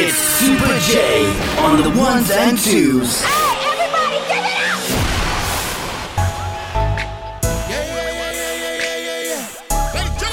It's 0.00 0.14
Super 0.14 0.78
J 0.86 1.26
on 1.58 1.82
the 1.82 1.90
ones 1.98 2.30
and 2.30 2.56
twos. 2.56 3.20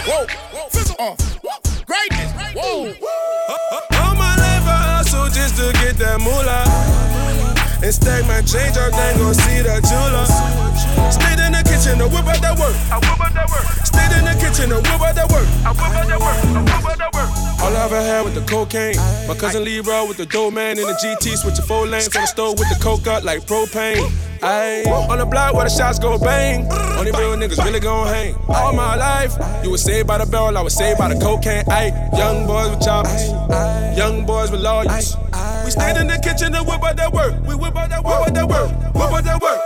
Whoa, 0.06 0.28
whoa, 0.54 0.70
fizzle. 0.70 1.18
Greatness. 1.88 2.32
Whoa. 2.54 2.94
All 4.06 4.14
my 4.14 4.38
life 4.38 4.70
I 4.70 5.02
hustle 5.02 5.30
just 5.34 5.58
to 5.58 5.74
get 5.82 5.98
that 5.98 6.22
moolah. 6.22 6.70
And 7.82 7.92
stack 7.92 8.22
my 8.28 8.42
change 8.46 8.78
up, 8.78 8.92
then 8.94 9.18
go 9.18 9.34
see 9.34 9.66
the 9.66 9.82
jeweler. 9.82 10.30
Stayed 11.10 11.42
in 11.42 11.54
the 11.58 11.64
kitchen 11.66 11.98
to 11.98 12.06
whip 12.06 12.30
out 12.30 12.40
that 12.46 12.54
work. 12.60 12.76
I 12.94 13.02
whip 13.02 13.20
out 13.20 13.34
that 13.34 13.50
work. 13.50 13.66
Stayed 13.82 14.14
in 14.14 14.26
the 14.30 14.38
kitchen 14.38 14.70
to 14.70 14.76
whip 14.78 15.02
out 15.02 15.16
that 15.16 15.26
work. 15.34 15.48
I 15.66 15.74
whip 15.74 15.90
out 15.90 16.06
that 16.06 16.20
work. 16.22 16.38
I 16.54 16.62
whip 16.62 16.86
out 16.86 16.98
that 17.00 17.14
work. 17.16 17.35
All 17.66 17.76
I 17.76 17.86
ever 17.86 18.00
had 18.00 18.24
with 18.24 18.36
the 18.36 18.42
cocaine. 18.42 18.96
My 19.28 19.34
cousin 19.34 19.64
Leroy 19.64 20.08
with 20.08 20.18
the 20.18 20.28
dope 20.28 20.54
man 20.54 20.78
in 20.78 20.86
the 20.86 20.94
GT, 20.94 21.36
switching 21.36 21.66
four 21.66 21.88
lanes 21.88 22.16
on 22.16 22.22
the 22.22 22.28
stove 22.28 22.60
with 22.60 22.70
the 22.70 22.78
coke 22.80 23.08
up 23.08 23.24
like 23.24 23.42
propane. 23.48 24.06
Ayy, 24.42 24.86
on 24.86 25.18
the 25.18 25.26
block 25.26 25.56
where 25.56 25.64
the 25.64 25.72
shots 25.72 25.98
go 25.98 26.20
bang. 26.20 26.72
Only 26.96 27.12
real 27.12 27.36
niggas 27.36 27.58
really 27.66 27.80
gon' 27.80 28.06
hang. 28.06 28.36
All 28.48 28.72
my 28.72 28.96
life, 28.96 29.34
you 29.64 29.72
was 29.72 29.82
saved 29.82 30.06
by 30.06 30.20
the 30.20 30.28
barrel, 30.28 30.56
I 30.56 30.62
was 30.62 30.76
saved 30.76 31.00
by 31.00 31.12
the 31.12 31.20
cocaine. 31.20 31.66
Ayy, 31.66 31.90
young 32.16 32.46
boys 32.46 32.70
with 32.70 32.82
choppers, 32.86 33.30
young 33.98 34.28
boys 34.28 34.52
with 34.52 34.62
lawyers. 34.62 35.18
We 35.66 35.72
stayed 35.72 35.98
in 35.98 36.06
the 36.06 36.20
kitchen 36.22 36.54
and 36.54 36.68
whip 36.68 36.84
out 36.84 36.96
that 36.98 37.12
work. 37.12 37.34
We 37.48 37.56
whip 37.56 37.76
out 37.76 37.90
that 37.90 38.04
work, 38.04 38.20
whip 38.20 38.30
out 38.30 38.34
that 38.36 38.48
work, 38.48 38.70
whip 38.94 39.12
out 39.12 39.24
that 39.24 39.42
work. 39.42 39.60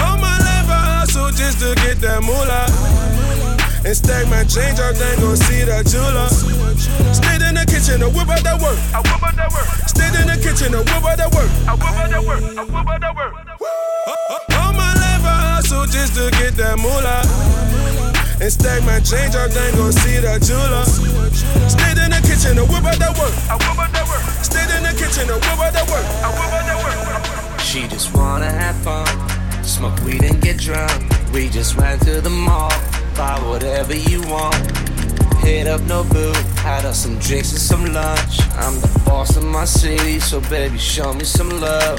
All 0.00 0.16
my 0.16 0.38
life 0.40 0.70
I 0.72 1.04
hustle 1.04 1.28
just 1.32 1.60
to 1.60 1.74
get 1.74 2.00
that 2.00 2.22
moolah. 2.22 3.47
And 3.84 3.96
stack 3.96 4.26
my 4.28 4.44
change 4.44 4.78
up, 4.80 4.94
then 4.96 5.18
go 5.20 5.34
see 5.34 5.62
the 5.62 5.82
jeweler. 5.86 6.28
Stayed 7.14 7.42
in 7.46 7.54
the 7.54 7.64
kitchen 7.64 8.00
to 8.00 8.08
whip 8.10 8.28
out 8.28 8.42
that 8.42 8.60
work. 8.60 8.78
I 8.92 9.00
whip 9.00 9.22
out 9.22 9.36
that 9.36 9.50
work. 9.54 9.68
Stayed 9.86 10.14
in 10.18 10.26
the 10.26 10.36
kitchen 10.36 10.72
to 10.72 10.82
whip 10.82 11.04
out 11.04 11.16
that 11.16 11.30
work. 11.32 11.50
I 11.66 11.74
whip 11.78 11.94
out 11.94 12.10
that 12.10 12.24
work. 12.24 12.42
I 12.42 12.64
whip 12.64 12.88
out 12.88 13.00
that 13.00 13.14
work. 13.14 13.32
All 14.58 14.72
my 14.74 14.92
life 14.98 15.24
I 15.24 15.56
hustle 15.56 15.86
just 15.86 16.14
to 16.18 16.30
get 16.42 16.56
that 16.58 16.76
moolah. 16.78 17.22
And 18.40 18.52
stack 18.52 18.82
my 18.84 19.00
change 19.00 19.34
up, 19.34 19.50
then 19.50 19.74
go 19.74 19.90
see 19.90 20.18
the 20.18 20.38
jeweler. 20.42 20.84
Stayed 21.70 21.98
in 21.98 22.10
the 22.10 22.20
kitchen 22.26 22.58
to 22.58 22.64
whip 22.66 22.84
out 22.84 22.98
that 22.98 23.14
work. 23.18 23.34
I 23.46 23.56
whip 23.58 23.78
out 23.78 23.90
that 23.94 24.06
work. 24.10 24.22
Stayed 24.42 24.70
in 24.74 24.82
the 24.82 24.94
kitchen 24.94 25.26
to 25.30 25.34
whip 25.38 25.58
out 25.58 25.72
that 25.72 25.86
work. 25.90 26.06
I 26.22 26.30
whip 26.34 26.50
out 26.50 26.66
that 26.66 26.78
work. 26.82 27.60
She 27.60 27.86
just 27.86 28.14
wanna 28.14 28.50
have 28.50 28.76
fun, 28.82 29.06
smoke 29.62 29.98
weed 30.04 30.22
and 30.22 30.40
get 30.42 30.58
drunk. 30.58 30.92
We 31.32 31.48
just 31.48 31.76
ran 31.76 31.98
to 32.00 32.20
the 32.20 32.30
mall, 32.30 32.72
buy 33.18 33.36
whatever 33.48 33.96
you 33.96 34.22
want. 34.28 34.54
Hit 35.42 35.66
up 35.66 35.80
no 35.82 36.04
boo, 36.04 36.32
had 36.62 36.84
us 36.84 37.02
some 37.02 37.18
drinks 37.18 37.50
and 37.50 37.60
some 37.60 37.84
lunch. 37.92 38.38
I'm 38.54 38.80
the 38.80 39.02
boss 39.04 39.36
of 39.36 39.44
my 39.44 39.64
city, 39.64 40.20
so 40.20 40.40
baby, 40.42 40.78
show 40.78 41.12
me 41.12 41.24
some 41.24 41.50
love. 41.60 41.98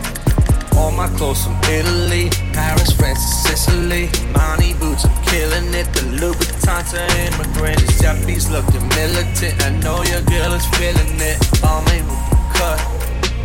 All 0.78 0.92
my 0.92 1.10
clothes 1.18 1.44
from 1.44 1.60
Italy, 1.66 2.30
Paris, 2.54 2.92
France, 2.94 3.20
and 3.20 3.58
Sicily. 3.58 4.10
Money 4.32 4.74
boots, 4.76 5.04
I'm 5.04 5.24
killing 5.26 5.74
it. 5.74 5.88
The 5.94 6.04
Louboutin 6.20 6.84
to 6.92 7.02
immigrants. 7.28 8.02
Japanese 8.02 8.50
looking 8.50 8.88
militant. 8.96 9.62
I 9.62 9.72
know 9.84 10.02
your 10.04 10.22
girl 10.22 10.54
is 10.54 10.66
feeling 10.78 11.20
it. 11.20 11.38
All 11.66 11.82
my 11.82 12.00
cut. 12.56 12.99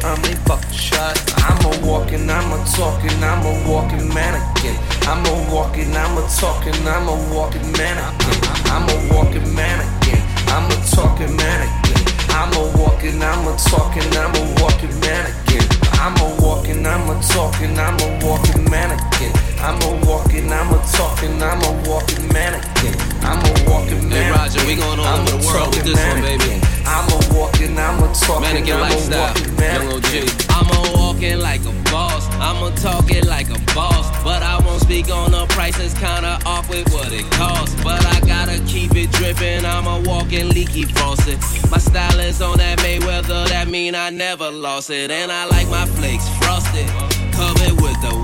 I'm 0.05 0.21
a 0.21 0.37
fucking 0.45 0.71
shot. 0.71 1.17
I'm 1.49 1.65
a 1.65 1.87
walking, 1.87 2.29
I'm 2.29 2.53
a 2.53 2.63
talking, 2.77 3.25
I'm 3.25 3.41
a 3.41 3.53
walking 3.67 4.07
mannequin. 4.13 4.77
I'm 5.09 5.25
a 5.25 5.33
walking, 5.51 5.97
I'm 5.97 6.19
a 6.19 6.29
talking, 6.29 6.77
I'm 6.87 7.09
a 7.09 7.17
walking 7.33 7.73
mannequin. 7.73 8.39
I'm 8.69 8.85
a 8.85 8.97
walking 9.15 9.49
mannequin. 9.55 10.21
I'm 10.53 10.71
a 10.71 10.77
talking 10.93 11.35
mannequin. 11.35 12.05
I'm 12.37 12.53
a 12.53 12.77
walking, 12.77 13.23
I'm 13.23 13.49
a 13.49 13.57
talking, 13.57 14.05
I'm 14.13 14.35
a 14.37 14.61
walking 14.61 14.93
mannequin. 15.01 15.65
I'm 15.97 16.15
a 16.21 16.37
walking, 16.39 16.87
I'm 16.87 17.09
a 17.09 17.23
talking, 17.23 17.79
I'm 17.79 17.97
a 17.97 18.27
walking 18.27 18.65
mannequin. 18.71 19.54
I'm 19.65 19.81
a 19.81 20.07
walking, 20.07 20.53
I'm 20.53 20.75
a 20.75 20.79
talking, 20.93 21.43
I'm 21.43 21.57
a 21.65 21.89
walking 21.89 22.29
mannequin. 22.31 22.95
I'm 23.25 23.41
a 23.41 23.71
walking 23.71 24.11
mannequin. 24.11 24.13
Hey, 24.13 24.31
Roger, 24.31 24.67
we 24.67 24.77
going 24.77 25.01
all 25.01 25.07
I'm 25.07 25.23
over 25.25 25.37
a 25.37 25.41
the 25.41 25.47
world 25.47 25.75
with 25.75 25.85
this 25.85 25.97
one, 26.05 26.21
baby. 26.21 26.61
mannequin. 26.61 26.61
I'm 26.85 27.09
a 27.09 27.19
walking, 27.33 27.79
I'm 27.79 28.03
a 28.03 28.13
talking, 28.13 28.43
Mannequin 28.43 28.75
I'm 28.75 28.81
a 28.81 28.93
lifestyle, 28.93 29.33
walking 29.33 29.57
young. 29.57 29.89
OG. 29.89 30.07
I'm 30.51 30.69
a 30.69 30.99
walking 31.01 31.39
like 31.41 31.65
a 31.65 31.73
boss. 31.91 32.29
I'm 32.37 32.63
a 32.63 32.77
talking 32.77 33.25
like 33.25 33.49
a 33.49 33.59
boss. 33.75 34.05
But 34.23 34.43
I 34.43 34.59
won't 34.67 34.83
speak 34.83 35.11
on 35.11 35.33
the 35.33 35.47
price, 35.47 35.79
it's 35.81 35.95
kinda 35.95 36.39
off 36.45 36.69
with 36.69 36.93
what 36.93 37.11
it 37.13 37.25
costs. 37.33 37.75
But 37.83 38.05
I 38.05 38.21
gotta 38.21 38.59
keep 38.67 38.95
it 38.95 39.11
dripping. 39.13 39.65
I'm 39.65 39.87
a 39.87 40.01
walking 40.07 40.51
leaky 40.51 40.85
faucet. 40.85 41.39
My 41.71 41.79
style 41.79 42.21
is 42.21 42.43
on 42.43 42.59
that 42.59 42.81
Mayweather, 42.81 43.49
that 43.49 43.69
mean 43.69 43.95
I 43.95 44.11
never 44.11 44.51
lost 44.51 44.91
it. 44.91 45.11
And 45.11 45.33
I 45.33 45.47
like 45.47 45.69
my 45.69 45.87
flakes 45.87 46.29
frosted, 46.41 46.87
covered 47.33 47.81
with 47.81 47.99
the 48.03 48.13
white 48.13 48.13
ice. 48.13 48.24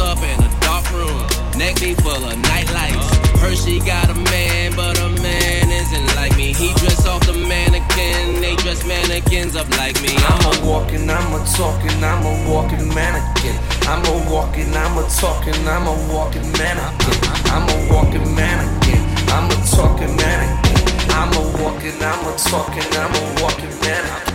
up 0.00 0.18
in 0.22 0.42
a 0.42 0.50
dark 0.60 0.84
room, 0.92 1.20
neck 1.56 1.78
be 1.80 1.94
full 1.94 2.24
of 2.24 2.36
night 2.50 2.70
lights. 2.72 3.16
Hershey 3.40 3.78
got 3.80 4.10
a 4.10 4.14
man, 4.14 4.74
but 4.76 4.98
a 4.98 5.08
man 5.22 5.70
isn't 5.70 6.16
like 6.16 6.36
me. 6.36 6.52
He 6.52 6.72
dress 6.74 7.06
off 7.06 7.24
the 7.26 7.32
mannequin, 7.32 8.40
they 8.40 8.56
dress 8.56 8.84
mannequins 8.86 9.56
up 9.56 9.68
like 9.76 10.00
me. 10.02 10.16
I'm 10.16 10.40
a 10.52 10.66
walking, 10.66 11.08
I'm 11.08 11.32
a 11.32 11.44
talking, 11.56 12.04
I'm 12.04 12.24
a 12.24 12.32
walking 12.50 12.88
mannequin. 12.94 13.56
I'm 13.88 14.04
a 14.04 14.12
walking, 14.30 14.74
I'm 14.74 14.98
a 14.98 15.08
talking, 15.20 15.54
I'm 15.66 15.86
a 15.86 15.94
walking 16.12 16.50
mannequin. 16.52 17.18
I'm 17.52 17.68
a 17.68 17.76
walking 17.92 18.34
mannequin. 18.34 19.02
I'm 19.30 19.50
a 19.50 19.56
talking 19.66 20.16
mannequin. 20.16 21.10
I'm 21.10 21.32
a 21.32 21.42
walking, 21.62 22.02
I'm 22.02 22.26
a 22.26 22.36
talking, 22.36 22.84
I'm 22.94 23.14
a 23.14 23.42
walking 23.42 23.74
mannequin. 23.80 24.30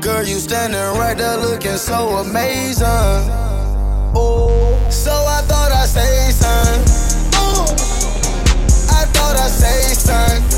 Girl, 0.00 0.24
you 0.24 0.38
standing 0.38 0.80
right 0.98 1.16
there 1.16 1.36
looking 1.36 1.76
so 1.76 2.08
amazing. 2.18 3.45
So 4.90 5.12
I 5.12 5.42
thought 5.42 5.72
I'd 5.72 5.86
say 5.86 6.30
something. 6.30 6.82
I 8.88 9.04
thought 9.12 9.36
I'd 9.36 9.50
say 9.50 9.94
something. 9.94 10.55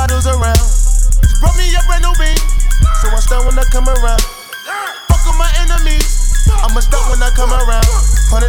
Bottles 0.00 0.26
around. 0.26 0.56
She 1.28 1.34
brought 1.40 1.56
me 1.60 1.68
a 1.76 1.82
brand 1.84 2.00
new 2.00 2.14
beat, 2.16 2.40
so 3.04 3.12
I 3.12 3.20
start 3.20 3.44
when 3.44 3.58
I 3.58 3.64
come 3.68 3.84
around. 3.84 4.24
Fuck 5.12 5.20
with 5.28 5.36
my 5.36 5.50
enemies, 5.60 6.40
I'ma 6.48 6.80
start 6.80 7.04
when 7.10 7.20
I 7.20 7.28
come 7.36 7.52
around. 7.52 7.84
Hundred 8.32 8.48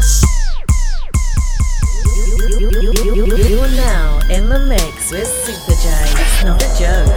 You 3.51 3.59
are 3.59 3.75
now 3.75 4.19
in 4.31 4.47
the 4.47 4.59
mix 4.71 5.11
with 5.11 5.27
Super 5.27 5.75
J. 5.75 5.91
It's 6.23 6.43
not 6.47 6.63
a 6.63 6.69
joke. 6.79 7.11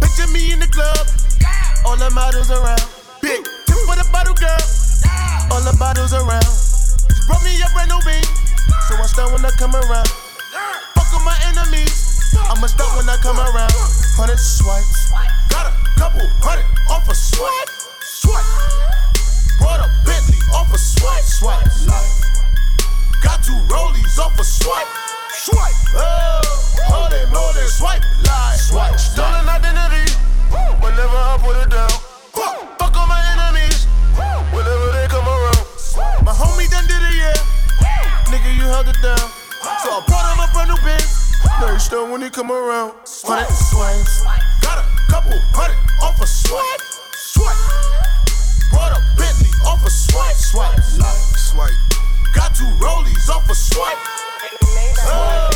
Picture 0.00 0.30
me 0.30 0.52
in 0.52 0.60
the 0.60 0.70
club, 0.70 1.02
all 1.84 1.96
the 1.96 2.10
models 2.14 2.52
around. 2.52 2.86
Big 3.20 3.42
tip 3.66 3.78
for 3.88 3.96
the 3.96 4.06
bottle 4.12 4.34
girl, 4.34 4.62
all 5.54 5.62
the 5.62 5.76
bottles 5.78 6.12
around. 6.12 6.50
She 7.14 7.22
brought 7.30 7.44
me 7.46 7.54
a 7.62 7.70
brand 7.70 7.86
new 7.86 8.02
beat, 8.02 8.26
so 8.90 8.98
I 8.98 9.06
start 9.06 9.30
when 9.30 9.46
I 9.46 9.54
come 9.54 9.70
around. 9.70 10.10
Fuck 10.98 11.06
with 11.14 11.22
my 11.22 11.38
enemies, 11.46 11.94
I'ma 12.34 12.66
start 12.66 12.90
when 12.98 13.06
I 13.06 13.14
come 13.22 13.38
around. 13.38 13.70
Hundred 14.18 14.42
swipes, 14.42 15.14
got 15.54 15.70
a 15.70 15.72
couple 15.94 16.26
hundred 16.42 16.66
off 16.90 17.06
a 17.06 17.14
swipe, 17.14 17.70
swipe. 18.02 18.42
Brought 19.62 19.78
a 19.78 19.88
Bentley 20.02 20.42
off 20.50 20.74
a 20.74 20.78
swipe, 20.78 21.22
swipe. 21.22 21.70
Got 23.22 23.46
two 23.46 23.54
rollies 23.70 24.18
off 24.18 24.34
a 24.34 24.42
swipe, 24.42 24.90
swipe. 25.38 25.78
Oh, 25.94 26.42
more 27.30 27.52
than 27.54 27.68
swipe, 27.70 28.02
lie, 28.26 28.58
swipe. 28.58 28.98
Stolen 28.98 29.46
identity, 29.46 30.18
whenever 30.82 31.14
I 31.14 31.38
put 31.38 31.62
it 31.62 31.70
down. 31.70 31.94
Fuck 32.74 32.98
all 32.98 33.06
my 33.06 33.22
enemies, 33.38 33.63
homie 36.34 36.68
done 36.70 36.86
did 36.86 36.98
it, 36.98 37.14
yeah. 37.14 37.34
Nigga, 38.30 38.50
you 38.54 38.62
held 38.66 38.88
it 38.88 38.98
down. 39.00 39.18
So 39.82 39.90
I 39.94 40.02
brought 40.06 40.26
him 40.34 40.40
a 40.42 40.46
brand 40.52 40.70
new 40.74 40.78
biz. 40.82 41.30
Now 41.60 41.70
you 41.72 41.78
still 41.78 42.10
when 42.10 42.20
he 42.22 42.30
come 42.30 42.50
around. 42.50 42.92
Hundred 43.22 43.46
swings. 43.54 44.22
Got 44.60 44.82
a 44.82 44.86
couple 45.06 45.38
hundred 45.54 45.78
off 46.02 46.20
a 46.20 46.26
swipe. 46.26 46.82
Swipe. 47.14 47.54
Brought 48.70 48.92
a 48.92 49.00
Bentley 49.16 49.50
off 49.64 49.84
a 49.86 49.90
swipe. 49.90 50.34
Swipe. 50.34 50.76
Like 50.98 51.22
swipe. 51.38 51.70
Got 52.34 52.54
two 52.54 52.66
rollies 52.82 53.28
off 53.30 53.48
a 53.48 53.54
swipe. 53.54 53.98
Swipe. 54.98 55.54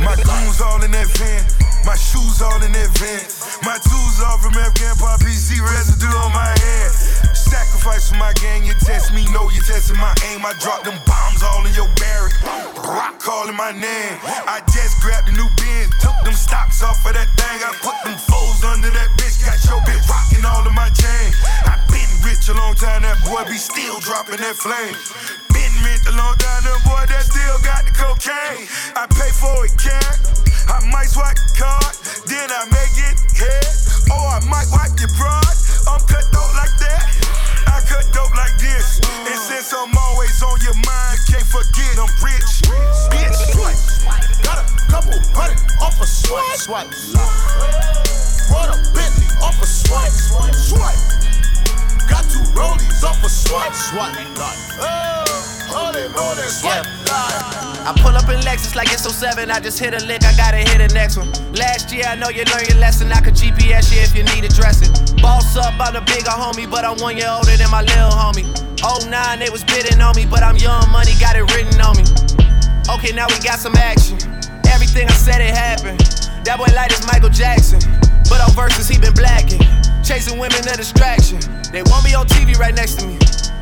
My 0.00 0.14
goons 0.14 0.60
all 0.60 0.82
in 0.84 0.90
that 0.92 1.06
van. 1.16 1.42
My 1.86 1.96
shoes 1.96 2.42
all 2.42 2.62
in 2.62 2.72
that 2.72 2.90
van. 2.98 3.22
My 3.64 3.78
tools 3.78 4.20
all 4.22 4.38
from 4.38 4.54
Afghan 4.58 4.94
Pop 4.96 5.20
PC 5.20 5.60
residue 5.62 6.06
on 6.18 6.32
my 6.32 6.52
hand. 6.58 6.92
Sacrifice 7.46 8.10
for 8.10 8.18
my 8.18 8.32
gang, 8.42 8.66
you 8.66 8.74
test 8.82 9.14
me, 9.14 9.22
know 9.30 9.46
you 9.54 9.62
testing 9.62 9.96
my 10.02 10.10
aim. 10.34 10.42
I 10.42 10.50
drop 10.58 10.82
them 10.82 10.98
bombs 11.06 11.42
all 11.46 11.62
in 11.62 11.72
your 11.78 11.86
barrack. 11.94 12.34
Rock 12.82 13.22
calling 13.22 13.54
my 13.54 13.70
name. 13.70 14.18
I 14.50 14.58
just 14.74 14.98
grabbed 14.98 15.30
a 15.30 15.34
new 15.38 15.46
bin, 15.54 15.86
took 16.02 16.18
them 16.26 16.34
stocks 16.34 16.82
off 16.82 17.06
of 17.06 17.14
that 17.14 17.30
thing. 17.38 17.58
I 17.62 17.70
put 17.78 17.94
them 18.02 18.18
foes 18.18 18.66
under 18.66 18.90
that 18.90 19.10
bitch, 19.14 19.38
got 19.46 19.62
your 19.62 19.78
bitch 19.86 20.02
rocking 20.10 20.42
all 20.42 20.66
of 20.66 20.74
my 20.74 20.90
chain. 20.90 21.30
I 21.70 21.78
been 21.86 22.10
rich 22.26 22.50
a 22.50 22.54
long 22.58 22.74
time, 22.74 23.06
that 23.06 23.22
boy 23.22 23.46
be 23.46 23.58
still 23.62 24.02
dropping 24.02 24.42
that 24.42 24.58
flame. 24.58 24.98
Been 25.54 25.74
rich 25.86 26.02
a 26.10 26.14
long 26.18 26.34
time, 26.42 26.66
that 26.66 26.82
boy 26.82 27.06
that 27.06 27.22
still 27.30 27.58
got 27.62 27.86
the 27.86 27.94
cocaine. 27.94 28.66
I 28.98 29.06
pay 29.14 29.30
for 29.30 29.54
it, 29.62 29.74
cat. 29.78 30.18
I 30.66 30.82
might 30.90 31.14
swipe 31.14 31.38
the 31.38 31.62
card, 31.62 31.94
then 32.26 32.50
I 32.50 32.66
make 32.74 32.96
it 32.98 33.16
head. 33.38 33.70
Or 34.10 34.34
I 34.34 34.42
might 34.50 34.66
wipe 34.74 34.98
your 34.98 35.14
pride. 35.14 35.56
I'm 35.86 36.02
cut 36.10 36.26
dope 36.34 36.54
like 36.58 36.74
that. 36.82 37.25
I 37.66 37.80
cut 37.86 38.06
dope 38.12 38.34
like 38.34 38.56
this. 38.58 39.00
And 39.26 39.38
since 39.38 39.72
I'm 39.72 39.92
always 39.96 40.42
on 40.42 40.60
your 40.62 40.74
mind, 40.74 41.18
can't 41.28 41.46
forget 41.46 41.98
I'm 41.98 42.10
rich. 42.22 42.62
Bitch, 43.10 43.38
got 44.42 44.58
a 44.58 44.66
couple 44.90 45.18
hundred 45.34 45.58
off 45.80 46.00
a 46.00 46.06
swipe. 46.06 46.56
Swipe. 46.56 46.90
Brought 48.48 48.70
a 48.74 48.78
Bentley 48.94 49.28
off 49.42 49.60
a 49.62 49.66
swipe. 49.66 50.12
Swipe. 50.54 50.98
Got 52.08 52.24
two 52.30 52.42
rollies 52.54 53.02
off 53.04 53.22
a 53.24 53.28
swipe. 53.28 53.74
Swipe. 53.74 54.16
Oh, 54.78 55.45
all 55.76 55.92
they 55.92 56.08
know 56.08 56.32
that 56.32 56.48
swipe. 56.48 56.88
Yeah. 57.04 57.86
I 57.86 57.92
pull 58.02 58.16
up 58.16 58.26
in 58.32 58.40
Lexus 58.42 58.74
like 58.74 58.90
it's 58.90 59.04
07. 59.04 59.50
I 59.50 59.60
just 59.60 59.78
hit 59.78 59.94
a 59.94 60.02
lick, 60.06 60.24
I 60.24 60.34
gotta 60.34 60.58
hit 60.58 60.80
the 60.80 60.90
next 60.96 61.16
one. 61.20 61.30
Last 61.52 61.92
year, 61.92 62.08
I 62.08 62.16
know 62.16 62.28
you 62.32 62.42
learned 62.50 62.66
your 62.66 62.80
lesson. 62.80 63.12
I 63.12 63.20
could 63.20 63.34
GPS 63.34 63.94
you 63.94 64.00
if 64.00 64.16
you 64.16 64.24
need 64.34 64.42
addressing. 64.42 64.90
Boss 65.20 65.56
up, 65.56 65.78
I'm 65.78 65.94
the 65.94 66.00
bigger 66.00 66.32
homie, 66.32 66.68
but 66.68 66.84
I'm 66.84 66.96
one 66.98 67.16
year 67.16 67.30
older 67.30 67.54
than 67.54 67.70
my 67.70 67.82
little 67.84 68.10
homie. 68.10 68.48
09, 68.82 69.38
they 69.38 69.50
was 69.50 69.62
bidding 69.64 70.00
on 70.00 70.16
me, 70.16 70.26
but 70.26 70.42
I'm 70.42 70.56
young 70.56 70.82
money, 70.90 71.12
got 71.20 71.36
it 71.36 71.46
written 71.54 71.78
on 71.80 71.94
me. 71.94 72.04
Okay, 72.90 73.12
now 73.12 73.28
we 73.28 73.38
got 73.44 73.60
some 73.60 73.76
action. 73.76 74.18
Everything 74.72 75.06
I 75.06 75.14
said, 75.14 75.40
it 75.40 75.54
happened. 75.54 76.00
That 76.42 76.58
boy 76.58 76.70
light 76.74 76.90
is 76.90 77.06
Michael 77.06 77.30
Jackson. 77.30 77.78
But 78.26 78.42
on 78.42 78.50
verses, 78.54 78.88
he 78.88 78.98
been 78.98 79.14
blacking. 79.14 79.62
Chasing 80.02 80.38
women, 80.38 80.58
a 80.66 80.74
distraction. 80.76 81.38
They 81.70 81.82
won't 81.86 82.04
be 82.04 82.14
on 82.14 82.26
TV 82.26 82.58
right 82.58 82.74
next 82.74 82.98
to 83.02 83.06
me. 83.06 83.18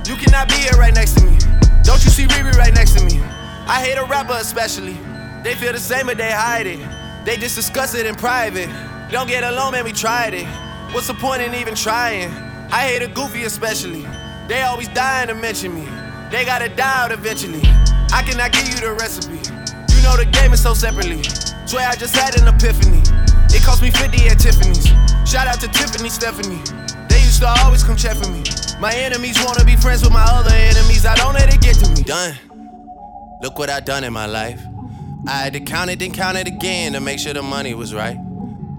You 0.09 0.17
cannot 0.17 0.49
be 0.49 0.57
here 0.65 0.77
right 0.77 0.93
next 0.93 1.21
to 1.21 1.25
me. 1.25 1.44
Don't 1.85 2.03
you 2.03 2.11
see 2.11 2.25
Riri 2.25 2.53
right 2.57 2.75
next 2.75 2.99
to 2.99 3.05
me? 3.05 3.21
I 3.67 3.81
hate 3.85 3.97
a 3.97 4.05
rapper 4.05 4.35
especially. 4.35 4.97
They 5.43 5.55
feel 5.55 5.73
the 5.73 5.79
same, 5.79 6.07
but 6.07 6.17
they 6.17 6.33
hide 6.33 6.67
it. 6.67 6.81
They 7.25 7.37
just 7.37 7.55
discuss 7.55 7.95
it 7.95 8.07
in 8.07 8.15
private. 8.15 8.69
Don't 9.11 9.29
get 9.29 9.45
alone, 9.45 9.73
man, 9.73 9.85
we 9.85 9.93
tried 9.93 10.35
it. 10.35 10.47
What's 10.93 11.07
the 11.07 11.15
point 11.15 11.43
in 11.43 11.55
even 11.55 11.75
trying? 11.75 12.31
I 12.73 12.89
hate 12.89 13.03
a 13.03 13.09
goofy 13.09 13.45
especially. 13.45 14.07
They 14.49 14.63
always 14.63 14.89
dying 14.89 15.29
to 15.29 15.35
mention 15.35 15.75
me. 15.75 15.87
They 16.31 16.45
gotta 16.45 16.69
die 16.69 17.05
out 17.05 17.13
eventually. 17.13 17.63
I 18.13 18.23
cannot 18.27 18.53
give 18.53 18.69
you 18.69 18.81
the 18.81 18.93
recipe. 18.93 19.37
You 19.95 20.03
know 20.03 20.17
the 20.17 20.29
game 20.31 20.53
is 20.53 20.63
so 20.63 20.75
separately. 20.75 21.23
Swear 21.67 21.89
I 21.89 21.97
just 21.97 22.17
had 22.17 22.41
an 22.41 22.49
epiphany. 22.49 23.03
It 23.55 23.63
cost 23.63 23.83
me 23.83 23.91
50 23.91 24.29
at 24.29 24.39
Tiffany's. 24.39 24.87
Shout 25.29 25.47
out 25.47 25.61
to 25.61 25.69
Tiffany 25.69 26.09
Stephanie. 26.09 26.61
Used 27.35 27.43
to 27.43 27.65
always 27.65 27.83
come 27.83 27.97
check 27.97 28.17
for 28.17 28.31
me. 28.31 28.45
My 28.79 28.95
enemies 28.95 29.37
wanna 29.45 29.65
be 29.65 29.75
friends 29.75 30.05
with 30.05 30.13
my 30.13 30.23
other 30.25 30.55
enemies. 30.55 31.05
I 31.05 31.17
don't 31.17 31.35
let 31.35 31.53
it 31.53 31.61
get 31.61 31.75
to 31.79 31.91
me. 31.91 32.05
Done. 32.05 32.39
Look 33.43 33.59
what 33.59 33.69
I 33.69 33.81
done 33.81 34.05
in 34.05 34.13
my 34.13 34.27
life. 34.27 34.63
I 35.27 35.33
had 35.43 35.53
to 35.55 35.61
count 35.61 35.91
it, 35.91 35.99
then 35.99 36.13
count 36.13 36.39
it 36.39 36.47
again 36.47 36.93
to 36.93 37.01
make 37.01 37.19
sure 37.19 37.35
the 37.35 37.43
money 37.43 37.75
was 37.75 37.93
right. 37.93 38.17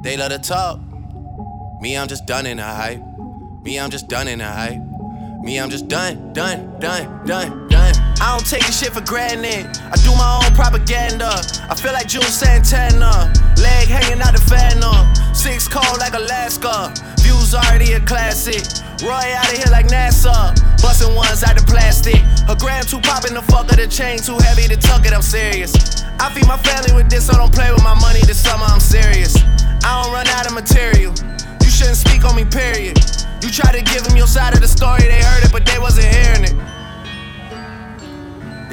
They 0.04 0.16
love 0.16 0.32
to 0.32 0.40
talk. 0.40 0.80
Me, 1.82 1.98
I'm 1.98 2.08
just 2.08 2.28
done 2.28 2.46
in 2.46 2.56
the 2.56 2.64
hype. 2.64 3.04
Me, 3.62 3.78
I'm 3.78 3.90
just 3.90 4.08
done 4.08 4.30
in 4.30 4.40
the 4.40 4.46
hype. 4.46 4.82
Me, 5.42 5.60
I'm 5.60 5.70
just 5.70 5.90
done, 5.90 6.32
done, 6.32 6.80
done, 6.80 7.26
done, 7.26 7.68
done. 7.68 7.85
I 8.22 8.32
don't 8.32 8.48
take 8.48 8.66
this 8.66 8.80
shit 8.80 8.94
for 8.94 9.02
granted. 9.02 9.68
I 9.92 9.96
do 10.04 10.16
my 10.16 10.40
own 10.40 10.56
propaganda. 10.56 11.30
I 11.70 11.76
feel 11.76 11.94
like 11.94 12.08
Juelz 12.08 12.32
Santana. 12.32 13.32
Leg 13.60 13.88
hanging 13.88 14.22
out 14.22 14.34
the 14.34 14.42
fan 14.42 14.84
up. 14.84 15.36
Six 15.36 15.68
cold 15.68 16.00
like 16.00 16.14
Alaska. 16.14 16.94
Views 17.22 17.54
already 17.54 17.94
a 17.94 18.00
classic. 18.00 18.64
Roy 19.04 19.28
out 19.36 19.52
of 19.52 19.58
here 19.58 19.72
like 19.72 19.88
NASA. 19.88 20.56
Busting 20.82 21.14
ones 21.16 21.44
out 21.44 21.60
of 21.60 21.68
plastic. 21.68 22.22
A 22.48 22.56
gram 22.56 22.84
too 22.86 23.02
poppin' 23.02 23.34
the 23.34 23.42
fuck 23.42 23.70
of 23.70 23.78
the 23.78 23.88
chain 23.88 24.20
too 24.20 24.38
heavy 24.40 24.68
to 24.70 24.78
tuck 24.78 25.06
it, 25.06 25.14
I'm 25.14 25.22
serious. 25.22 25.74
I 26.20 26.32
feed 26.34 26.48
my 26.48 26.58
family 26.58 26.94
with 26.96 27.10
this, 27.10 27.28
so 27.28 27.34
don't 27.34 27.54
play 27.54 27.72
with 27.72 27.84
my 27.84 27.96
money 28.00 28.22
this 28.22 28.42
summer, 28.42 28.66
I'm 28.66 28.80
serious. 28.80 29.36
I 29.84 30.02
don't 30.02 30.14
run 30.14 30.28
out 30.28 30.48
of 30.48 30.54
material. 30.54 31.14
You 31.62 31.70
shouldn't 31.70 31.98
speak 31.98 32.24
on 32.24 32.36
me, 32.36 32.46
period. 32.46 32.98
You 33.44 33.50
try 33.52 33.72
to 33.72 33.82
give 33.82 34.04
them 34.06 34.16
your 34.16 34.28
side 34.28 34.54
of 34.54 34.62
the 34.62 34.68
story, 34.68 35.04
they 35.04 35.22
heard 35.22 35.44
it, 35.44 35.52
but 35.52 35.66
they 35.66 35.78
wasn't 35.80 36.08
hearing 36.08 36.46
it. 36.46 36.75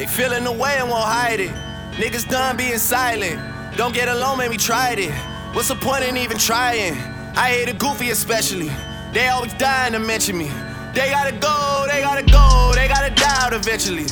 They 0.02 0.08
feeling 0.08 0.42
the 0.42 0.50
way 0.50 0.74
and 0.80 0.90
won't 0.90 1.04
hide 1.04 1.38
it. 1.38 1.54
Niggas 1.92 2.28
done 2.28 2.56
being 2.56 2.78
silent. 2.78 3.38
Don't 3.76 3.94
get 3.94 4.08
alone, 4.08 4.38
man, 4.38 4.50
we 4.50 4.56
tried 4.56 4.98
it. 4.98 5.14
What's 5.54 5.68
the 5.68 5.76
point 5.76 6.02
in 6.02 6.16
even 6.16 6.38
trying? 6.38 6.94
I 7.38 7.54
hate 7.54 7.68
a 7.68 7.72
goofy 7.72 8.10
especially. 8.10 8.68
They 9.12 9.28
always 9.28 9.54
dying 9.54 9.92
to 9.92 10.00
mention 10.00 10.36
me. 10.36 10.50
They 10.92 11.08
gotta 11.10 11.30
go, 11.30 11.86
they 11.88 12.00
gotta 12.02 12.24
go, 12.24 12.72
they 12.74 12.88
gotta 12.88 13.14
die 13.14 13.46
out 13.46 13.52
eventually. 13.52 14.06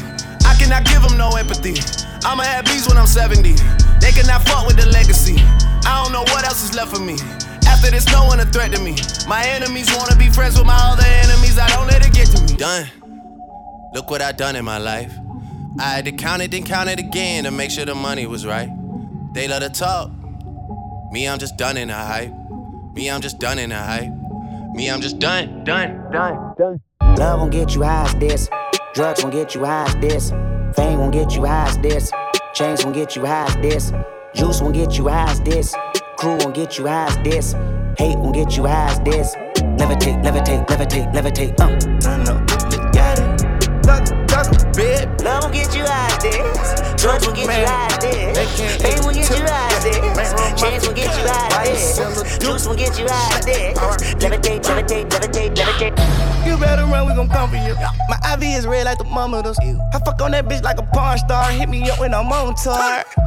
I 0.47 0.55
cannot 0.55 0.85
give 0.85 1.03
them 1.03 1.19
no 1.19 1.31
empathy. 1.31 1.75
I'ma 2.23 2.45
have 2.45 2.67
bees 2.67 2.87
when 2.87 2.97
I'm 2.97 3.09
70. 3.09 3.55
They 3.99 4.13
cannot 4.13 4.47
fuck 4.47 4.69
with 4.69 4.77
the 4.77 4.87
legacy. 4.95 5.43
I 5.91 6.05
don't 6.05 6.13
know 6.13 6.23
what 6.31 6.45
else 6.45 6.63
is 6.63 6.73
left 6.73 6.95
for 6.95 7.03
me. 7.03 7.19
After 7.67 7.91
this, 7.91 8.07
no 8.13 8.27
one 8.27 8.39
a 8.39 8.45
threat 8.45 8.71
to 8.77 8.81
me. 8.81 8.95
My 9.27 9.43
enemies 9.45 9.91
wanna 9.97 10.15
be 10.15 10.31
friends 10.31 10.57
with 10.57 10.69
my 10.69 10.79
other 10.79 11.03
enemies. 11.03 11.59
I 11.59 11.67
don't 11.75 11.89
let 11.89 12.07
it 12.07 12.15
get 12.15 12.29
to 12.29 12.41
me. 12.43 12.57
Done. 12.57 12.87
Look 13.93 14.09
what 14.09 14.23
I 14.23 14.31
done 14.31 14.55
in 14.55 14.65
my 14.65 14.79
life. 14.79 15.20
I 15.79 15.85
had 15.85 16.05
to 16.07 16.13
count 16.13 16.43
it, 16.43 16.51
then 16.51 16.65
count 16.65 16.89
it 16.89 16.99
again 16.99 17.45
to 17.45 17.51
make 17.51 17.71
sure 17.71 17.85
the 17.85 17.95
money 17.95 18.27
was 18.27 18.45
right. 18.45 18.69
They 19.33 19.49
love 19.49 19.63
to 19.63 19.71
talk. 19.71 20.11
Me, 21.13 21.29
I'm 21.29 21.39
just 21.39 21.57
done 21.57 21.77
in 21.77 21.89
the 21.89 21.95
hype. 21.95 22.33
Me, 22.95 23.11
I'm 23.11 23.21
just 23.21 23.39
done 23.39 23.59
in 23.59 23.71
the 23.71 23.77
hype. 23.77 24.13
Me, 24.75 24.91
I'm 24.91 25.01
just 25.01 25.19
done, 25.19 25.65
done, 25.65 26.11
done, 26.13 26.55
done. 26.59 26.81
Love 27.17 27.41
won't 27.41 27.53
get 27.53 27.75
you 27.75 27.83
high 27.83 28.05
as 28.05 28.15
this. 28.17 28.49
Drugs 28.95 29.23
won't 29.23 29.35
get 29.35 29.55
you 29.55 29.65
high 29.65 29.85
as 29.85 29.97
this. 29.97 30.31
Fame 30.77 30.99
won't 30.99 31.13
get 31.13 31.35
you 31.35 31.45
high 31.45 31.69
as 31.69 31.79
this. 31.79 32.13
Chains 32.55 32.85
won't 32.85 32.95
get 32.95 33.17
you 33.17 33.25
high 33.25 33.47
as 33.47 33.57
this. 33.57 33.93
Juice 34.35 34.61
won't 34.61 34.75
get 34.75 34.97
you 34.99 35.09
high 35.09 35.31
as 35.31 35.41
this. 35.41 35.75
Crew 36.17 36.37
won't 36.37 36.55
get 36.55 36.79
you 36.79 36.87
high 36.87 37.07
as 37.07 37.17
this. 37.19 37.53
Hate 37.99 38.19
won't 38.19 38.35
get 38.35 38.57
you 38.57 38.67
high 38.67 38.91
as 38.91 39.01
this. 39.01 39.35
Levitate, 39.81 40.23
levitate, 40.23 40.67
levitate, 40.67 41.13
levitate. 41.13 41.61
Uh. 41.61 42.01
Turn 42.01 42.29
up, 42.29 42.50
won't 45.51 45.65
get 45.65 45.77
you 45.77 45.85
high 45.85 46.07
as 46.07 46.23
this. 46.23 47.03
Drugs 47.03 47.27
won't 47.27 47.37
get 47.37 47.47
you 47.47 47.67
high 47.67 47.87
as 47.87 47.99
this. 47.99 48.83
Fame 48.83 49.03
won't 49.03 49.17
get 49.17 49.31
you 49.31 49.45
high 49.45 49.75
as 49.75 49.85
this. 49.85 50.61
Chains 50.61 50.87
won't 50.87 50.97
get 50.97 51.19
you 51.19 51.27
high 51.27 51.69
as 51.69 51.99
this. 51.99 52.39
Juice 52.39 52.67
won't 52.67 52.79
get 52.79 52.99
you 52.99 53.07
high 53.09 53.39
as 53.39 53.45
this. 53.45 53.79
Levitate, 54.23 54.63
levitate, 54.63 55.09
levitate, 55.11 55.55
levitate. 55.57 56.47
You 56.47 56.57
better 56.57 56.85
run, 56.87 57.07
we 57.09 57.15
gon' 57.15 57.29
come 57.29 57.51
for 57.51 57.57
you. 57.57 57.75
My 58.09 58.19
IV 58.35 58.43
is 58.43 58.67
red 58.67 58.85
like 58.85 58.99
the 58.99 59.05
mama 59.05 59.43
does. 59.43 59.59
I 59.59 59.99
fuck 60.05 60.23
on 60.23 60.31
that 60.33 60.47
bitch 60.47 60.63
like 60.63 60.79
a 60.79 60.87
porn 60.95 61.19
star. 61.19 61.51
Hit 61.51 61.69
me 61.69 61.89
up 61.91 61.99
when 61.99 62.15
I'm 62.15 62.31
on 62.31 62.55
tour. 62.55 62.75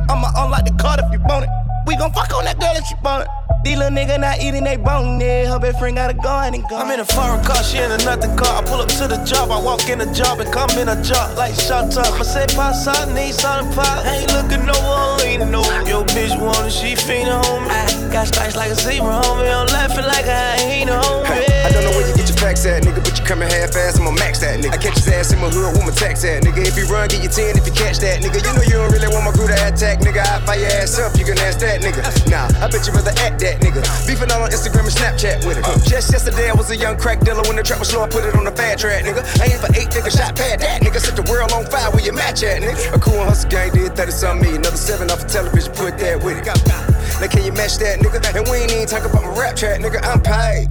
I'ma 0.09 0.31
unlock 0.37 0.65
the 0.65 0.75
card 0.79 1.01
if 1.03 1.11
you 1.11 1.19
want 1.27 1.45
it. 1.45 1.62
We 1.85 1.95
gon' 1.97 2.11
fuck 2.13 2.33
on 2.33 2.45
that 2.45 2.59
girl 2.59 2.75
if 2.75 2.85
she 2.85 2.95
want 3.03 3.23
it. 3.23 3.29
These 3.63 3.77
little 3.77 3.95
niggas 3.95 4.19
not 4.19 4.41
eating 4.41 4.63
they 4.63 4.75
bone, 4.75 5.21
yeah. 5.21 5.47
Her 5.47 5.59
best 5.59 5.79
friend 5.79 5.95
gotta 5.95 6.13
go 6.13 6.29
and 6.39 6.63
go. 6.67 6.75
I'm 6.75 6.91
in 6.91 6.99
a 6.99 7.05
foreign 7.05 7.43
car, 7.45 7.63
she 7.63 7.77
in 7.77 7.91
a 7.91 7.97
nothing 8.03 8.35
car. 8.35 8.61
I 8.61 8.65
pull 8.65 8.81
up 8.81 8.89
to 8.99 9.07
the 9.07 9.23
job, 9.23 9.51
I 9.51 9.61
walk 9.61 9.87
in 9.87 9.99
the 9.99 10.11
job 10.11 10.39
and 10.39 10.51
come 10.51 10.69
in 10.71 10.89
a 10.89 11.01
job 11.01 11.37
like 11.37 11.55
shot 11.55 11.95
up. 11.95 12.19
I 12.19 12.23
say 12.23 12.45
pass 12.55 12.87
out, 12.87 13.07
need 13.15 13.33
something 13.33 13.73
pop. 13.73 14.05
Ain't 14.05 14.31
looking 14.33 14.65
no 14.65 14.75
one, 14.83 15.21
ain't 15.23 15.49
no. 15.49 15.63
Yo, 15.87 16.03
bitch 16.11 16.35
wanna, 16.39 16.69
she 16.69 16.95
fiendin' 16.95 17.39
home. 17.45 17.63
I 17.69 17.87
got 18.11 18.27
stripes 18.27 18.55
like 18.55 18.71
a 18.71 18.75
zebra, 18.75 19.23
homie. 19.23 19.47
I'm 19.47 19.67
laughing 19.67 20.05
like 20.05 20.25
I 20.25 20.55
ain't 20.59 20.89
home. 20.89 21.23
I 21.23 21.69
don't 21.71 21.83
know 21.83 21.91
where 21.91 22.07
you 22.07 22.15
get 22.15 22.22
your 22.43 22.51
facts 22.51 22.65
at, 22.67 22.83
nigga, 22.83 22.99
but 22.99 23.15
you 23.15 23.23
coming 23.23 23.47
half 23.47 23.71
fast, 23.71 23.99
I'ma 23.99 24.11
max 24.11 24.39
that, 24.43 24.59
nigga. 24.59 24.75
I 24.75 24.77
catch 24.77 24.99
his 24.99 25.07
ass 25.07 25.31
in 25.31 25.39
my 25.39 25.47
hood 25.47 25.71
with 25.79 25.87
my 25.87 25.95
tax 25.95 26.23
at, 26.27 26.43
nigga. 26.43 26.67
If 26.67 26.75
you 26.75 26.85
run, 26.91 27.07
get 27.07 27.23
your 27.23 27.31
10 27.31 27.55
if 27.55 27.65
you 27.65 27.71
catch 27.71 28.03
that, 28.03 28.19
nigga. 28.19 28.43
You 28.43 28.51
know 28.51 28.63
you 28.67 28.77
don't 28.83 28.91
really 28.91 29.07
want 29.07 29.23
my 29.23 29.31
crew 29.31 29.47
to 29.47 29.55
attack, 29.55 30.03
nigga. 30.03 30.19
I 30.19 30.43
fire 30.43 30.59
your 30.59 30.71
ass 30.83 30.99
up, 30.99 31.15
you 31.15 31.23
can 31.23 31.39
ask 31.39 31.59
that, 31.63 31.79
nigga. 31.79 32.03
Nah, 32.27 32.51
I 32.59 32.67
bet 32.67 32.83
you 32.83 32.91
rather 32.91 33.15
act 33.23 33.39
that, 33.39 33.63
nigga. 33.63 33.79
Beefing 34.03 34.31
all 34.31 34.43
on 34.43 34.51
Instagram 34.51 34.83
and 34.83 34.95
Snapchat 34.95 35.47
with 35.47 35.57
it. 35.59 35.65
Just 35.87 36.11
yesterday, 36.11 36.51
I 36.51 36.53
was 36.53 36.69
a 36.69 36.75
young 36.75 36.99
crack 36.99 37.23
dealer 37.23 37.43
when 37.47 37.55
the 37.55 37.63
trap 37.63 37.79
was 37.79 37.89
slow, 37.89 38.03
I 38.03 38.09
put 38.11 38.27
it 38.27 38.35
on 38.35 38.43
the 38.43 38.51
fat 38.51 38.75
track, 38.75 39.07
nigga. 39.07 39.23
Ain't 39.39 39.59
for 39.63 39.71
eight 39.79 39.87
nigga, 39.95 40.11
shot 40.11 40.35
pad 40.35 40.59
that, 40.59 40.83
nigga. 40.83 40.99
Set 40.99 41.15
the 41.15 41.23
world 41.31 41.51
on 41.53 41.63
fire 41.71 41.91
where 41.91 42.03
you 42.03 42.11
match 42.11 42.43
at, 42.43 42.59
nigga. 42.59 42.95
A 42.95 42.99
cool 42.99 43.23
hustle 43.23 43.49
gang 43.49 43.71
did 43.71 43.95
30 43.95 44.11
something 44.11 44.51
me, 44.51 44.57
Another 44.57 44.77
seven 44.77 45.09
off 45.11 45.23
the 45.23 45.27
television, 45.31 45.71
put 45.73 45.97
that 45.97 46.19
with 46.19 46.37
it. 46.37 46.92
Now 47.21 47.27
can 47.27 47.43
you 47.45 47.53
match 47.53 47.77
that, 47.77 47.99
nigga? 47.99 48.19
And 48.35 48.47
we 48.49 48.57
ain't 48.57 48.71
even 48.71 48.87
talk 48.87 49.05
about 49.05 49.23
my 49.23 49.33
rap 49.39 49.55
track, 49.55 49.79
nigga. 49.79 50.01
I'm 50.03 50.21
paid. 50.21 50.67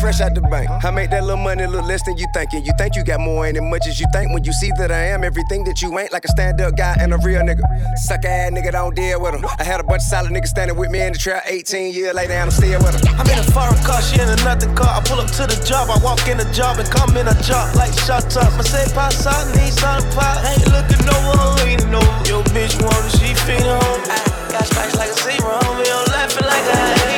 Fresh 0.00 0.20
out 0.20 0.34
the 0.34 0.42
bank. 0.42 0.68
I 0.84 0.90
make 0.90 1.10
that 1.10 1.24
little 1.24 1.42
money 1.42 1.66
look 1.66 1.84
less 1.84 2.04
than 2.04 2.16
you 2.16 2.26
thinking. 2.34 2.64
You 2.64 2.72
think 2.78 2.94
you 2.96 3.04
got 3.04 3.20
more 3.20 3.46
ain't 3.46 3.56
as 3.56 3.62
much 3.62 3.86
as 3.86 3.98
you 3.98 4.06
think 4.12 4.32
when 4.32 4.44
you 4.44 4.52
see 4.52 4.70
that 4.78 4.92
I 4.92 5.08
am 5.14 5.24
everything 5.24 5.64
that 5.64 5.80
you 5.80 5.98
ain't, 5.98 6.12
like 6.12 6.24
a 6.24 6.28
stand-up 6.28 6.76
guy 6.76 6.96
and 7.00 7.14
a 7.14 7.18
real 7.18 7.40
nigga. 7.40 7.64
Sucker 7.96 8.28
ass 8.28 8.52
nigga, 8.52 8.72
don't 8.72 8.94
deal 8.94 9.20
with 9.20 9.34
him. 9.34 9.44
I 9.58 9.64
had 9.64 9.80
a 9.80 9.84
bunch 9.84 10.02
of 10.02 10.08
solid 10.08 10.32
niggas 10.32 10.48
standing 10.48 10.76
with 10.76 10.90
me 10.90 11.00
in 11.00 11.12
the 11.12 11.18
trap 11.18 11.44
18 11.46 11.92
years 11.94 12.14
later, 12.14 12.34
I'm 12.34 12.50
still 12.50 12.78
with 12.80 13.00
them. 13.00 13.14
I'm 13.18 13.26
in 13.30 13.38
a 13.38 13.46
foreign 13.50 13.82
car, 13.82 14.02
she 14.02 14.20
in 14.20 14.28
another 14.28 14.72
car. 14.74 15.00
I 15.00 15.02
pull 15.02 15.20
up 15.20 15.30
to 15.40 15.46
the 15.46 15.58
job, 15.64 15.88
I 15.90 15.98
walk 16.04 16.28
in 16.28 16.36
the 16.36 16.48
job 16.52 16.78
and 16.78 16.88
come 16.90 17.16
in 17.16 17.26
a 17.26 17.34
job 17.42 17.74
like 17.74 17.92
shut 17.92 18.36
up. 18.36 18.52
I 18.52 18.62
say 18.62 18.84
pass 18.92 19.26
out, 19.26 19.46
need 19.56 19.72
some 19.72 20.04
pop. 20.12 20.44
Ain't 20.44 20.68
looking 20.68 21.08
over, 21.08 21.64
leaning 21.64 21.94
over. 21.94 22.28
Yo, 22.28 22.42
bitch 22.52 22.76
wanna, 22.82 23.10
she 23.16 23.34
feeding 23.46 23.64
home. 23.64 24.35
Stripes 24.64 24.96
like 24.96 25.10
a 25.10 25.14
zero, 25.14 25.58
me 25.76 25.90
on 25.90 26.04
laughing 26.06 26.46
like 26.46 27.12
a 27.12 27.15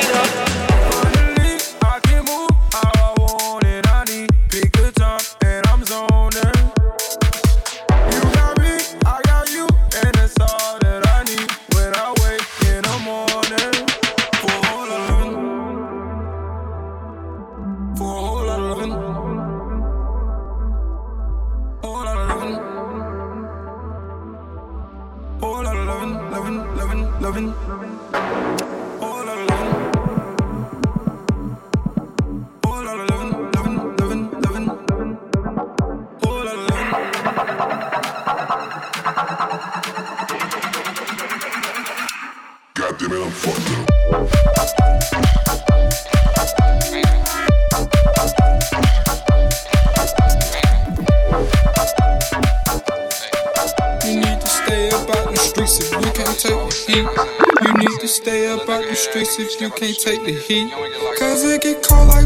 you 59.61 59.69
can't 59.69 59.99
take 59.99 60.23
the 60.23 60.31
heat. 60.31 60.71
Cause 61.19 61.43
it 61.43 61.61
get 61.61 61.83
cold 61.83 62.07
like 62.07 62.18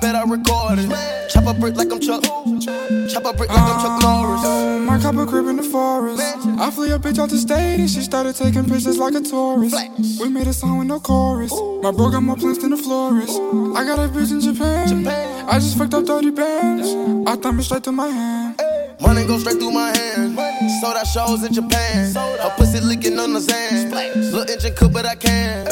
bet 0.00 0.14
I 0.14 0.22
record 0.24 0.78
it. 0.78 1.30
Chop 1.30 1.46
a 1.46 1.54
brick 1.54 1.76
like 1.76 1.90
I'm 1.92 2.00
Chuck. 2.00 2.22
Chop 2.22 3.24
a 3.24 3.32
brick 3.32 3.48
like 3.48 3.58
I'm 3.58 3.80
Chuck 3.82 4.02
Norris. 4.02 4.42
Oh, 4.44 4.80
my 4.80 4.98
cop 4.98 5.16
a 5.16 5.26
crib 5.26 5.46
in 5.46 5.56
the 5.56 5.62
forest. 5.62 6.22
I 6.58 6.70
flew 6.70 6.94
a 6.94 6.98
bitch 6.98 7.18
out 7.18 7.30
the 7.30 7.38
state 7.38 7.80
and 7.80 7.90
she 7.90 8.00
started 8.00 8.34
taking 8.34 8.64
pictures 8.64 8.98
like 8.98 9.14
a 9.14 9.20
tourist. 9.20 9.76
We 10.20 10.28
made 10.28 10.46
a 10.46 10.52
song 10.52 10.78
with 10.78 10.88
no 10.88 11.00
chorus. 11.00 11.52
My 11.82 11.90
bro 11.90 12.10
got 12.10 12.22
more 12.22 12.36
plans 12.36 12.58
than 12.58 12.70
the 12.70 12.76
florist. 12.76 13.36
I 13.76 13.84
got 13.84 13.98
a 13.98 14.08
bitch 14.08 14.30
in 14.30 14.40
Japan. 14.40 15.06
I 15.48 15.58
just 15.58 15.76
fucked 15.78 15.94
up 15.94 16.06
30 16.06 16.30
bands. 16.30 17.28
I 17.28 17.36
thumb 17.36 17.58
it 17.58 17.64
straight 17.64 17.84
to 17.84 17.92
my 17.92 18.08
hand. 18.08 18.60
Money 19.00 19.26
go 19.26 19.38
straight 19.38 19.58
through 19.58 19.72
my 19.72 19.96
hand. 19.96 20.38
Sold 20.80 20.96
out 20.96 21.06
shows 21.06 21.44
in 21.44 21.52
Japan. 21.52 22.14
Her 22.14 22.52
pussy 22.56 22.80
licking 22.80 23.18
on 23.18 23.32
the 23.32 23.40
sand. 23.40 23.90
Little 23.90 24.50
engine 24.50 24.74
cook, 24.74 24.92
but 24.92 25.06
I 25.06 25.14
can. 25.14 25.66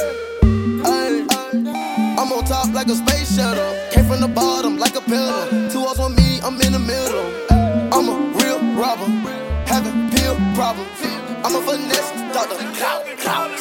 Like 2.87 2.93
a 2.93 2.97
space 2.97 3.37
shuttle. 3.37 3.91
Came 3.91 4.05
from 4.05 4.21
the 4.21 4.29
bottom 4.29 4.77
like 4.77 4.95
a 4.97 5.01
pillar. 5.01 5.71
Two 5.71 5.81
walls 5.81 5.99
on 5.99 6.15
me, 6.15 6.41
I'm 6.43 6.61
in 6.61 6.73
the 6.73 6.79
middle. 6.79 7.25
I'm 7.93 8.09
a 8.09 8.17
real 8.39 8.61
robber. 8.77 9.07
Having 9.67 10.11
pill 10.11 10.37
problems. 10.55 10.91
I'm 11.45 11.55
a 11.55 11.61
finesse 11.63 12.13
doctor. 12.33 12.57
Clout, 12.77 13.07
clout, 13.19 13.59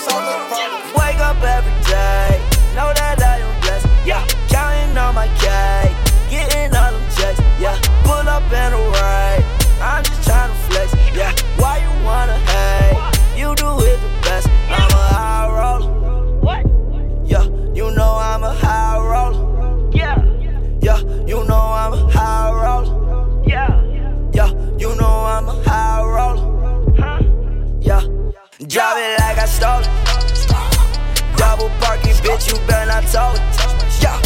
you 33.13 33.19
better 33.19 33.37
not 33.37 33.53
talk. 33.53 33.77
Yeah, 34.01 34.19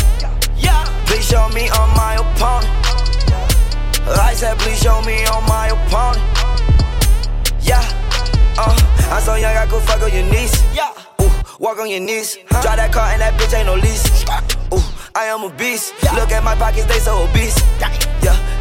yeah. 0.57 1.05
Please 1.05 1.27
show 1.27 1.47
me 1.49 1.69
on 1.69 1.89
my 1.95 2.15
opponent. 2.15 2.71
I 4.07 4.33
said, 4.33 4.57
please 4.59 4.79
show 4.79 5.01
me 5.01 5.25
on 5.27 5.43
my 5.45 5.67
opponent. 5.67 6.23
Yeah, 7.61 7.83
uh, 8.57 9.11
I'm 9.11 9.21
so 9.21 9.35
young, 9.35 9.55
I 9.55 9.65
could 9.65 9.83
fuck 9.83 10.01
on 10.01 10.13
your 10.13 10.23
knees. 10.31 10.53
Yeah, 10.73 10.93
ooh, 11.21 11.31
walk 11.59 11.79
on 11.79 11.89
your 11.89 11.99
knees. 11.99 12.37
Drive 12.49 12.77
that 12.77 12.91
car 12.93 13.11
and 13.11 13.21
that 13.21 13.33
bitch 13.33 13.53
ain't 13.53 13.67
no 13.67 13.75
lease. 13.75 14.23
Ooh, 14.73 14.83
I 15.15 15.25
am 15.25 15.43
a 15.43 15.49
beast. 15.49 15.93
Look 16.15 16.31
at 16.31 16.43
my 16.43 16.55
pockets, 16.55 16.85
they 16.85 16.99
so 16.99 17.27
obese. 17.27 17.59
Yeah, 17.79 17.91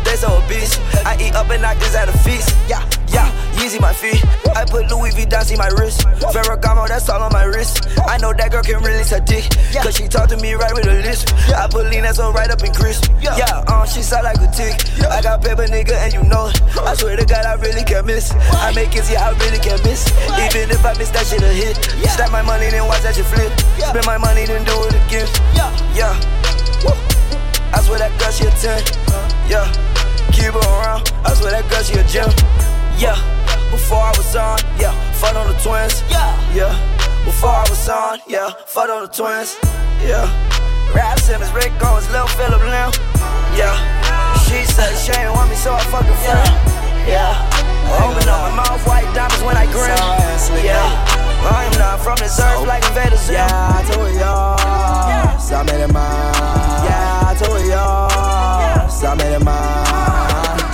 they 0.05 0.17
so 0.17 0.43
obese. 0.43 0.79
I 1.07 1.17
eat 1.21 1.35
up 1.35 1.51
and 1.51 1.65
I 1.65 1.75
this 1.75 1.95
at 1.95 2.09
a 2.09 2.19
feast. 2.19 2.51
Yeah, 2.69 2.83
yeah, 3.09 3.26
Yeezy 3.67 3.81
my 3.81 3.93
feet. 3.93 4.23
I 4.55 4.65
put 4.65 4.87
Louis 4.95 5.11
V 5.11 5.27
down, 5.27 5.45
see 5.45 5.57
my 5.57 5.67
wrist. 5.75 6.07
Ferragamo, 6.31 6.87
that's 6.87 7.09
all 7.09 7.21
on 7.21 7.33
my 7.33 7.43
wrist. 7.43 7.99
I 8.07 8.17
know 8.19 8.33
that 8.33 8.53
girl 8.53 8.63
can 8.63 8.79
release 8.79 9.11
her 9.11 9.19
dick. 9.19 9.43
Cause 9.83 9.97
she 9.99 10.07
talk 10.07 10.29
to 10.31 10.37
me 10.37 10.55
right 10.55 10.71
with 10.73 10.87
a 10.87 11.03
list. 11.03 11.35
I 11.51 11.67
put 11.67 11.91
lean 11.91 12.07
that's 12.07 12.21
right 12.21 12.47
up 12.47 12.63
in 12.63 12.73
Chris. 12.73 13.03
Yeah, 13.19 13.35
uh, 13.67 13.85
she 13.85 14.03
sound 14.03 14.23
like 14.23 14.39
a 14.39 14.47
tick. 14.55 14.79
I 15.11 15.21
got 15.21 15.43
paper, 15.43 15.67
nigga, 15.67 15.99
and 15.99 16.15
you 16.15 16.23
know 16.23 16.47
it. 16.47 16.63
I 16.79 16.95
swear 16.95 17.17
to 17.17 17.27
God, 17.27 17.43
I 17.45 17.55
really 17.59 17.83
can't 17.83 18.07
miss. 18.07 18.31
I 18.63 18.71
make 18.71 18.95
it, 18.95 19.11
yeah, 19.11 19.27
I 19.27 19.35
really 19.35 19.59
can't 19.59 19.83
miss. 19.83 20.07
Even 20.39 20.71
if 20.71 20.87
I 20.87 20.95
miss 20.95 21.11
that 21.11 21.27
shit 21.27 21.43
a 21.43 21.51
hit. 21.51 21.75
Stack 22.07 22.31
my 22.31 22.43
money, 22.47 22.71
then 22.71 22.87
watch 22.87 23.03
that 23.03 23.17
shit 23.19 23.27
flip. 23.27 23.51
Spend 23.83 24.07
my 24.07 24.17
money, 24.17 24.47
then 24.47 24.63
do 24.63 24.79
it 24.87 24.95
again. 24.95 25.27
Yeah. 25.91 26.15
I 27.75 27.83
swear 27.83 27.99
that 27.99 28.15
girl, 28.15 28.31
she 28.31 28.47
a 28.47 28.51
10. 28.55 28.79
Yeah. 29.51 29.67
Keep 30.31 30.55
her 30.55 30.71
around. 30.79 31.11
I 31.27 31.35
swear 31.35 31.51
that 31.51 31.67
girl, 31.67 31.83
she 31.83 31.99
a 31.99 32.05
gem. 32.07 32.31
Yeah. 32.95 33.36
Before 33.71 33.99
I 33.99 34.13
was 34.17 34.35
on, 34.37 34.59
yeah. 34.79 34.93
Fuck 35.15 35.37
on 35.37 35.47
the 35.49 35.59
twins. 35.61 36.03
Yeah. 36.09 36.33
Yeah. 36.55 36.73
Before 37.25 37.51
I 37.51 37.65
was 37.69 37.89
on, 37.89 38.19
yeah. 38.27 38.51
Fuck 38.67 38.89
on 38.91 39.03
the 39.03 39.09
twins. 39.09 39.57
Yeah. 40.03 40.31
Raf 40.95 41.19
Simons, 41.21 41.53
Rick 41.53 41.73
Owens, 41.83 42.09
Lil 42.11 42.27
Phillip 42.39 42.63
Lim. 42.63 42.91
Yeah. 43.59 43.75
She 44.47 44.65
said 44.65 44.95
she 44.97 45.13
ain't 45.19 45.33
want 45.33 45.51
me, 45.51 45.57
so 45.57 45.75
I 45.75 45.81
fucking 45.91 46.19
friend. 46.25 46.51
Yeah. 47.07 47.35
Open 48.03 48.29
up 48.29 48.51
my 48.51 48.63
mouth, 48.63 48.87
white 48.87 49.09
diamonds 49.15 49.43
when 49.45 49.57
I 49.57 49.67
grin. 49.71 49.95
Yeah. 50.65 51.17
I 51.49 51.65
am 51.71 51.79
not 51.79 52.01
from 52.01 52.17
this 52.17 52.41
earth 52.41 52.67
like 52.67 52.83
Invader 52.85 53.17
Zim. 53.17 53.35
Yeah, 53.35 53.49
I 53.51 53.83
told 53.93 54.15
y'all. 54.15 55.39
So 55.39 55.55
I 55.57 55.63
made 55.63 55.83
it 55.83 55.93
mine. 55.93 56.35
Yeah, 56.85 57.31
I 57.31 57.35
told 57.39 57.65
y'all. 57.67 58.89
So 58.89 59.07
I 59.07 59.15
made 59.15 59.35
it 59.35 59.45
mine. 59.45 60.26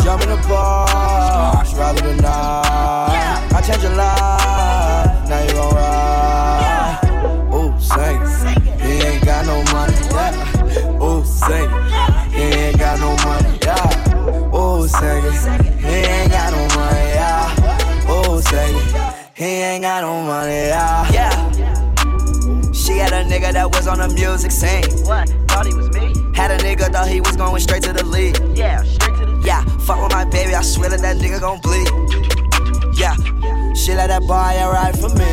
Jump 0.05 0.23
in 0.25 0.31
the 0.31 0.37
bar, 0.49 1.65
rather 1.77 2.03
than 2.03 2.17
not. 2.17 3.53
I 3.53 3.61
changed 3.65 3.85
your 3.85 3.95
life, 3.95 5.29
now 5.29 5.43
you 5.45 5.53
gon' 5.53 5.75
ride. 5.77 6.99
Ooh, 7.55 7.73
sing 7.81 8.21
it. 8.21 8.81
He 8.83 8.93
ain't 9.07 9.25
got 9.25 9.47
no 9.47 9.63
money, 9.73 9.95
yeah. 10.11 11.01
Ooh, 11.01 11.25
sing 11.25 11.71
it. 11.71 12.33
He 12.33 12.43
ain't 12.43 12.79
got 12.81 12.99
no 12.99 13.15
money, 13.25 13.59
yeah. 13.63 14.59
Ooh, 14.59 14.89
sing 14.89 15.25
it. 15.25 15.35
He 15.81 15.95
ain't 15.95 16.31
got 16.33 16.51
no 16.53 16.67
money, 16.77 17.07
yeah. 17.15 18.11
Ooh, 18.11 18.43
sing 18.43 18.77
it. 18.77 19.15
He 19.35 19.45
ain't 19.45 19.83
got 19.83 20.03
no 20.03 20.21
money, 20.23 20.67
yeah. 20.67 21.13
Yeah. 21.13 21.52
She 22.93 22.99
had 22.99 23.15
a 23.15 23.25
nigga 23.25 23.55
that 23.55 23.75
was 23.75 23.87
on 23.87 24.01
the 24.01 24.09
music 24.09 24.51
scene. 24.51 24.85
What? 25.07 25.27
Thought 25.49 25.65
he 25.67 25.73
was 25.73 25.89
me? 25.97 26.13
Had 26.37 26.51
a 26.51 26.59
nigga 26.59 26.93
thought 26.93 27.09
he 27.09 27.23
was 27.23 27.37
going 27.37 27.59
straight 27.63 27.83
to 27.85 27.93
the 27.95 28.05
league. 28.05 28.37
Yeah, 28.55 28.83
straight 28.83 29.17
to 29.17 29.25
the 29.25 29.43
Yeah, 29.47 29.65
fuck 29.79 30.03
with 30.03 30.13
my 30.13 30.27
baby, 30.27 30.55
I 30.55 30.61
swear 30.61 30.91
that 30.91 31.01
that 31.01 31.17
nigga 31.17 31.41
gon' 31.41 31.59
bleed. 31.65 31.89
Yeah, 32.99 33.17
she 33.73 33.95
let 33.95 34.09
that 34.09 34.21
boy 34.29 34.37
ride 34.37 34.93
for 35.01 35.09
me. 35.09 35.25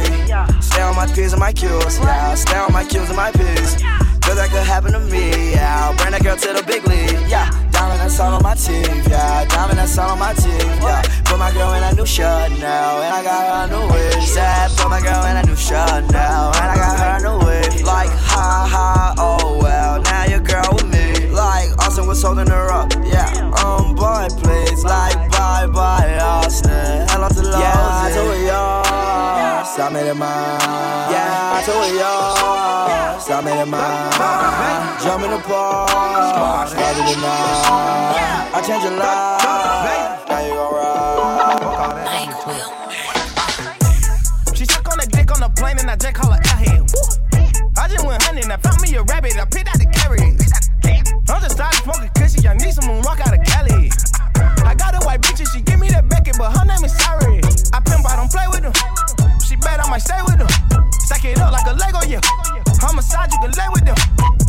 Stay 0.61 0.81
on 0.81 0.95
my 0.95 1.05
P's 1.13 1.33
and 1.33 1.41
my 1.41 1.51
Q's, 1.51 1.99
yeah. 1.99 2.33
Stay 2.35 2.55
on 2.55 2.71
my 2.71 2.85
Q's 2.85 3.09
and 3.09 3.17
my 3.17 3.29
P's. 3.29 3.75
Cause 4.29 4.37
that 4.37 4.51
could 4.51 4.61
happen 4.61 4.93
to 4.93 4.99
me, 5.09 5.57
yeah. 5.57 5.89
I'll 5.89 5.97
bring 5.97 6.11
that 6.11 6.21
girl 6.21 6.37
to 6.37 6.53
the 6.53 6.61
big 6.61 6.85
league, 6.85 7.17
yeah. 7.25 7.49
Diamond 7.73 7.97
that's 7.97 8.19
all 8.19 8.37
on 8.37 8.43
my 8.43 8.53
teeth, 8.53 9.09
yeah. 9.09 9.43
Diamond 9.45 9.79
that's 9.79 9.97
all 9.97 10.11
on 10.11 10.19
my 10.19 10.37
teeth, 10.37 10.69
yeah. 10.85 11.01
Put 11.25 11.39
my 11.39 11.49
girl 11.49 11.73
in 11.73 11.81
a 11.81 11.95
new 11.97 12.05
shirt 12.05 12.53
now, 12.61 13.01
and 13.01 13.09
I 13.09 13.23
got 13.25 13.41
her 13.49 13.65
a 13.65 13.73
new 13.73 13.89
wig. 13.89 14.21
Said, 14.21 14.69
put 14.77 14.87
my 14.87 15.01
girl 15.01 15.25
in 15.25 15.35
a 15.35 15.43
new 15.49 15.55
shirt 15.55 16.13
now, 16.13 16.53
and 16.61 16.69
I 16.69 16.75
got 16.77 16.93
her 17.01 17.17
a 17.17 17.21
new 17.25 17.37
wig. 17.41 17.81
Like, 17.81 18.13
ha 18.21 18.69
ha, 18.69 19.15
oh 19.17 19.57
well, 19.63 19.99
now 19.99 20.25
your 20.29 20.45
girl 20.45 20.77
with 20.77 20.85
me. 20.93 21.33
Like, 21.33 21.73
Austin 21.81 22.05
was 22.05 22.21
holding 22.21 22.53
her 22.53 22.69
up, 22.69 22.93
yeah. 23.09 23.33
Um, 23.65 23.95
boy, 23.95 24.29
please, 24.45 24.83
like, 24.83 25.17
bye 25.31 25.65
bye, 25.73 26.19
Austin. 26.21 27.09
Hello 27.09 27.29
to 27.29 27.41
Lord. 27.41 27.65
Yeah, 27.65 28.05
I 28.05 28.11
told 28.13 28.45
y'all. 28.45 28.88
I 29.77 29.89
made 29.89 30.07
it 30.07 30.15
mine. 30.15 30.59
Yeah, 31.11 31.61
y'all. 31.61 33.19
So 33.19 33.33
I 33.33 33.41
made 33.41 33.61
it 33.61 33.67
mine. 33.67 34.99
Jump 35.03 35.23
in 35.23 35.31
the 35.31 35.37
park, 35.39 36.73
rather 36.73 37.03
than 37.05 37.21
not. 37.21 38.55
I 38.55 38.61
changed 38.65 38.83
your 38.83 38.97
life, 38.97 40.25
now 40.27 40.39
you 40.45 40.53
gon' 40.53 40.73
ride. 40.73 40.97
She 44.57 44.65
suck 44.65 44.91
on 44.91 44.97
the 44.97 45.05
dick 45.05 45.31
on 45.31 45.39
the 45.39 45.49
plane 45.55 45.77
and 45.79 45.89
I 45.89 45.95
just 45.95 46.15
call 46.15 46.31
her 46.31 46.39
airhead. 46.39 46.91
Woo. 46.91 47.01
I 47.77 47.87
just 47.87 48.05
went 48.05 48.21
hunting, 48.23 48.51
I 48.51 48.57
found 48.57 48.81
me 48.81 48.95
a 48.95 49.03
rabbit, 49.03 49.37
I 49.37 49.45
picked 49.45 49.69
out 49.69 49.78
might 59.99 60.07
stay 60.07 60.21
with 60.23 60.37
them. 60.37 60.91
Stack 60.99 61.25
it 61.25 61.39
up 61.39 61.51
like 61.51 61.65
a 61.67 61.73
Lego, 61.73 61.99
yeah. 62.07 62.21
Homicide, 62.79 63.31
you 63.31 63.39
can 63.39 63.51
lay 63.51 63.67
with 63.71 63.85
them. 63.85 63.95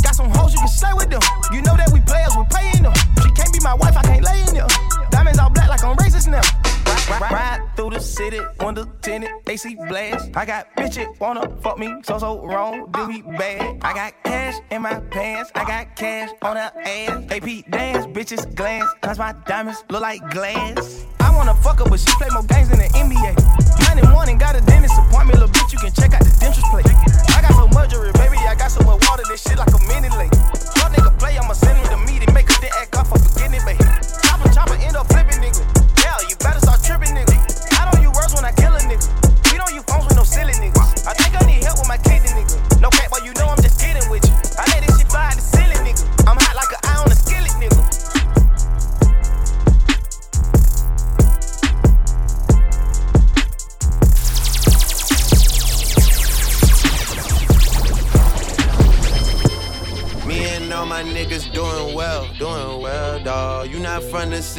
Got 0.02 0.14
some 0.14 0.30
hoes, 0.30 0.52
you 0.52 0.60
can 0.60 0.68
slay 0.68 0.92
with 0.94 1.10
them. 1.10 1.20
You 1.52 1.62
know 1.62 1.76
that 1.76 1.90
we 1.92 2.00
players, 2.00 2.36
we 2.36 2.44
paying 2.50 2.82
them. 2.82 2.94
She 3.22 3.30
can't 3.32 3.52
be 3.52 3.60
my 3.60 3.74
wife, 3.74 3.96
I 3.96 4.02
can't 4.02 4.24
lay 4.24 4.40
in 4.42 4.54
them. 4.54 4.68
Diamonds 5.10 5.38
all 5.38 5.50
black 5.50 5.68
like 5.68 5.82
I'm 5.82 5.96
racist 5.96 6.28
now. 6.28 6.42
Ride, 7.20 7.60
through 7.76 7.90
the 7.90 8.00
city, 8.00 8.40
window 8.60 8.86
tinted, 9.02 9.30
AC 9.48 9.74
blast. 9.88 10.30
I 10.36 10.46
got 10.46 10.66
bitches 10.76 11.18
wanna 11.18 11.48
fuck 11.60 11.78
me, 11.78 11.92
so 12.04 12.18
so 12.18 12.46
wrong, 12.46 12.88
do 12.92 13.08
me 13.08 13.22
bad. 13.22 13.78
I 13.82 13.92
got 13.92 14.12
cash 14.22 14.60
in 14.70 14.82
my 14.82 15.00
pants, 15.10 15.50
I 15.54 15.64
got 15.64 15.96
cash 15.96 16.30
on 16.42 16.56
her 16.56 16.70
ass. 16.84 17.24
AP 17.30 17.70
dance, 17.70 18.06
bitches 18.06 18.54
glance, 18.54 18.88
cause 19.02 19.18
my 19.18 19.34
diamonds 19.46 19.82
look 19.90 20.02
like 20.02 20.20
glass. 20.30 21.04
I 21.18 21.34
wanna 21.34 21.54
fuck 21.54 21.80
her, 21.80 21.84
but 21.86 21.98
she 21.98 22.12
play 22.16 22.28
more 22.32 22.44
games 22.44 22.68
than 22.68 22.78
the 22.78 22.88
NBA. 22.94 23.39
Check 25.94 26.14
out 26.14 26.29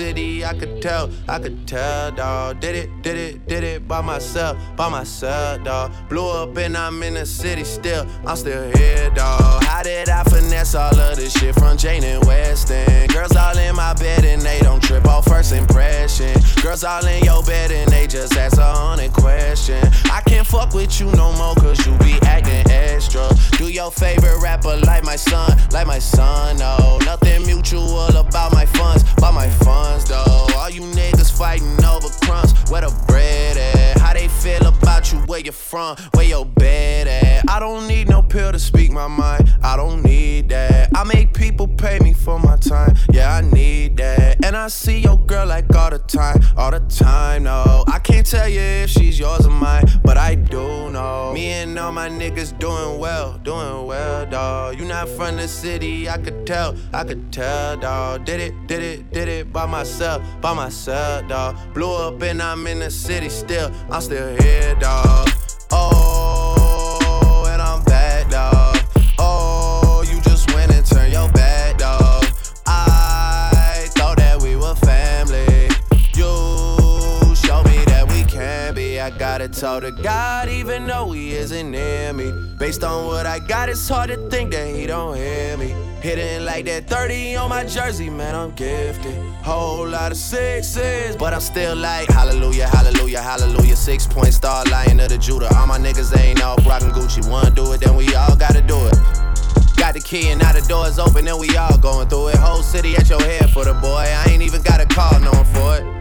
city, 0.02 0.44
I 0.44 0.56
could 0.56 0.82
tell, 0.82 1.12
I 1.28 1.38
could 1.38 1.68
tell, 1.68 2.12
dawg. 2.12 2.60
Did 2.60 2.76
it, 2.76 2.90
did 3.04 3.18
it, 3.18 3.48
did 3.48 3.64
it 3.64 3.88
by 3.88 4.02
myself, 4.02 4.58
by 4.76 4.90
myself, 4.90 5.64
dawg. 5.64 5.92
Blew 6.10 6.28
up 6.28 6.58
and 6.58 6.76
I'm 6.76 7.04
in 7.04 7.14
the 7.14 7.26
city 7.26 7.64
still, 7.64 8.08
I'm 8.26 8.36
still 8.36 8.76
here, 8.78 9.12
dawg. 9.12 9.64
How 9.64 9.84
did 9.84 10.10
I 10.10 10.24
finesse 10.24 10.74
all 10.74 11.00
of 11.00 11.18
this 11.18 11.34
shit 11.34 11.54
from 11.54 11.78
Jane 11.78 12.04
and 12.04 12.26
Weston? 12.26 13.08
Girls 13.10 13.36
all 13.36 13.56
in 13.56 13.76
my 13.76 13.94
bed 13.94 14.26
and 14.26 14.42
they 14.42 14.60
don't 14.62 14.82
trip 14.82 15.06
off 15.06 15.26
first 15.26 15.52
impression. 15.54 16.34
Girls 16.64 16.84
all 16.84 17.06
in 17.06 17.24
your 17.24 17.44
bed 17.44 17.72
and 17.72 17.92
they 17.92 18.08
just 18.08 18.36
ask 18.36 18.58
a 18.58 18.74
hundred 18.74 19.14
question. 19.14 19.84
I 20.06 20.22
can't 20.26 20.48
fuck 20.48 20.74
with 20.74 21.00
you 21.00 21.12
no 21.12 21.32
more 21.34 21.54
cause 21.54 21.86
you 21.86 21.96
be 22.00 22.18
acting 22.24 22.66
Do 23.12 23.68
your 23.68 23.92
favorite 23.92 24.40
rapper 24.42 24.78
like 24.86 25.04
my 25.04 25.18
son, 25.18 25.58
like 25.74 25.86
my 25.86 26.00
son, 26.00 26.58
no. 26.58 26.98
Nothing 27.04 27.46
mutual 27.46 28.08
about 28.16 28.54
my 28.54 28.66
funds, 28.66 29.04
about 29.18 29.34
my 29.34 29.50
funds, 29.50 30.06
though. 30.06 30.48
All 30.56 30.70
you 30.70 30.82
niggas 30.82 31.38
fighting 31.38 31.84
over 31.84 32.08
crumbs, 32.22 32.54
where 32.70 32.82
the 32.82 33.04
bread 33.08 33.58
at? 33.58 34.00
How 34.00 34.14
they 34.14 34.30
feel 34.30 34.66
about 34.66 35.12
you, 35.12 35.20
where 35.28 35.42
you 35.42 35.52
from, 35.52 35.98
where 36.14 36.26
your 36.26 36.46
bed 36.46 37.08
at? 37.08 37.50
I 37.50 37.60
don't 37.60 37.86
need 37.86 38.08
no 38.08 38.22
pill 38.22 38.54
to 38.54 38.60
speak 38.60 38.92
my 38.92 39.08
mind, 39.08 39.54
I 39.62 39.76
don't 39.76 40.04
need 40.04 40.48
that. 40.50 40.71
I 41.02 41.04
make 41.04 41.34
people 41.34 41.68
pay 41.68 41.98
me 41.98 42.14
for 42.14 42.38
my 42.38 42.58
time, 42.58 42.96
yeah, 43.12 43.34
I 43.34 43.42
need 43.42 43.98
that. 43.98 44.46
And 44.46 44.56
I 44.56 44.68
see 44.68 45.00
your 45.00 45.18
girl 45.18 45.48
like 45.48 45.76
all 45.76 45.90
the 45.90 45.98
time, 45.98 46.40
all 46.56 46.70
the 46.70 46.80
time, 46.82 47.46
no. 47.46 47.84
I 47.88 47.98
can't 47.98 48.24
tell 48.24 48.48
you 48.48 48.60
if 48.60 48.92
she's 48.92 49.18
yours 49.18 49.48
or 49.48 49.50
mine, 49.50 49.86
but 50.04 50.18
I 50.18 50.36
do 50.36 50.92
know. 50.92 51.32
Me 51.34 51.48
and 51.54 51.80
all 51.80 51.92
my 51.92 52.08
niggas 52.08 52.56
doing 52.60 53.00
well, 53.00 53.40
doing 53.40 53.88
well, 53.88 54.28
dawg. 54.28 54.78
You 54.80 54.86
not 54.86 55.10
from 55.10 55.38
the 55.38 55.48
city, 55.48 56.08
I 56.08 56.20
could 56.20 56.46
tell, 56.46 56.76
I 56.94 57.04
could 57.04 57.34
tell, 57.34 57.78
dawg. 57.78 58.26
Did 58.26 58.40
it, 58.40 58.68
did 58.68 58.84
it, 58.84 59.12
did 59.12 59.28
it 59.28 59.52
by 59.52 59.66
myself, 59.66 60.22
by 60.40 60.54
myself, 60.54 61.28
dawg. 61.28 61.56
Blew 61.74 61.92
up 61.92 62.22
and 62.22 62.40
I'm 62.44 62.68
in 62.68 62.78
the 62.78 62.92
city 62.92 63.30
still, 63.30 63.72
I'm 63.90 64.02
still 64.02 64.40
here, 64.40 64.76
dawg. 64.76 65.30
Oh, 65.72 67.48
and 67.50 67.60
I'm 67.60 67.84
back, 67.86 68.30
dawg. 68.30 68.81
Gotta 79.48 79.60
talk 79.60 79.82
to 79.82 79.92
God, 80.04 80.50
even 80.50 80.86
though 80.86 81.12
He 81.12 81.32
isn't 81.32 81.72
near 81.72 82.14
me. 82.14 82.32
Based 82.60 82.84
on 82.84 83.08
what 83.08 83.26
I 83.26 83.40
got, 83.40 83.70
it's 83.70 83.88
hard 83.88 84.10
to 84.10 84.18
think 84.30 84.52
that 84.52 84.76
He 84.76 84.86
don't 84.86 85.16
hear 85.16 85.58
me. 85.58 85.70
Hitting 86.02 86.46
like 86.46 86.66
that 86.66 86.88
30 86.88 87.36
on 87.38 87.50
my 87.50 87.64
jersey, 87.64 88.10
man, 88.10 88.36
I'm 88.36 88.52
gifted. 88.52 89.16
Whole 89.44 89.88
lot 89.88 90.12
of 90.12 90.18
sixes, 90.18 91.16
but 91.16 91.34
I'm 91.34 91.42
still 91.42 91.76
like, 91.76 92.08
hallelujah, 92.10 92.68
hallelujah, 92.68 93.22
hallelujah. 93.22 93.76
Six 93.76 94.06
point 94.06 94.34
star, 94.34 94.64
lion 94.66 95.00
of 95.00 95.10
the 95.10 95.18
Judah. 95.18 95.50
All 95.56 95.68
my 95.68 95.80
niggas 95.80 96.16
ain't 96.20 96.44
off 96.44 96.66
rockin' 96.66 96.92
Gucci. 96.92 97.28
Wanna 97.30 97.52
do 97.52 97.72
it, 97.74 97.82
then 97.82 97.96
we 97.96 98.14
all 98.16 98.36
gotta 98.36 98.62
do 98.62 98.78
it. 98.88 98.96
Got 99.78 99.96
the 99.96 100.02
key 100.02 100.30
and 100.30 100.40
now 100.40 100.54
the 100.54 100.62
door's 100.68 101.00
open 101.00 101.28
and 101.28 101.40
we 101.40 101.56
all 101.58 101.78
going 101.78 102.08
through 102.08 102.30
it. 102.30 102.36
Whole 102.36 102.62
city 102.62 102.96
at 102.96 103.10
your 103.10 103.22
head 103.22 103.50
for 103.50 103.66
the 103.66 103.74
boy. 103.74 104.06
I 104.06 104.26
ain't 104.30 104.44
even 104.44 104.62
got 104.62 104.80
a 104.80 104.86
call 104.86 105.20
knowing 105.20 105.46
for 105.46 105.78
it. 105.78 106.01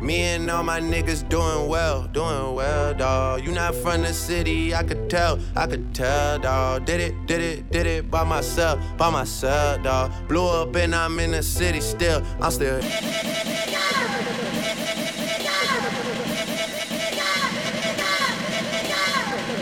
Me 0.00 0.22
and 0.22 0.48
all 0.48 0.62
my 0.62 0.80
niggas 0.80 1.28
doing 1.28 1.68
well, 1.68 2.06
doing 2.12 2.54
well, 2.54 2.94
dawg. 2.94 3.44
You 3.44 3.50
not 3.50 3.74
from 3.74 4.02
the 4.02 4.12
city, 4.12 4.72
I 4.72 4.84
could 4.84 5.10
tell, 5.10 5.40
I 5.56 5.66
could 5.66 5.92
tell, 5.92 6.38
dawg. 6.38 6.84
Did 6.84 7.00
it, 7.00 7.26
did 7.26 7.40
it, 7.40 7.70
did 7.70 7.86
it 7.86 8.10
by 8.10 8.22
myself, 8.22 8.80
by 8.96 9.10
myself, 9.10 9.82
dawg. 9.82 10.12
Blew 10.28 10.46
up 10.46 10.76
and 10.76 10.94
I'm 10.94 11.18
in 11.18 11.32
the 11.32 11.42
city 11.42 11.80
still, 11.80 12.22
I'm 12.40 12.52
still. 12.52 12.80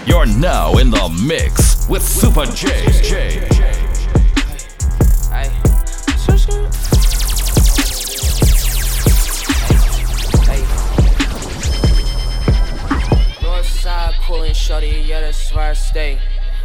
You're 0.06 0.26
now 0.26 0.76
in 0.78 0.90
the 0.90 1.08
mix 1.26 1.88
with 1.88 2.02
Super 2.02 2.44
J. 2.44 2.86
J. 3.02 3.48
Ay. 5.32 5.50
Sure, 6.24 6.38
sure. 6.38 6.68
Ay. 6.92 6.95
Coolin' 14.26 14.54
shorty, 14.54 14.88
yeah, 15.06 15.20
that's 15.20 15.54
where 15.54 15.70
I 15.70 15.72
stay. 15.74 16.18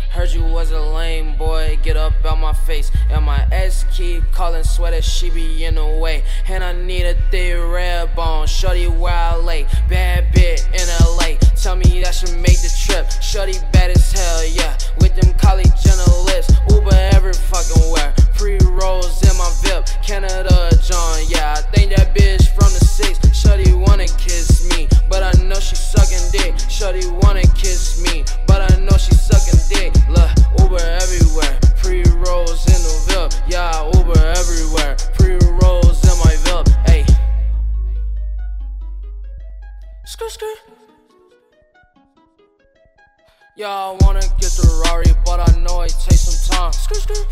Heard 0.09 0.31
you 0.31 0.43
was 0.43 0.71
a 0.71 0.79
lame 0.79 1.37
boy, 1.37 1.77
get 1.83 1.95
up 1.95 2.13
out 2.25 2.39
my 2.39 2.53
face. 2.53 2.91
And 3.11 3.23
my 3.23 3.47
ex 3.51 3.85
keep 3.91 4.23
calling, 4.31 4.63
swear 4.63 4.89
that 4.91 5.03
she 5.03 5.29
be 5.29 5.63
in 5.63 5.75
the 5.75 5.85
way. 5.85 6.23
And 6.47 6.63
I 6.63 6.73
need 6.73 7.05
a 7.05 7.13
thick 7.29 7.55
red 7.55 8.15
bone, 8.15 8.47
shorty 8.47 8.87
where 8.87 9.13
I 9.13 9.35
lay. 9.35 9.67
Bad 9.87 10.33
bit 10.33 10.67
in 10.73 10.87
LA, 11.05 11.37
tell 11.55 11.75
me 11.75 12.01
that 12.01 12.15
should 12.15 12.35
make 12.37 12.59
the 12.61 12.73
trip. 12.83 13.11
Shorty 13.21 13.53
bad 13.71 13.91
as 13.91 14.11
hell, 14.11 14.43
yeah. 14.43 14.75
With 14.99 15.15
them 15.15 15.31
college 15.35 15.67
lips, 16.25 16.51
Uber 16.71 16.95
every 17.13 17.33
fucking 17.33 17.91
where. 17.91 18.20
Pre 18.41 18.57
rolls 18.71 19.21
in 19.21 19.37
my 19.37 19.47
VIP, 19.61 19.85
Canada 20.01 20.71
John, 20.81 21.19
yeah. 21.27 21.53
I 21.55 21.61
think 21.77 21.95
that 21.95 22.15
bitch 22.15 22.47
from 22.57 22.73
the 22.73 22.83
six. 22.83 23.19
Shorty 23.37 23.71
wanna 23.71 24.07
kiss 24.17 24.67
me, 24.67 24.87
but 25.11 25.21
I 25.21 25.31
know 25.43 25.59
she 25.59 25.75
sucking 25.75 26.31
dick. 26.31 26.57
Shorty 26.67 27.05
wanna 27.21 27.43
kiss 27.53 28.01
me, 28.01 28.25
but 28.47 28.73
I 28.73 28.77
know 28.77 28.97
she 28.97 29.13
sucking 29.13 29.61
dick. 29.69 29.93
Look, 30.09 30.31
Uber 30.57 30.81
everywhere. 30.81 31.53
Pre 31.77 32.01
rolls 32.25 32.65
in 32.65 32.81
the 32.81 32.95
VIP, 33.05 33.33
yeah. 33.47 33.85
Uber 33.93 34.17
everywhere. 34.33 34.97
Pre 35.13 35.37
rolls 35.61 36.01
in 36.01 36.17
my 36.25 36.33
VIP, 36.41 36.65
ayy. 36.89 37.05
Skirt, 40.03 40.31
skirt. 40.31 40.80
Yeah, 43.61 43.69
I 43.69 43.97
wanna 44.01 44.25
get 44.41 44.57
the 44.57 44.65
Rari, 44.81 45.13
but 45.23 45.37
I 45.37 45.59
know 45.59 45.81
it 45.81 45.93
takes 46.01 46.25
some 46.25 46.39
time. 46.49 46.73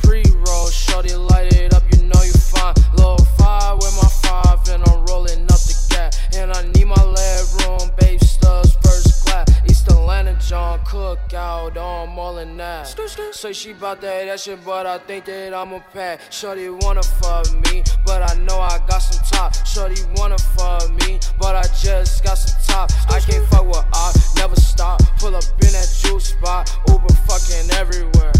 Pre 0.04 0.22
roll, 0.46 0.70
shorty, 0.70 1.16
light 1.16 1.52
it 1.58 1.74
up, 1.74 1.82
you 1.92 2.04
know 2.06 2.22
you 2.22 2.34
fine. 2.34 2.76
Low 3.00 3.18
five 3.42 3.78
with 3.78 3.98
my 3.98 4.08
five, 4.22 4.62
and 4.70 4.88
I'm 4.88 5.08
rolling 5.08 5.50
up 5.50 5.58
the 5.66 5.74
gas. 6.00 6.36
And 6.36 6.52
I 6.52 6.62
need 6.74 6.86
my 6.86 7.04
leg 7.04 7.46
room, 7.60 7.92
babe 8.00 8.22
studs, 8.22 8.76
first 8.84 9.26
class. 9.26 9.48
East 9.70 9.88
Atlanta, 9.88 10.38
John 10.40 10.80
Cookout, 10.86 11.78
on 11.78 12.10
more 12.10 12.36
than 12.36 12.58
that. 12.58 12.88
Say 13.32 13.54
she 13.54 13.74
bout 13.74 14.02
that, 14.02 14.26
that 14.26 14.40
shit, 14.40 14.64
but 14.66 14.86
I 14.86 14.98
think 15.00 15.26
that 15.26 15.54
I'm 15.54 15.74
a 15.74 15.80
pack. 15.94 16.20
Shorty 16.32 16.70
wanna 16.70 17.04
fuck 17.04 17.46
me, 17.66 17.84
but 18.06 18.22
I 18.30 18.34
know 18.40 18.60
I 18.60 18.80
got 18.88 19.00
some 19.00 19.24
top. 19.26 19.54
Shorty 19.66 20.02
wanna 20.16 20.38
fuck 20.38 20.90
me, 21.02 21.20
but 21.40 21.56
I 21.56 21.64
just 21.82 22.24
got 22.24 22.36
some 22.36 22.58
top. 22.68 22.92
I 23.10 23.20
can't 23.20 23.46
fuck 23.50 23.66
with 23.66 23.86
I 23.94 24.12
never 24.38 24.56
stop. 24.56 25.02
Pull 25.20 25.36
up 25.36 25.44
in 25.62 25.72
that 25.78 25.90
juice 26.02 26.30
spot, 26.34 26.70
Uber 26.88 27.14
fucking 27.28 27.72
everywhere. 27.72 28.34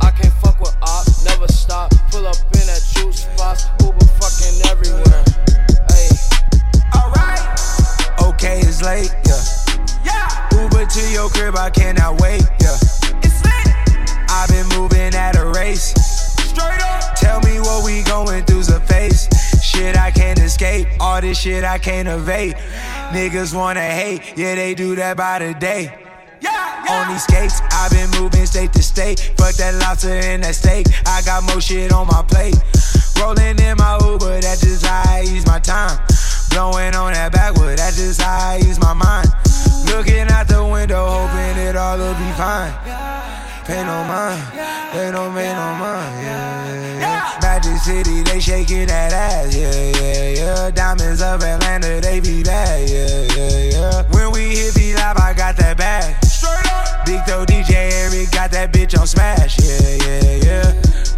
I 0.00 0.10
can't 0.10 0.32
fuck 0.34 0.58
with 0.60 0.76
op, 0.82 1.06
never 1.24 1.46
stop. 1.48 1.92
Pull 2.10 2.26
up 2.26 2.36
in 2.54 2.66
that 2.66 2.82
juice 2.94 3.24
spot, 3.24 3.60
Uber 3.80 4.06
fucking 4.18 4.60
everywhere. 4.70 5.24
Hey. 5.88 6.08
Alright. 6.96 7.42
Okay, 8.22 8.60
it's 8.60 8.82
late, 8.82 9.12
yeah. 9.26 9.42
Yeah. 10.04 10.62
Uber 10.62 10.86
to 10.86 11.10
your 11.10 11.28
crib, 11.30 11.56
I 11.56 11.70
cannot 11.70 12.20
wait, 12.20 12.42
yeah. 12.60 12.76
It's 13.22 13.44
lit. 13.44 14.30
I've 14.30 14.48
been 14.48 14.68
moving 14.78 15.14
at 15.14 15.36
a 15.36 15.46
race. 15.46 15.92
Straight 16.50 16.80
up. 16.80 17.14
Tell 17.16 17.40
me 17.40 17.60
what 17.60 17.84
we 17.84 18.02
going 18.02 18.44
through's 18.44 18.70
a 18.70 18.80
face. 18.80 19.28
Shit 19.62 19.96
I 19.96 20.10
can't 20.10 20.38
escape, 20.38 20.88
all 20.98 21.20
this 21.20 21.38
shit 21.38 21.64
I 21.64 21.78
can't 21.78 22.08
evade. 22.08 22.54
Niggas 23.12 23.54
wanna 23.54 23.82
hate, 23.82 24.36
yeah, 24.36 24.54
they 24.54 24.74
do 24.74 24.94
that 24.96 25.16
by 25.16 25.38
the 25.38 25.54
day. 25.54 26.09
On 26.46 27.08
these 27.08 27.22
skates, 27.22 27.60
I've 27.70 27.90
been 27.90 28.10
moving 28.20 28.46
state 28.46 28.72
to 28.72 28.82
state. 28.82 29.32
Fuck 29.36 29.54
that 29.56 29.74
lobster 29.74 30.08
and 30.08 30.42
that 30.44 30.54
steak. 30.54 30.86
I 31.06 31.22
got 31.22 31.44
more 31.44 31.60
shit 31.60 31.92
on 31.92 32.06
my 32.06 32.22
plate. 32.22 32.56
Rolling 33.20 33.58
in 33.60 33.76
my 33.76 33.98
Uber, 34.02 34.40
that's 34.40 34.62
just 34.62 34.86
how 34.86 35.02
I 35.06 35.20
use 35.20 35.46
my 35.46 35.58
time. 35.58 35.98
Blowing 36.50 36.94
on 36.94 37.12
that 37.12 37.32
backwood, 37.32 37.78
that's 37.78 37.96
just 37.96 38.20
how 38.22 38.52
I 38.52 38.56
use 38.56 38.80
my 38.80 38.94
mind. 38.94 39.28
Looking 39.86 40.28
out 40.32 40.48
the 40.48 40.64
window, 40.64 41.06
hoping 41.06 41.62
it 41.62 41.76
all 41.76 41.98
will 41.98 42.14
be 42.14 42.30
fine. 42.34 42.72
Pay 43.66 43.84
no 43.84 44.02
mind, 44.02 44.42
they 44.92 45.12
don't 45.12 45.32
pay 45.34 45.52
no 45.52 45.68
mind, 45.78 46.24
yeah, 46.24 46.98
yeah. 46.98 47.38
Magic 47.40 47.76
City, 47.76 48.22
they 48.22 48.40
shaking 48.40 48.86
that 48.86 49.12
ass, 49.12 49.54
yeah, 49.54 49.70
yeah, 49.70 50.28
yeah. 50.30 50.70
Diamonds 50.70 51.22
of 51.22 51.42
Atlanta, 51.42 52.00
they 52.00 52.18
be 52.18 52.42
bad, 52.42 52.88
yeah, 52.88 53.36
yeah, 53.36 53.78
yeah. 53.78 54.02
When 54.10 54.32
we 54.32 54.56
hit 54.56 54.74
the 54.74 54.94
live, 54.94 55.18
I 55.18 55.34
got 55.34 55.56
that 55.58 55.76
bag. 55.76 56.19
Got 58.30 58.50
that 58.52 58.72
bitch 58.72 58.98
on 58.98 59.06
smash, 59.06 59.58
yeah, 59.58 59.96
yeah, 60.06 60.36
yeah. 60.44 60.72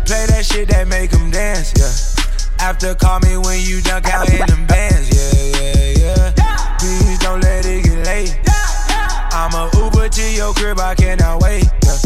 Play 0.04 0.26
that 0.26 0.44
shit 0.44 0.68
that 0.68 0.88
make 0.88 1.10
them 1.10 1.30
dance, 1.30 1.72
yeah. 1.76 2.66
After 2.66 2.94
call 2.94 3.20
me 3.20 3.36
when 3.36 3.60
you 3.60 3.80
dunk 3.82 4.06
out 4.08 4.28
in 4.28 4.46
them 4.46 4.66
bands, 4.66 5.08
yeah, 5.10 5.60
yeah, 5.60 6.32
yeah. 6.34 6.76
Please 6.78 7.18
don't 7.18 7.40
let 7.40 7.64
it 7.66 7.84
get 7.84 8.06
late. 8.06 8.38
I'm 9.32 9.52
a 9.54 9.70
Uber 9.76 10.08
to 10.08 10.30
your 10.32 10.52
crib, 10.54 10.78
I 10.78 10.94
cannot 10.94 11.42
wait. 11.42 11.64
Yeah. 11.84 11.98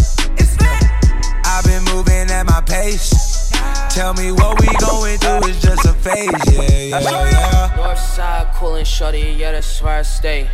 I've 1.45 1.65
been 1.65 1.85
moving 1.85 2.31
at 2.31 2.45
my 2.45 2.61
pace. 2.61 3.51
Tell 3.91 4.13
me 4.15 4.31
what 4.33 4.61
we 4.61 4.69
going 4.79 5.19
through 5.19 5.49
is 5.49 5.61
just 5.61 5.85
a 5.87 5.93
phase, 5.95 6.31
yeah, 6.53 7.01
yeah, 7.01 7.01
yeah. 7.01 7.77
Northside 7.77 8.53
coolin' 8.55 8.85
shorty, 8.85 9.35
yeah, 9.39 9.53
that's 9.53 9.81
where 9.83 9.99
I 9.99 10.03
stay. 10.03 10.51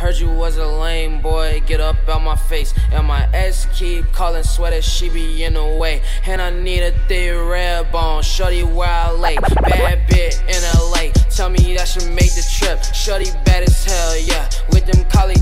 Heard 0.00 0.16
you 0.16 0.30
was 0.30 0.56
a 0.56 0.66
lame 0.66 1.20
boy, 1.20 1.62
get 1.66 1.78
up 1.78 2.08
out 2.08 2.22
my 2.22 2.34
face. 2.34 2.72
And 2.90 3.06
my 3.06 3.28
ex 3.34 3.66
keep 3.74 4.10
calling, 4.12 4.42
swear 4.42 4.70
that 4.70 4.82
she 4.82 5.10
be 5.10 5.44
in 5.44 5.52
the 5.52 5.76
way. 5.78 6.00
And 6.24 6.40
I 6.40 6.48
need 6.48 6.80
a 6.80 6.92
thick 7.06 7.34
red 7.36 7.92
bone, 7.92 8.22
shorty 8.22 8.62
where 8.62 8.88
I 8.88 9.10
lay. 9.10 9.36
Bad 9.36 10.06
bit 10.08 10.42
in 10.48 10.62
LA, 10.80 11.12
tell 11.28 11.50
me 11.50 11.74
that 11.76 11.86
should 11.86 12.08
make 12.08 12.32
the 12.34 12.42
trip. 12.50 12.82
Shorty 12.94 13.30
bad 13.44 13.64
as 13.64 13.84
hell, 13.84 14.16
yeah. 14.16 14.48
With 14.70 14.86
them 14.86 15.04
college 15.10 15.36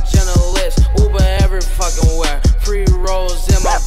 lips, 0.58 0.80
Uber 0.98 1.22
every 1.38 1.60
fucking 1.60 2.18
where. 2.18 2.40
Pre 2.64 2.84
rolls 2.90 3.46
in 3.54 3.62
my 3.62 3.77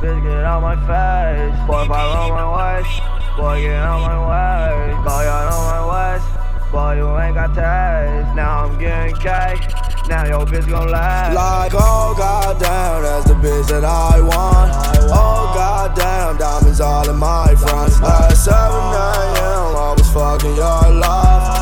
bitch. 0.00 0.22
Get 0.22 0.44
out 0.44 0.62
my 0.62 0.76
face. 0.76 1.66
Boy, 1.66 1.74
I 1.74 2.14
run 2.14 2.30
my 2.30 2.46
waist. 2.56 3.36
Boy, 3.36 3.62
get 3.62 3.76
out 3.76 4.00
my 4.00 4.18
way. 4.18 4.94
Boy, 5.04 5.24
out 5.26 5.52
on 5.52 5.62
my 5.70 5.82
waist. 5.90 6.38
Boy, 6.72 6.96
you 6.96 7.18
ain't 7.18 7.34
got 7.34 7.54
taste. 7.54 8.36
Now 8.36 8.64
I'm 8.64 8.78
getting 8.78 9.16
cake. 9.16 9.62
Now 10.08 10.24
your 10.26 10.46
bitch 10.46 10.68
gon' 10.68 10.90
last. 10.90 11.34
Like, 11.34 11.72
oh 11.74 12.14
goddamn, 12.16 13.02
that's 13.02 13.26
the 13.26 13.34
bitch 13.34 13.68
that 13.68 13.84
I 13.84 14.20
want. 14.20 14.72
Oh 15.12 15.52
goddamn, 15.54 16.38
diamonds 16.38 16.80
all 16.80 17.08
in 17.08 17.16
my 17.16 17.54
front. 17.56 17.92
At 18.02 18.32
7 18.32 18.56
a.m., 18.56 19.76
I 19.76 19.94
was 19.96 20.10
fucking 20.10 20.56
your 20.56 21.00
love. 21.00 21.57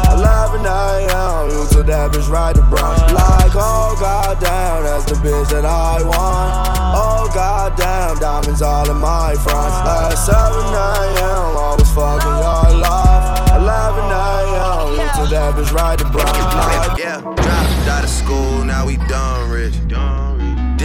11 0.56 0.66
a.m., 0.66 1.50
you 1.50 1.68
took 1.68 1.86
that 1.86 2.10
bitch 2.12 2.28
right 2.30 2.54
to 2.54 2.62
brunch. 2.62 3.12
Like, 3.12 3.52
oh 3.54 3.96
goddamn, 4.00 4.84
that's 4.84 5.04
the 5.04 5.16
bitch 5.16 5.50
that 5.50 5.64
I 5.64 6.02
want. 6.02 6.68
Oh 6.96 7.30
goddamn, 7.34 8.18
diamonds 8.18 8.62
all 8.62 8.88
in 8.90 8.96
my 8.96 9.34
front. 9.34 9.86
At 9.86 10.14
7 10.14 10.36
a.m., 10.38 11.56
I 11.60 11.76
was 11.78 11.90
fucking 11.92 12.38
your 12.40 12.80
love. 12.80 13.50
11 13.60 14.04
a.m., 14.08 14.92
you 14.96 15.08
took 15.12 15.30
that 15.30 15.54
bitch 15.54 15.72
right 15.72 15.98
to 15.98 16.04
brunch. 16.04 16.98
Yeah, 16.98 17.20
dropped 17.20 17.88
out 17.88 18.04
of 18.04 18.10
school, 18.10 18.64
now 18.64 18.86
we 18.86 18.96
done 19.08 19.50
rich. 19.50 19.74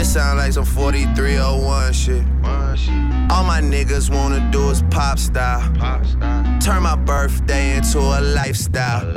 This 0.01 0.13
sound 0.13 0.39
like 0.39 0.51
some 0.51 0.65
4301 0.65 1.93
shit. 1.93 2.23
All 3.29 3.43
my 3.43 3.61
niggas 3.61 4.09
wanna 4.09 4.49
do 4.51 4.71
is 4.71 4.81
pop 4.89 5.19
style. 5.19 5.61
Turn 6.59 6.81
my 6.81 6.95
birthday 6.95 7.77
into 7.77 7.99
a 7.99 8.19
lifestyle. 8.19 9.13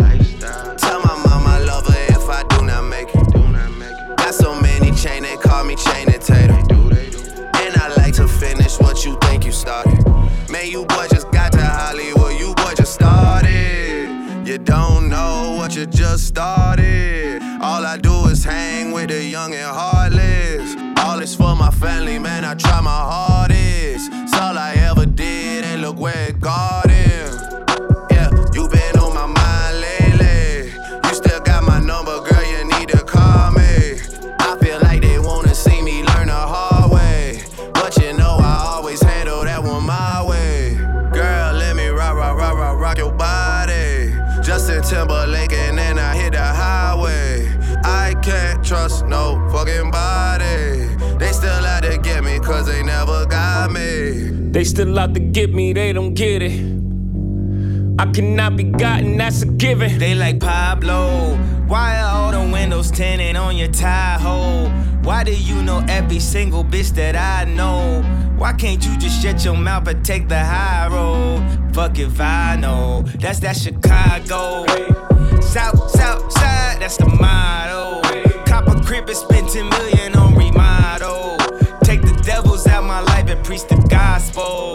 Tell 0.76 1.00
my 1.00 1.16
mama 1.26 1.48
I 1.48 1.64
love 1.64 1.86
her 1.86 2.06
if 2.10 2.28
I 2.28 2.42
do 2.50 2.66
not 2.66 2.82
make 2.82 3.08
it. 3.08 4.16
Got 4.18 4.34
so 4.34 4.60
many 4.60 4.90
chain, 4.92 5.22
they 5.22 5.36
call 5.36 5.64
me 5.64 5.74
chain 5.74 6.10
and 6.12 6.20
tater. 6.20 6.52
And 6.52 7.74
I 7.78 7.94
like 7.96 8.12
to 8.16 8.28
finish 8.28 8.78
what 8.78 9.06
you 9.06 9.16
think 9.22 9.46
you 9.46 9.52
started. 9.52 10.06
Man, 10.50 10.68
you 10.68 10.84
boy 10.84 11.06
just 11.10 11.30
got 11.30 11.52
to 11.52 11.64
Hollywood, 11.64 12.38
you 12.38 12.54
boy 12.56 12.74
just 12.76 12.92
started. 12.92 14.10
You 14.46 14.58
don't 14.58 15.08
know 15.08 15.54
what 15.56 15.74
you 15.74 15.86
just 15.86 16.26
started. 16.26 17.40
All 17.62 17.86
I 17.86 17.96
do 17.96 18.26
is 18.26 18.44
hang 18.44 18.92
with 18.92 19.08
the 19.08 19.24
young 19.24 19.54
and 19.54 19.74
heartless. 19.74 20.53
All 21.24 21.28
is 21.30 21.34
for 21.36 21.56
my 21.56 21.70
family, 21.70 22.18
man. 22.18 22.44
I 22.44 22.54
try 22.54 22.82
my 22.82 22.90
hardest. 22.90 24.10
It's 24.12 24.34
all 24.34 24.58
I 24.58 24.74
ever 24.74 25.06
did, 25.06 25.64
and 25.64 25.80
look 25.80 25.98
where 25.98 26.28
it 26.28 26.38
got 26.38 26.83
They 54.64 54.70
still 54.70 54.98
out 54.98 55.12
to 55.12 55.20
get 55.20 55.52
me, 55.52 55.74
they 55.74 55.92
don't 55.92 56.14
get 56.14 56.40
it. 56.40 56.58
I 57.98 58.10
cannot 58.12 58.56
be 58.56 58.64
gotten, 58.64 59.18
that's 59.18 59.42
a 59.42 59.46
given. 59.46 59.98
They 59.98 60.14
like 60.14 60.40
Pablo. 60.40 61.36
Why 61.66 62.00
are 62.00 62.16
all 62.16 62.32
the 62.32 62.50
windows 62.50 62.90
tinted 62.90 63.36
on 63.36 63.58
your 63.58 63.68
Tahoe? 63.68 64.70
Why 65.02 65.22
do 65.22 65.34
you 65.34 65.62
know 65.62 65.84
every 65.86 66.18
single 66.18 66.64
bitch 66.64 66.94
that 66.94 67.14
I 67.14 67.44
know? 67.44 68.00
Why 68.38 68.54
can't 68.54 68.82
you 68.86 68.96
just 68.96 69.22
shut 69.22 69.44
your 69.44 69.54
mouth 69.54 69.86
and 69.86 70.02
take 70.02 70.28
the 70.28 70.42
high 70.42 70.88
road? 70.88 71.42
Fuck 71.74 71.98
if 71.98 72.18
I 72.18 72.56
know. 72.56 73.02
That's 73.18 73.40
that 73.40 73.58
Chicago. 73.58 74.64
South, 75.42 75.90
south 75.90 76.32
side, 76.32 76.78
that's 76.80 76.96
the 76.96 77.06
motto. 77.20 78.00
Cop 78.46 78.66
a 78.68 78.80
crib 78.82 79.10
and 79.10 79.18
spend 79.18 79.46
10 79.50 79.68
million 79.68 80.14
on 80.16 80.23
preach 83.54 83.68
the 83.68 83.88
gospel. 83.88 84.72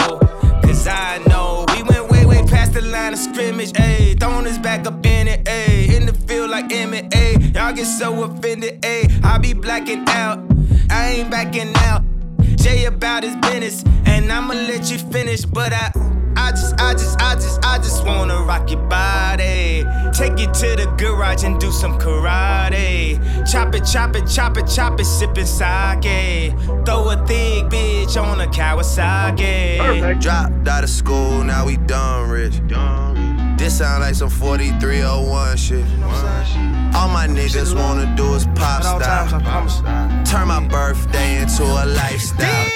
Cause 0.62 0.88
I 0.88 1.18
know 1.28 1.66
we 1.74 1.84
went 1.84 2.10
way, 2.10 2.26
way 2.26 2.48
past 2.48 2.74
the 2.74 2.82
line 2.82 3.14
of 3.14 3.20
scrimmage, 3.20 3.74
ayy. 3.74 4.18
Throwing 4.20 4.48
us 4.48 4.58
back 4.58 4.88
up 4.88 5.06
in 5.06 5.28
it, 5.28 5.44
ayy. 5.46 5.96
In 5.96 6.06
the 6.06 6.14
field 6.14 6.50
like 6.50 6.70
MMA. 6.70 7.56
Y'all 7.56 7.74
get 7.74 7.86
so 7.86 8.24
offended, 8.24 8.82
ayy. 8.82 9.24
I 9.24 9.38
be 9.38 9.54
blacking 9.54 10.06
out. 10.10 10.40
I 10.90 11.10
ain't 11.10 11.30
backing 11.30 11.74
out. 11.78 12.04
Jay 12.56 12.86
about 12.86 13.24
his 13.24 13.36
business, 13.38 13.84
and 14.06 14.32
I'ma 14.32 14.54
let 14.54 14.90
you 14.92 14.98
finish, 14.98 15.44
but 15.44 15.74
I. 15.74 16.19
I 16.36 16.52
just, 16.52 16.80
I 16.80 16.94
just, 16.94 17.22
I 17.22 17.36
just, 17.36 17.66
I 17.66 17.78
just 17.78 18.06
wanna 18.06 18.42
rock 18.44 18.70
your 18.70 18.82
body. 18.82 19.86
Take 20.14 20.40
you 20.40 20.48
to 20.48 20.76
the 20.76 20.94
garage 20.98 21.44
and 21.44 21.60
do 21.60 21.72
some 21.72 21.98
karate. 22.00 23.20
Chop 23.50 23.76
it, 23.76 23.86
chop 23.86 24.16
it, 24.16 24.28
chop 24.28 24.58
it, 24.58 24.68
chop 24.68 25.00
it, 25.00 25.06
sippin' 25.06 25.46
sake. 25.46 26.54
Throw 26.86 27.10
a 27.10 27.26
thick 27.26 27.66
bitch 27.66 28.22
on 28.22 28.42
a 28.42 28.48
Kawasaki. 28.48 29.78
Perfect. 29.78 30.22
Dropped 30.22 30.68
out 30.68 30.84
of 30.84 30.90
school, 30.90 31.44
now 31.44 31.66
we 31.66 31.78
done 31.78 32.30
rich. 32.30 32.60
This 33.58 33.78
sound 33.78 34.04
like 34.04 34.16
some 34.16 34.30
4301 34.30 35.58
shit. 35.58 35.84
All 36.96 37.08
my 37.10 37.28
niggas 37.28 37.76
wanna 37.76 38.14
do 38.16 38.34
is 38.34 38.46
pop 38.56 38.84
style. 38.84 40.24
Turn 40.26 40.48
my 40.48 40.66
birthday 40.68 41.42
into 41.42 41.64
a 41.64 41.86
lifestyle. 41.86 42.68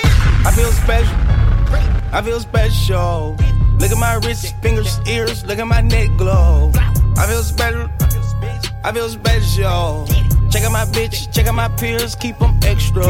I 0.46 0.52
feel 0.54 0.72
special. 0.72 1.42
I 2.13 2.21
feel 2.21 2.39
special. 2.39 3.36
Look 3.80 3.91
at 3.91 3.97
my 3.97 4.13
wrist, 4.23 4.56
fingers, 4.62 4.99
ears. 5.08 5.43
Look 5.45 5.58
at 5.58 5.65
my 5.65 5.82
neck 5.82 6.10
glow. 6.15 6.71
I 7.17 7.26
feel 7.26 7.41
special. 7.41 7.89
I 8.84 8.91
feel 8.93 9.10
special. 9.10 10.06
Check 10.52 10.63
out 10.63 10.71
my 10.71 10.86
bitch, 10.86 11.34
check 11.34 11.47
out 11.47 11.56
my 11.56 11.69
peers, 11.69 12.13
keep 12.13 12.38
them 12.38 12.60
extra. 12.62 13.04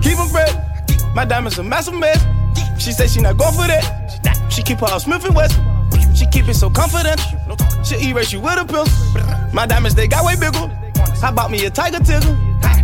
Keep 0.00 0.16
them 0.16 0.32
ready. 0.32 0.56
My 1.12 1.24
diamonds 1.24 1.58
a 1.58 1.64
massive 1.64 1.94
mess. 1.94 2.24
She 2.78 2.92
say 2.92 3.08
she 3.08 3.20
not 3.20 3.36
going 3.36 3.52
for 3.52 3.66
that. 3.66 4.46
She 4.48 4.62
keep 4.62 4.78
her 4.78 4.98
Smith 5.00 5.24
and 5.24 5.34
Wesson. 5.34 5.64
She 6.14 6.24
keep 6.26 6.48
it 6.48 6.54
so 6.54 6.70
confident. 6.70 7.20
She 7.84 7.96
erase 8.10 8.32
you 8.32 8.40
with 8.40 8.60
a 8.60 8.64
pistol. 8.64 9.22
My 9.52 9.66
diamonds 9.66 9.96
they 9.96 10.06
got 10.06 10.24
way 10.24 10.36
bigger. 10.36 10.70
I 11.20 11.32
bought 11.32 11.50
me 11.50 11.64
a 11.64 11.70
tiger 11.70 11.98
tickle. 11.98 12.36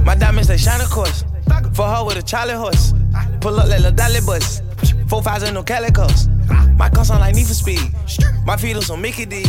My 0.03 0.17
diamonds 0.17 0.49
they 0.49 0.57
shine 0.57 0.81
of 0.81 0.91
course. 0.91 1.25
For 1.73 1.87
her 1.87 2.05
with 2.05 2.17
a 2.17 2.23
Charlie 2.23 2.55
horse. 2.55 2.93
Pull 3.41 3.61
up 3.61 3.69
like 3.69 3.85
a 3.85 3.93
dolly 3.93 4.21
bus. 4.27 4.63
Four 5.09 5.23
thousand 5.23 5.55
no 5.55 5.63
calicos. 5.63 6.29
My 6.77 6.91
car 6.91 7.05
sound 7.05 7.21
like 7.21 7.35
Need 7.35 7.47
for 7.47 7.55
Speed. 7.55 7.81
My 8.45 8.57
feet 8.57 8.77
on 8.77 8.83
some 8.83 9.01
Mickey 9.01 9.25
D. 9.25 9.45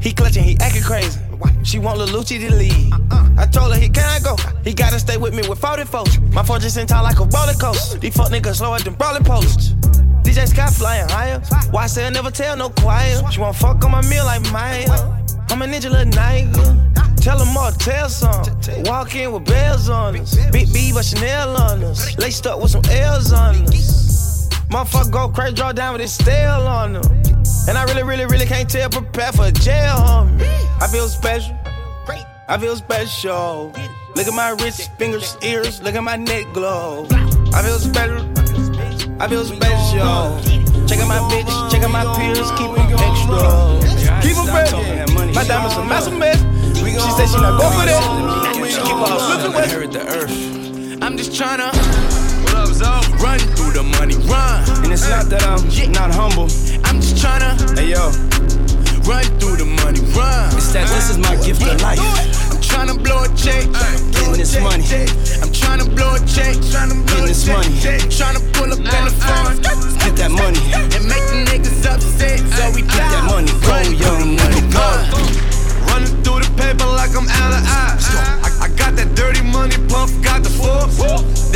He 0.00 0.12
clutching, 0.12 0.44
he 0.44 0.56
acting 0.60 0.82
crazy. 0.82 1.20
She 1.62 1.78
want 1.78 1.98
Lil 1.98 2.08
Lucci 2.08 2.38
to 2.40 2.54
lead. 2.54 2.92
I 3.38 3.46
told 3.46 3.74
her 3.74 3.80
he 3.80 3.88
can't 3.88 4.24
go. 4.24 4.36
He 4.64 4.72
gotta 4.72 4.98
stay 4.98 5.16
with 5.16 5.34
me 5.34 5.46
with 5.48 5.58
40 5.60 5.84
folks. 5.84 6.18
My 6.32 6.42
just 6.58 6.76
in 6.76 6.86
town 6.86 7.04
like 7.04 7.18
a 7.18 7.24
roller 7.24 7.52
coaster. 7.54 7.98
These 7.98 8.16
fuck 8.16 8.30
niggas 8.30 8.56
slower 8.56 8.78
than 8.78 8.94
brawling 8.94 9.24
posts. 9.24 9.74
DJ 10.22 10.48
Sky 10.48 10.68
flying 10.68 11.08
higher. 11.08 11.40
Why 11.70 11.86
say 11.86 12.06
I 12.06 12.10
never 12.10 12.30
tell 12.30 12.56
no 12.56 12.70
choir? 12.70 13.30
She 13.30 13.40
want 13.40 13.56
fuck 13.56 13.84
on 13.84 13.90
my 13.90 14.02
meal 14.08 14.24
like 14.24 14.42
Maya. 14.52 14.86
I'm 15.50 15.62
a 15.62 15.66
ninja 15.66 15.90
little 15.90 16.10
nigga. 16.12 17.16
Tell 17.16 17.38
them 17.38 17.56
all, 17.56 17.72
tell 17.72 18.08
some. 18.08 18.44
Walk 18.84 19.14
in 19.14 19.32
with 19.32 19.44
bells 19.44 19.88
on 19.88 20.16
us. 20.16 20.36
Big 20.50 20.72
B, 20.72 20.92
but 20.92 21.04
Chanel 21.04 21.56
on 21.56 21.82
us. 21.84 22.16
Laced 22.18 22.46
up 22.46 22.62
with 22.62 22.70
some 22.70 22.84
L's 22.88 23.32
on 23.32 23.56
us. 23.66 24.05
Motherfucker 24.68 25.12
go 25.12 25.28
crazy, 25.28 25.54
draw 25.54 25.72
down 25.72 25.92
with 25.92 26.02
his 26.02 26.12
stale 26.12 26.66
on 26.66 26.94
them. 26.94 27.04
And 27.68 27.78
I 27.78 27.84
really, 27.84 28.02
really, 28.02 28.26
really 28.26 28.46
can't 28.46 28.68
tell, 28.68 28.88
prepare 28.90 29.32
for 29.32 29.50
jail, 29.50 29.96
homie. 29.96 30.42
I 30.80 30.88
feel 30.88 31.08
special. 31.08 31.56
I 32.48 32.58
feel 32.58 32.76
special. 32.76 33.72
Look 34.14 34.26
at 34.26 34.34
my 34.34 34.50
wrist, 34.50 34.90
fingers, 34.98 35.36
ears. 35.42 35.82
Look 35.82 35.94
at 35.94 36.02
my 36.02 36.16
neck 36.16 36.46
glow. 36.52 37.06
I 37.52 37.62
feel 37.62 37.78
special. 37.78 38.22
I 39.20 39.28
feel 39.28 39.44
special. 39.44 40.86
Check 40.86 41.00
out 41.00 41.08
my 41.08 41.18
bitch, 41.30 41.70
check 41.70 41.82
out 41.82 41.90
my 41.90 42.04
peers, 42.16 42.50
keep 42.52 42.70
them 42.70 42.86
extra. 42.98 44.20
Keep 44.22 44.36
them 44.36 44.54
ready. 44.54 45.34
My 45.34 45.44
diamonds 45.44 45.76
a 45.76 45.84
massive 45.84 46.16
mess. 46.16 46.38
She 46.76 47.10
said 47.12 47.26
she 47.28 47.36
not 47.40 47.60
go 47.60 47.70
for 47.70 47.86
that. 47.86 48.02
She 48.70 48.80
keep 48.82 48.96
her 48.96 49.18
flipping 49.18 49.52
west. 49.52 49.72
Inherit 49.72 49.92
the 49.92 50.06
earth. 50.06 51.02
I'm 51.02 51.16
just 51.16 51.32
tryna 51.32 52.25
What 52.56 52.80
up, 52.80 53.04
run 53.20 53.38
through 53.52 53.72
the 53.76 53.84
money, 54.00 54.16
run. 54.24 54.64
And 54.80 54.92
it's 54.92 55.04
not 55.08 55.28
that 55.28 55.44
I'm 55.44 55.60
not 55.92 56.08
humble. 56.08 56.48
I'm 56.88 57.04
just 57.04 57.20
tryna 57.20 57.52
Hey 57.76 57.92
yo, 57.92 58.08
run 59.04 59.28
through 59.36 59.60
the 59.60 59.68
money, 59.84 60.00
run. 60.16 60.48
it's 60.56 60.72
that 60.72 60.88
this 60.88 61.12
is 61.12 61.20
my 61.20 61.36
gift 61.44 61.60
of 61.68 61.76
life. 61.84 62.00
I'm 62.48 62.56
tryna 62.64 62.96
blow 62.96 63.24
a 63.24 63.30
check, 63.36 63.68
Getting 64.16 64.40
this 64.40 64.56
money. 64.56 64.88
I'm 65.44 65.52
tryna 65.52 65.84
blow 65.92 66.16
a 66.16 66.20
check, 66.24 66.56
Getting 66.64 67.28
this 67.28 67.44
money. 67.44 67.76
Tryna 68.08 68.40
pull 68.56 68.72
up 68.72 68.80
in 68.80 69.04
the 69.04 69.12
uh, 69.12 69.20
uh, 69.20 69.52
front 69.52 69.60
uh, 69.60 69.76
Get 70.00 70.16
that 70.16 70.32
money. 70.32 70.60
and 70.96 71.04
make 71.04 71.24
the 71.28 71.44
niggas 71.52 71.84
upset. 71.84 72.40
So 72.40 72.72
we 72.72 72.88
Get 72.88 73.04
that 73.04 73.24
money. 73.28 73.52
Go, 73.68 73.76
young 74.00 74.32
money. 74.32 74.64
Go. 74.72 75.65
Running 75.96 76.12
through 76.20 76.44
the 76.44 76.52
paper 76.60 76.84
like 76.92 77.16
I'm 77.16 77.24
out 77.24 77.56
of 77.56 77.64
eyes. 77.64 78.04
I, 78.60 78.68
got 78.76 79.00
that 79.00 79.16
dirty 79.16 79.40
money, 79.40 79.80
Puff 79.88 80.12
got 80.20 80.44
the 80.44 80.52
four. 80.52 80.84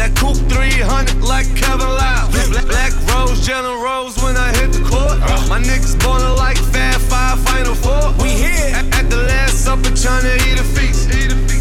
That 0.00 0.16
coupe 0.16 0.40
300 0.48 1.20
like 1.20 1.44
Kevin 1.52 1.84
Liles. 1.84 2.32
Black 2.64 2.96
Rose, 3.12 3.44
Jalen 3.44 3.84
Rose 3.84 4.16
when 4.24 4.40
I 4.40 4.48
hit 4.56 4.72
the 4.72 4.80
court. 4.80 5.20
Uh. 5.20 5.44
My 5.52 5.60
niggas 5.60 5.92
ballin' 6.00 6.40
like 6.40 6.56
Fab 6.56 6.96
Five, 7.04 7.36
Final 7.44 7.74
Four. 7.74 8.16
We 8.24 8.32
here 8.32 8.72
at, 8.72 8.88
at 8.96 9.10
the 9.10 9.20
last 9.28 9.60
supper, 9.60 9.92
tryna 9.92 10.32
eat 10.48 10.56
a 10.56 10.64
feast. 10.64 11.12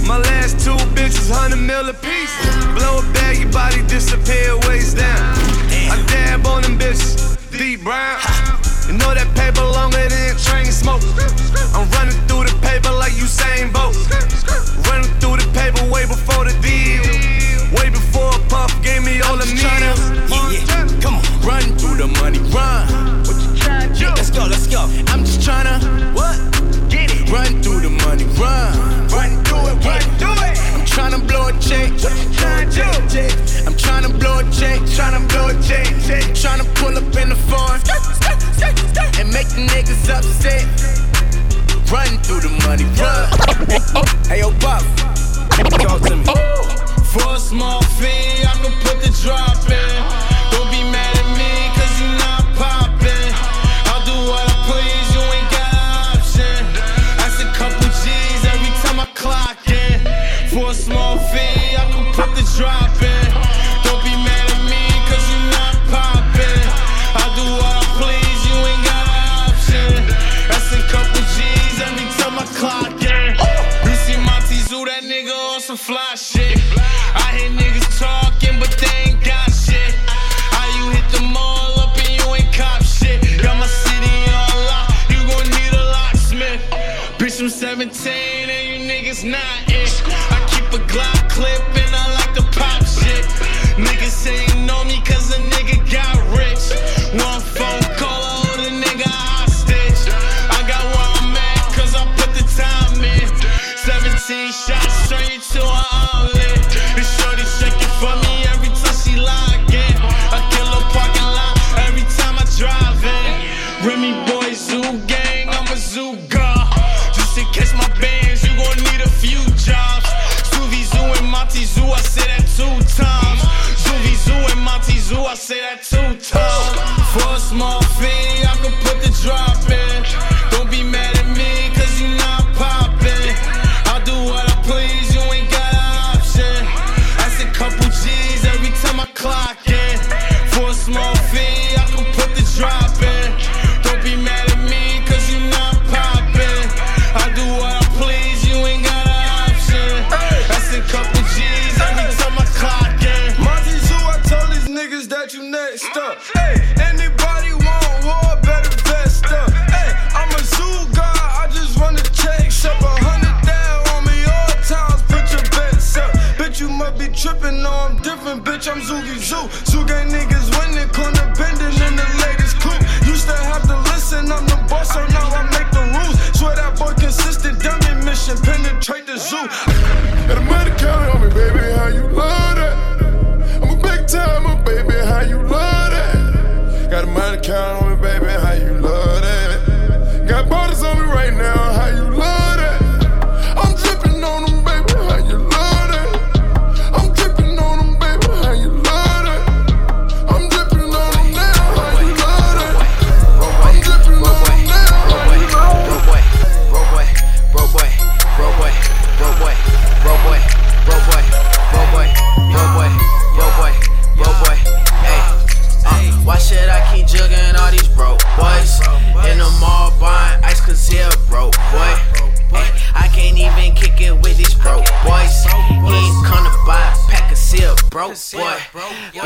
My 0.07 0.15
last 0.31 0.63
two 0.63 0.79
bitches, 0.95 1.27
100 1.27 1.59
mil 1.59 1.83
a 1.89 1.93
piece. 1.99 2.31
Blow 2.79 3.03
a 3.03 3.05
bag, 3.11 3.43
your 3.43 3.51
body 3.51 3.83
disappear, 3.91 4.55
waist 4.71 4.95
down. 4.95 5.35
I 5.91 5.99
dab 6.07 6.47
on 6.47 6.63
them 6.63 6.79
bitches, 6.79 7.35
deep 7.51 7.83
brown. 7.83 8.48
You 8.89 8.97
know 8.97 9.13
that 9.13 9.29
paper 9.37 9.61
longer 9.61 10.01
than 10.09 10.33
train 10.41 10.65
smoke. 10.73 11.05
I'm 11.77 11.85
running 11.93 12.17
through 12.25 12.49
the 12.49 12.57
paper 12.57 12.89
like 12.89 13.13
Usain 13.13 13.69
Bolt. 13.69 13.93
Running 14.89 15.13
through 15.21 15.37
the 15.37 15.45
paper 15.53 15.85
way 15.93 16.09
before 16.09 16.49
the 16.49 16.57
deal. 16.57 17.05
Way 17.69 17.93
before 17.93 18.33
Puff 18.49 18.73
gave 18.81 19.05
me 19.05 19.21
all 19.21 19.37
the 19.37 19.45
meals. 19.45 19.61
Yeah, 19.61 20.65
yeah, 20.65 20.89
come 21.05 21.21
on, 21.21 21.25
run 21.45 21.61
through 21.77 22.01
the 22.01 22.09
money, 22.17 22.41
run. 22.49 22.89
What 23.29 23.37
you 23.37 23.53
trying 23.61 23.93
to 23.93 23.93
do? 23.93 24.09
Let's 24.09 24.33
go, 24.33 24.49
let's 24.49 24.65
go. 24.65 24.89
I'm 25.13 25.21
just 25.21 25.45
trying 25.45 25.69
to 25.69 25.77
what? 26.17 26.41
Get 26.89 27.13
it. 27.13 27.29
Run 27.29 27.61
through 27.61 27.85
the 27.85 27.93
money, 27.93 28.25
run. 28.41 28.73
Run 29.13 29.37
through 29.45 29.69
it, 29.69 29.77
run 29.85 30.01
through 30.17 30.41
it. 30.49 30.57
I'm 30.73 30.81
trying 30.89 31.13
to 31.13 31.21
blow 31.29 31.45
a 31.45 31.53
check. 31.61 31.93
What 32.01 32.17
you 32.17 32.25
trying 32.33 32.73
to 32.73 32.89
do? 33.05 33.21
I'm 33.69 33.77
trying 33.77 34.09
to 34.09 34.11
blow 34.17 34.41
a 34.41 34.43
check. 34.49 34.81
Trying 34.97 35.13
to 35.13 35.21
blow 35.29 35.53
a 35.53 35.55
check. 35.61 36.18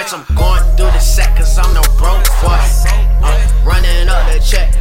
Bitch, 0.03 0.13
I'm 0.13 0.35
going 0.35 0.61
through 0.75 0.91
the 0.91 0.99
sack 0.99 1.37
cause 1.37 1.57
I'm 1.57 1.73
no 1.73 1.81
broke 1.97 2.27
boy. 2.43 2.59
Uh, 3.23 3.63
running 3.63 4.09
up 4.09 4.27
the 4.27 4.37
check, 4.43 4.75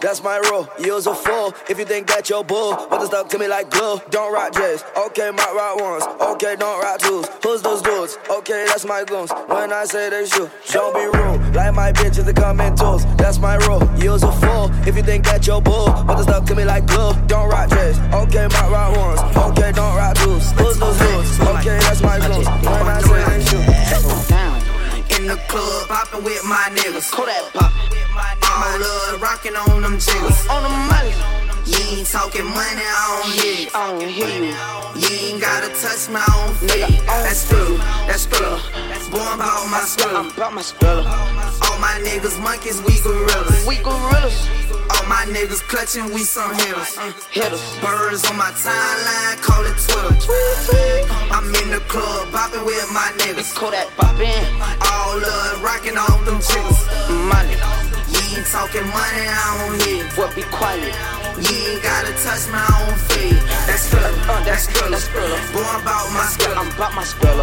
that's 0.00 0.22
my 0.22 0.38
rule. 0.50 0.68
You's 0.78 1.06
a 1.06 1.14
fool 1.14 1.54
if 1.68 1.78
you 1.78 1.84
think 1.84 2.06
that 2.08 2.28
you're 2.28 2.44
bull. 2.44 2.74
But 2.90 3.00
the 3.00 3.06
stuck 3.06 3.28
to 3.30 3.38
me 3.38 3.48
like 3.48 3.70
glue. 3.70 4.00
Don't 4.10 4.32
rock 4.32 4.54
J's, 4.54 4.84
okay, 4.96 5.30
my 5.30 5.52
rock 5.54 5.80
ones. 5.80 6.04
Okay, 6.20 6.56
don't 6.56 6.80
rock 6.80 7.00
twos. 7.00 7.26
Who's 7.42 7.62
those 7.62 7.82
dudes? 7.82 8.18
Okay, 8.28 8.64
that's 8.66 8.84
my 8.84 9.04
goons. 9.04 9.30
When 9.46 9.72
I 9.72 9.84
say 9.84 10.10
they 10.10 10.26
shoot, 10.26 10.50
don't 10.72 10.94
be 10.94 11.06
rude. 11.18 11.54
Like 11.54 11.74
my 11.74 11.92
bitches, 11.92 12.24
they 12.24 12.32
come 12.32 12.60
in 12.60 12.76
tools. 12.76 13.04
That's 13.16 13.38
my 13.38 13.56
rule. 13.66 13.82
You's 13.96 14.22
a 14.22 14.32
fool 14.32 14.70
if 14.86 14.96
you 14.96 15.02
think 15.02 15.24
that 15.24 15.46
you're 15.46 15.60
bull. 15.60 15.86
But 16.06 16.16
the 16.16 16.22
stuck 16.22 16.44
to 16.46 16.54
me 16.54 16.64
like 16.64 16.86
glue. 16.86 17.12
Don't 17.26 17.48
rock 17.48 17.70
J's, 17.70 17.98
okay, 18.12 18.48
my 18.48 18.68
rock 18.68 18.96
ones. 18.96 19.20
Okay, 19.36 19.72
don't 19.72 19.96
rock 19.96 20.16
twos. 20.16 20.50
Who's 20.52 20.78
those 20.78 20.98
dudes? 20.98 21.40
Okay, 21.40 21.78
that's 21.80 22.02
my 22.02 22.18
goons. 22.18 22.46
When 22.46 22.86
I 22.88 23.00
say 23.00 23.24
they 23.30 23.44
shoot. 23.44 23.80
In 25.18 25.26
the 25.26 25.36
club, 25.48 25.88
popping 25.88 26.24
with 26.24 26.44
my 26.44 26.70
niggas. 26.72 27.10
Kodak 27.10 27.52
poppin' 27.52 27.90
with 27.90 28.08
my 28.14 28.34
niggas. 28.40 28.49
I 28.72 29.18
rocking 29.20 29.56
on 29.56 29.82
them 29.82 29.98
jiggers. 29.98 30.46
On 30.46 30.62
the 30.62 30.70
money. 30.70 31.10
You 31.66 31.98
ain't 31.98 32.06
talking 32.06 32.44
money, 32.46 32.82
I 32.86 33.02
don't 33.10 33.32
hear 33.34 33.66
it. 33.66 33.74
I 33.74 33.90
don't 33.90 34.08
hear 34.08 34.30
you. 34.30 34.54
You 34.94 35.34
ain't 35.34 35.40
gotta 35.42 35.68
touch 35.74 36.08
my 36.08 36.22
own 36.38 36.54
feet. 36.54 37.02
That's 37.06 37.48
true, 37.48 37.76
that's 38.06 38.26
true. 38.26 38.58
Boy, 39.10 39.18
I'm 39.18 39.38
my 39.70 39.82
thriller. 39.82 40.18
I'm 40.18 40.30
about 40.30 40.54
my 40.54 40.62
thriller. 40.62 41.02
All 41.02 41.78
my 41.82 41.98
niggas 42.06 42.38
monkeys, 42.42 42.80
we 42.82 42.98
gorillas. 43.02 43.66
We 43.66 43.76
gorillas. 43.82 44.38
All 44.90 45.06
my 45.06 45.26
niggas 45.26 45.62
clutching, 45.66 46.06
we 46.14 46.22
some 46.22 46.54
hitters. 46.54 46.96
Uh, 46.96 47.12
hitters. 47.30 47.62
Birds 47.82 48.22
on 48.30 48.38
my 48.38 48.50
timeline, 48.54 49.42
call 49.42 49.66
it 49.66 49.78
Twitter. 49.82 51.10
I'm 51.34 51.46
in 51.54 51.70
the 51.70 51.82
club, 51.90 52.28
bopping 52.30 52.64
with 52.64 52.86
my 52.94 53.10
niggas. 53.18 53.54
Call 53.54 53.72
that 53.72 53.90
bopping. 53.98 54.46
All 54.90 55.18
love, 55.18 55.62
rocking 55.62 55.98
off 55.98 56.24
them 56.24 56.38
chicks. 56.38 56.86
Money. 57.10 57.89
You 58.30 58.36
ain't 58.36 58.46
talking 58.46 58.86
money, 58.86 59.26
I 59.26 59.58
don't 59.58 59.82
hear. 59.82 60.04
What 60.14 60.36
be 60.36 60.42
quiet? 60.54 60.94
You 61.34 61.50
ain't 61.50 61.82
gotta 61.82 62.14
touch 62.22 62.46
my 62.54 62.62
own 62.78 62.94
feet. 63.10 63.34
That's 63.66 63.90
Skrilla, 63.90 64.06
uh, 64.30 64.44
that's 64.46 64.70
Skrilla. 64.70 65.34
Boy, 65.50 65.66
I'm 65.66 65.82
about 65.82 66.06
my 66.14 66.22
Skrilla. 66.30 66.62
I'm 66.62 66.70
about 66.70 66.94
my 66.94 67.02
Skrilla. 67.02 67.42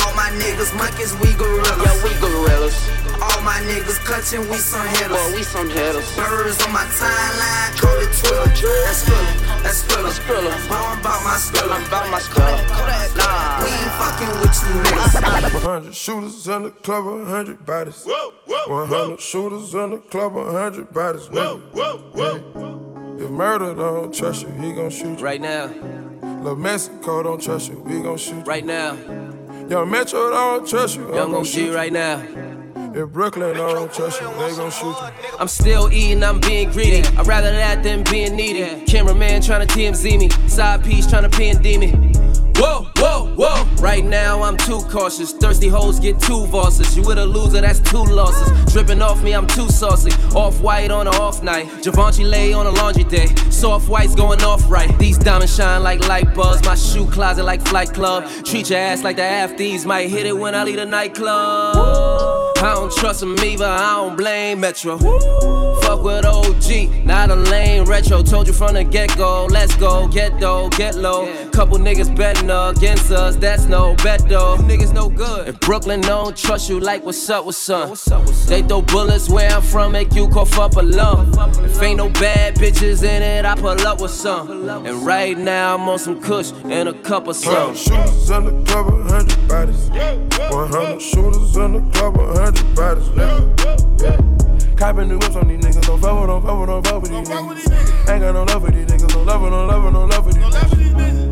All 0.00 0.14
my 0.16 0.32
niggas 0.40 0.72
monkeys, 0.80 1.12
we 1.20 1.36
gorillas. 1.36 1.76
Yeah, 1.76 1.92
we 2.00 2.16
gorillas. 2.24 2.72
All 3.20 3.42
my 3.44 3.60
niggas 3.68 4.00
clutching, 4.08 4.48
we 4.48 4.56
some 4.56 4.88
hitters. 4.96 5.12
Boy, 5.12 5.36
we 5.36 5.42
some 5.44 5.68
hitters. 5.68 6.08
Birds 6.16 6.56
on 6.64 6.72
my 6.72 6.88
timeline, 6.96 7.76
call 7.76 8.00
it 8.00 8.08
Twitter. 8.16 8.48
That's 8.88 9.04
Skrilla, 9.04 9.60
that's 9.60 9.84
Skrilla. 9.84 10.08
Skrilla. 10.08 10.56
Boy, 10.72 10.80
I'm 10.80 11.00
about 11.04 11.20
my 11.20 11.36
Skrilla. 11.36 11.76
I'm 11.76 11.84
about 11.84 12.08
my 12.08 12.20
Skrilla. 12.24 12.56
Nah, 13.20 13.60
we 13.60 13.68
ain't 13.68 13.92
fucking 14.00 14.32
with 14.40 14.56
you 14.56 14.72
niggas. 14.88 15.64
100 15.64 15.94
shooters 15.94 16.48
in 16.48 16.62
the 16.64 16.70
club, 16.70 17.04
100 17.04 17.66
bodies. 17.66 18.04
Whoa, 18.04 18.32
whoa, 18.46 18.86
100 18.86 19.20
shooters 19.20 19.74
in 19.74 19.90
the 19.90 19.98
club, 19.98 20.13
100 20.14 20.92
bodies. 20.92 21.28
Nigga. 21.28 23.20
If 23.20 23.30
murder 23.30 23.74
don't 23.74 24.14
trust 24.14 24.42
you, 24.42 24.48
he 24.48 24.72
gon' 24.72 24.90
shoot 24.90 25.18
you. 25.18 25.24
Right 25.24 25.40
now. 25.40 25.70
Lil 26.42 26.56
Mexico 26.56 27.22
don't 27.22 27.40
trust 27.42 27.70
you, 27.70 27.80
we 27.80 28.00
gon' 28.02 28.18
shoot 28.18 28.36
you. 28.36 28.42
Right 28.42 28.64
now. 28.64 28.96
Young 29.68 29.90
Metro 29.90 30.30
don't 30.30 30.68
trust 30.68 30.96
you, 30.96 31.08
I'm 31.08 31.14
Young 31.14 31.30
gon' 31.30 31.40
OG 31.40 31.46
shoot 31.46 31.66
you. 31.66 31.74
right 31.74 31.92
now. 31.92 32.22
If 32.94 33.08
Brooklyn 33.10 33.56
don't 33.56 33.92
trust 33.92 34.20
you, 34.20 34.28
they 34.28 34.54
gon' 34.54 34.70
shoot 34.70 34.94
you. 34.94 35.08
I'm 35.38 35.48
still 35.48 35.90
eating, 35.92 36.22
I'm 36.22 36.38
being 36.40 36.70
greedy. 36.70 37.02
I'd 37.16 37.26
rather 37.26 37.50
that 37.50 37.82
than 37.82 38.04
being 38.04 38.36
needy. 38.36 38.84
Cameraman 38.84 39.42
trying 39.42 39.66
to 39.66 39.74
TMZ 39.74 40.18
me. 40.18 40.28
Side 40.48 40.84
piece 40.84 41.06
trying 41.06 41.28
to 41.28 41.36
P&D 41.36 41.78
me. 41.78 41.92
Whoa, 42.56 42.86
whoa, 42.96 43.26
whoa. 43.34 43.64
Right 43.82 44.04
now 44.04 44.42
I'm 44.42 44.56
too 44.56 44.80
cautious. 44.90 45.32
Thirsty 45.32 45.68
hoes 45.68 45.98
get 45.98 46.20
two 46.20 46.46
bosses. 46.48 46.96
You 46.96 47.02
with 47.02 47.18
a 47.18 47.26
loser, 47.26 47.60
that's 47.60 47.80
two 47.80 48.04
losses. 48.04 48.72
Dripping 48.72 49.02
off 49.02 49.22
me, 49.22 49.32
I'm 49.34 49.46
too 49.46 49.68
saucy. 49.68 50.10
Off 50.34 50.60
white 50.60 50.90
on 50.90 51.06
an 51.06 51.14
off 51.14 51.42
night. 51.42 51.66
Givenchy 51.82 52.24
lay 52.24 52.52
on 52.52 52.66
a 52.66 52.70
laundry 52.70 53.04
day. 53.04 53.26
Soft 53.50 53.88
whites 53.88 54.14
going 54.14 54.42
off 54.42 54.70
right. 54.70 54.96
These 54.98 55.18
diamonds 55.18 55.54
shine 55.54 55.82
like 55.82 56.06
light 56.08 56.34
bulbs. 56.34 56.64
My 56.64 56.74
shoe 56.74 57.06
closet 57.06 57.44
like 57.44 57.60
Flight 57.66 57.92
Club. 57.92 58.24
Treat 58.44 58.70
your 58.70 58.78
ass 58.78 59.02
like 59.02 59.16
the 59.16 59.24
half 59.24 59.56
these. 59.56 59.84
Might 59.84 60.08
hit 60.10 60.26
it 60.26 60.36
when 60.36 60.54
I 60.54 60.64
leave 60.64 60.76
the 60.76 60.86
nightclub. 60.86 61.76
I 62.64 62.72
don't 62.74 62.90
trust 62.92 63.22
him 63.22 63.38
either, 63.40 63.66
I 63.66 63.96
don't 63.96 64.16
blame 64.16 64.60
Metro. 64.60 64.96
Fuck 65.82 66.02
with 66.02 66.24
OG, 66.24 67.04
not 67.04 67.30
a 67.30 67.34
lame 67.34 67.84
retro. 67.84 68.22
Told 68.22 68.46
you 68.46 68.54
from 68.54 68.72
the 68.72 68.84
get 68.84 69.14
go, 69.18 69.44
let's 69.44 69.76
go, 69.76 70.08
get 70.08 70.40
though, 70.40 70.70
get 70.70 70.94
low. 70.94 71.28
Couple 71.50 71.76
niggas 71.76 72.16
betting 72.46 72.76
against 72.76 73.10
us, 73.10 73.36
that's 73.36 73.66
no 73.66 73.94
bet 73.96 74.28
though. 74.28 74.56
Niggas 74.58 74.92
no 74.92 75.08
good. 75.08 75.48
If 75.48 75.60
Brooklyn 75.60 76.00
don't 76.00 76.36
trust 76.36 76.68
you, 76.68 76.80
like 76.80 77.04
what's 77.04 77.28
up, 77.30 77.44
what's 77.44 77.68
up? 77.68 77.94
They 78.46 78.62
throw 78.62 78.82
bullets 78.82 79.28
where 79.28 79.50
I'm 79.50 79.62
from, 79.62 79.92
make 79.92 80.14
you 80.14 80.28
cough 80.28 80.58
up 80.58 80.76
a 80.76 80.82
lung. 80.82 81.34
If 81.64 81.82
ain't 81.82 81.98
no 81.98 82.08
bad 82.10 82.56
bitches 82.56 83.02
in 83.02 83.22
it, 83.22 83.44
I 83.44 83.54
pull 83.54 83.80
up 83.86 84.00
with 84.00 84.10
some. 84.10 84.68
And 84.68 85.06
right 85.06 85.36
now 85.36 85.74
I'm 85.74 85.88
on 85.88 85.98
some 85.98 86.20
kush 86.20 86.52
and 86.64 86.88
a 86.88 86.94
cup 87.02 87.28
of 87.28 87.36
some. 87.36 87.74
100 87.74 87.76
shooters 87.76 88.30
in 88.30 88.44
the 88.44 88.64
club, 88.64 88.86
100 88.92 89.48
bodies. 89.48 89.90
100 89.90 91.00
shooters 91.00 91.56
in 91.56 91.72
the 91.72 91.80
club, 91.92 92.16
100 92.16 92.74
bodies. 92.74 93.08
Nigga. 93.08 94.02
Yeah. 94.02 94.76
Copping 94.76 95.08
the 95.08 95.18
whips 95.18 95.36
on 95.36 95.48
these 95.48 95.60
niggas. 95.60 95.86
Don't 95.86 96.00
fuck 96.00 96.20
with, 96.20 96.28
don't 96.28 96.42
fuck 96.42 96.60
with, 96.60 97.10
don't 97.10 97.26
fuck 97.26 97.48
with 97.48 97.58
these 97.58 97.68
niggas. 97.68 98.10
Ain't 98.10 98.20
got 98.20 98.34
no 98.34 98.42
love 98.44 98.64
for 98.64 98.70
these 98.70 98.86
niggas. 98.86 99.14
No 99.14 99.22
love, 99.22 99.42
no 99.42 99.66
love, 99.66 99.92
no 99.92 100.04
love 100.04 100.24
for 100.24 100.32
these 100.32 100.42
niggas. 100.42 101.23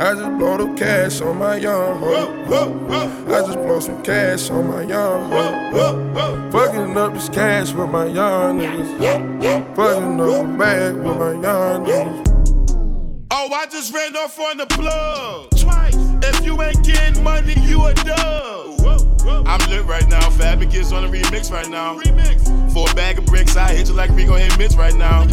I 0.00 0.14
just 0.14 0.38
blow 0.38 0.56
the 0.56 0.74
cash 0.78 1.20
on 1.20 1.36
my 1.36 1.56
young 1.56 1.98
hoe. 1.98 3.26
I 3.28 3.40
just 3.42 3.58
blow 3.58 3.80
some 3.80 4.02
cash 4.02 4.48
on 4.48 4.68
my 4.68 4.80
young 4.84 5.30
hoe. 5.30 6.50
Fucking 6.50 6.96
up 6.96 7.12
this 7.12 7.28
cash 7.28 7.74
with 7.74 7.90
my 7.90 8.06
young 8.06 8.60
niggas. 8.60 9.76
Fucking 9.76 10.18
up 10.18 10.46
my 10.46 10.56
bag 10.56 10.94
with 10.94 11.18
my 11.18 11.32
young 11.32 11.84
niggas. 11.84 13.26
Oh, 13.30 13.52
I 13.52 13.66
just 13.66 13.92
ran 13.92 14.16
off 14.16 14.40
on 14.40 14.56
the 14.56 14.66
plug. 14.68 15.50
Twice. 15.58 15.94
If 16.22 16.46
you 16.46 16.62
ain't 16.62 16.82
getting 16.82 17.22
money, 17.22 17.54
you 17.60 17.84
a 17.84 17.92
dub. 17.92 19.09
I'm 19.26 19.70
lit 19.70 19.84
right 19.86 20.06
now. 20.08 20.30
Fabric 20.30 20.74
is 20.74 20.92
on 20.92 21.10
the 21.10 21.18
remix 21.18 21.50
right 21.50 21.68
now. 21.68 21.98
Remix. 21.98 22.72
For 22.72 22.90
a 22.90 22.94
bag 22.94 23.18
of 23.18 23.26
bricks, 23.26 23.56
I 23.56 23.74
hit 23.74 23.88
you 23.88 23.94
like 23.94 24.10
gon' 24.10 24.38
hit 24.38 24.58
Mitch 24.58 24.74
right 24.74 24.94
now. 24.94 25.26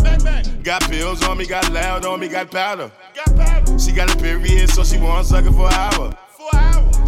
Got 0.64 0.84
pills 0.90 1.24
on 1.24 1.38
me, 1.38 1.46
got 1.46 1.72
loud 1.72 2.06
on 2.06 2.20
me, 2.20 2.28
got 2.28 2.52
powder. 2.52 2.92
She 3.80 3.92
got 3.92 4.14
a 4.14 4.18
period, 4.18 4.70
so 4.70 4.84
she 4.84 4.98
want 4.98 5.28
sucker 5.28 5.52
for 5.52 5.68
an 5.68 5.74
hour. 5.74 6.18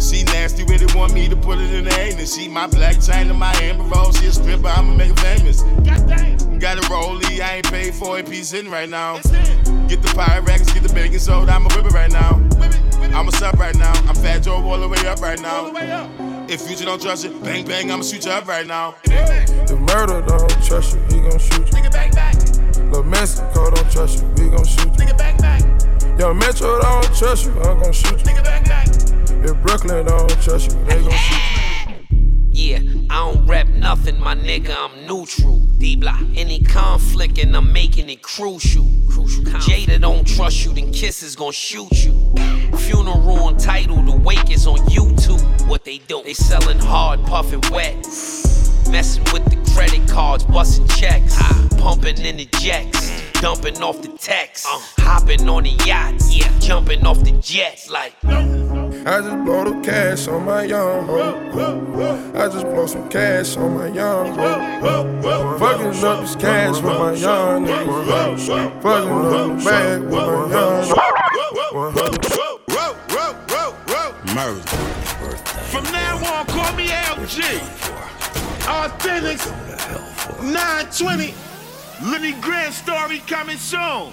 She 0.00 0.24
nasty 0.24 0.64
with 0.64 0.82
it, 0.82 0.94
want 0.94 1.12
me 1.12 1.28
to 1.28 1.36
put 1.36 1.58
it 1.58 1.72
in 1.74 1.84
the 1.84 1.94
anus. 1.98 2.34
She 2.34 2.48
my 2.48 2.66
black 2.66 2.94
chain 2.94 3.28
china, 3.28 3.34
my 3.34 3.52
amber 3.60 3.84
rose. 3.84 4.18
She 4.18 4.26
a 4.26 4.32
stripper, 4.32 4.68
I'ma 4.68 4.94
make 4.94 5.10
her 5.10 5.36
famous. 5.36 5.62
Got 6.60 6.78
a 6.78 6.82
rollie, 6.88 7.40
I 7.40 7.56
ain't 7.56 7.70
paid 7.70 7.94
for 7.94 8.18
it, 8.18 8.28
piece 8.28 8.52
in 8.52 8.70
right 8.70 8.88
now. 8.88 9.16
Get 9.16 10.02
the 10.02 10.12
Pyrex, 10.14 10.72
get 10.72 10.82
the 10.82 10.92
baking 10.94 11.18
soda, 11.18 11.52
I'ma 11.52 11.68
whip 11.74 11.86
it 11.86 11.92
right 11.92 12.10
now. 12.10 12.40
I'ma 13.14 13.30
sup 13.30 13.58
right 13.58 13.74
now. 13.74 13.92
I'm 14.08 14.14
Fat 14.14 14.40
Joe 14.40 14.62
all 14.62 14.78
the 14.78 14.88
way 14.88 15.06
up 15.06 15.20
right 15.20 15.40
now. 15.40 16.39
If 16.50 16.62
Future 16.62 16.84
don't 16.84 17.00
trust 17.00 17.22
you, 17.22 17.30
bang 17.44 17.64
bang, 17.64 17.92
I'ma 17.92 18.02
shoot 18.02 18.24
you 18.26 18.32
up 18.32 18.48
right 18.48 18.66
now. 18.66 18.96
If 19.04 19.78
murder 19.78 20.20
don't 20.20 20.50
trust 20.64 20.96
you, 20.96 21.02
he 21.02 21.20
gon' 21.20 21.38
shoot 21.38 21.58
you. 21.58 21.78
Nigga 21.78 21.92
bang 21.92 22.10
bang, 22.10 22.90
Lil 22.90 23.04
Mexico 23.04 23.70
don't 23.70 23.88
trust 23.92 24.20
you, 24.20 24.26
we 24.30 24.50
gon' 24.50 24.64
shoot 24.64 24.84
you. 24.86 25.06
nigga 25.06 25.16
bang 25.16 25.36
bang, 25.36 26.18
Young 26.18 26.36
Metro 26.36 26.80
don't 26.80 27.04
trust 27.14 27.46
you, 27.46 27.52
I'm 27.60 27.80
gon' 27.80 27.92
shoot 27.92 28.18
you. 28.18 28.32
nigga 28.32 28.42
bang 28.42 28.64
bang. 28.64 28.88
If 29.44 29.62
Brooklyn 29.62 30.06
don't 30.06 30.28
trust 30.42 30.72
you, 30.72 30.84
they 30.86 31.00
gon' 31.00 31.12
shoot 31.12 31.34
you. 31.34 31.39
Yeah, 32.60 32.80
I 33.08 33.32
don't 33.32 33.46
rap 33.46 33.68
nothing, 33.68 34.20
my 34.20 34.34
nigga, 34.34 34.76
I'm 34.76 35.06
neutral. 35.06 35.60
D 35.78 35.96
block. 35.96 36.20
Any 36.36 36.62
conflict 36.62 37.38
and 37.38 37.56
I'm 37.56 37.72
making 37.72 38.10
it 38.10 38.20
crucial. 38.20 38.86
Crucial. 39.08 39.44
Jada 39.44 39.98
don't 39.98 40.26
trust 40.26 40.66
you, 40.66 40.74
then 40.74 40.92
Kisses 40.92 41.34
gon' 41.36 41.52
shoot 41.52 41.90
you. 42.04 42.12
Funeral 42.76 43.48
and 43.48 43.58
title, 43.58 44.02
the 44.02 44.14
wake 44.14 44.50
is 44.50 44.66
on 44.66 44.76
YouTube. 44.88 45.40
What 45.68 45.84
they 45.86 45.98
do? 46.06 46.22
They 46.22 46.34
selling 46.34 46.78
hard, 46.78 47.24
puffin' 47.24 47.62
wet. 47.70 47.96
Messing 48.90 49.24
with 49.32 49.46
the 49.46 49.72
credit 49.72 50.06
cards, 50.06 50.44
busting 50.44 50.86
checks. 50.88 51.38
Pumping 51.78 52.18
in 52.18 52.36
the 52.36 52.48
jets, 52.58 53.40
dumping 53.40 53.82
off 53.82 54.02
the 54.02 54.08
text. 54.18 54.66
Uh. 54.68 54.78
Hopping 54.98 55.48
on 55.48 55.62
the 55.62 55.70
yachts, 55.86 56.34
yeah, 56.36 56.52
jumping 56.58 57.06
off 57.06 57.20
the 57.24 57.32
jets 57.40 57.88
like. 57.88 58.12
I 59.06 59.20
just 59.22 59.44
blow 59.44 59.64
the 59.64 59.80
cash 59.82 60.28
on 60.28 60.44
my 60.44 60.64
young 60.64 61.06
hoe. 61.06 62.32
I 62.34 62.48
just 62.48 62.64
blow 62.66 62.86
some 62.86 63.08
cash 63.08 63.56
on 63.56 63.74
my 63.74 63.86
young 63.88 64.34
hoe. 64.34 65.58
Fucking 65.58 66.04
up 66.04 66.20
this 66.20 66.36
cash 66.36 66.82
with 66.82 66.84
my 66.84 67.12
young 67.14 67.64
niggas. 67.64 68.46
Fucking 68.82 69.10
up 69.10 69.58
the 69.58 69.64
bag 69.64 70.02
with 70.02 70.12
my 70.12 70.50
young 70.50 71.20
Murder. 74.34 74.60
From 75.70 75.84
now 75.84 76.16
on, 76.38 76.46
call 76.46 76.72
me 76.76 76.88
LG. 76.88 77.40
Authentics 78.66 79.46
920. 80.42 81.34
Lenny 82.02 82.32
Grant 82.40 82.74
story 82.74 83.18
coming 83.26 83.56
soon. 83.56 84.12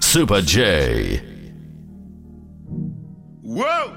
Super 0.00 0.40
J. 0.40 1.20
Whoa, 3.42 3.96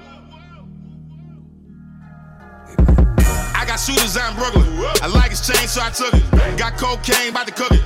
Got 3.71 3.79
shooters 3.79 4.17
in 4.17 4.35
Brooklyn. 4.35 4.67
I 5.01 5.07
like 5.07 5.31
his 5.31 5.47
chain, 5.47 5.65
so 5.65 5.79
I 5.79 5.91
took 5.91 6.13
it. 6.13 6.23
Got 6.57 6.75
cocaine, 6.75 7.29
about 7.29 7.47
to 7.47 7.53
cook 7.53 7.71
it. 7.71 7.81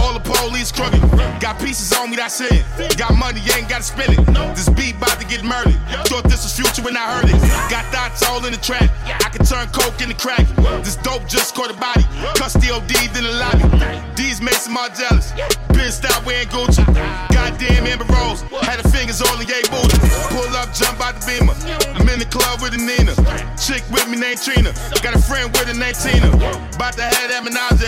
All 0.00 0.14
the 0.14 0.24
police 0.24 0.72
crooked. 0.72 1.02
Got 1.40 1.60
pieces 1.60 1.92
on 1.92 2.08
me, 2.08 2.16
that's 2.16 2.40
it. 2.40 2.64
Got 2.96 3.14
money, 3.16 3.40
ain't 3.52 3.68
gotta 3.68 3.84
spend 3.84 4.16
it. 4.16 4.24
This 4.56 4.70
beat 4.70 4.96
about 4.96 5.20
to 5.20 5.26
get 5.26 5.44
murdered. 5.44 5.76
Thought 6.08 6.24
this 6.24 6.40
was 6.40 6.56
future 6.56 6.80
when 6.80 6.96
I 6.96 7.04
heard 7.12 7.28
it. 7.28 7.36
Got 7.68 7.84
thoughts 7.92 8.24
all 8.24 8.40
in 8.46 8.52
the 8.52 8.58
trap. 8.58 8.88
I 9.04 9.28
can 9.28 9.44
turn 9.44 9.68
coke 9.76 10.00
into 10.00 10.16
crack. 10.16 10.48
This 10.80 10.96
dope 10.96 11.28
just 11.28 11.54
caught 11.54 11.70
a 11.70 11.76
body. 11.76 12.04
Custody 12.32 12.72
OD'd 12.72 13.12
in 13.12 13.24
the 13.24 13.36
lobby. 13.36 14.16
These 14.16 14.40
Mason 14.40 14.72
jealous. 14.96 15.32
Been 15.76 15.92
stop 15.92 16.24
wearing 16.24 16.48
Gucci. 16.48 16.80
Goddamn 17.28 17.84
Amber 17.84 18.08
Rose. 18.08 18.40
Had 18.64 18.80
her 18.80 18.88
fingers 18.88 19.20
all 19.20 19.38
in 19.38 19.46
gay 19.46 19.60
booty. 19.68 20.00
Pull 20.32 20.48
up, 20.56 20.72
jump 20.72 21.00
out 21.04 21.20
the 21.20 21.24
beamer. 21.28 21.52
I'm 21.92 22.08
in 22.08 22.18
the 22.18 22.24
club 22.24 22.62
with 22.62 22.72
a 22.72 22.80
Nina. 22.80 23.12
Chick 23.60 23.84
with 23.92 24.08
me 24.08 24.16
named 24.16 24.40
Trina. 24.40 24.72
Got 25.02 25.14
a 25.14 25.20
friend 25.26 25.50
with 25.50 25.66
a 25.68 25.74
named 25.74 25.98
Tina. 25.98 26.30
About 26.30 26.94
to 26.94 27.02
have 27.02 27.28
that 27.28 27.42
menage. 27.42 27.82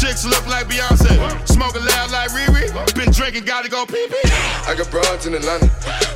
Chicks 0.00 0.24
look 0.24 0.44
like 0.48 0.66
Beyonce. 0.66 1.12
Smoking 1.46 1.84
loud 1.84 2.10
like 2.10 2.32
Riri. 2.32 2.72
Been 2.96 3.12
drinking, 3.12 3.44
gotta 3.44 3.68
go 3.68 3.84
pee 3.84 4.08
pee. 4.08 4.24
I 4.64 4.74
got 4.74 4.90
broads 4.90 5.26
in 5.26 5.34
Atlanta, 5.34 5.68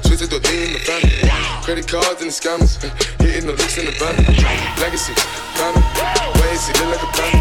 switch 0.03 0.25
to 0.25 0.41
lean 0.49 0.67
in 0.67 0.73
the 0.73 0.83
family. 0.83 1.13
Credit 1.63 1.87
cards 1.87 2.21
and 2.25 2.33
the 2.33 2.35
scammers, 2.35 2.81
hitting 3.21 3.47
the 3.47 3.53
looks 3.53 3.77
in 3.79 3.85
the 3.87 3.93
van. 4.01 4.17
Legacy, 4.81 5.15
family, 5.61 5.85
ways, 6.41 6.69
it 6.69 6.77
look 6.81 6.97
like 6.97 7.05
a 7.05 7.11
plan. 7.13 7.37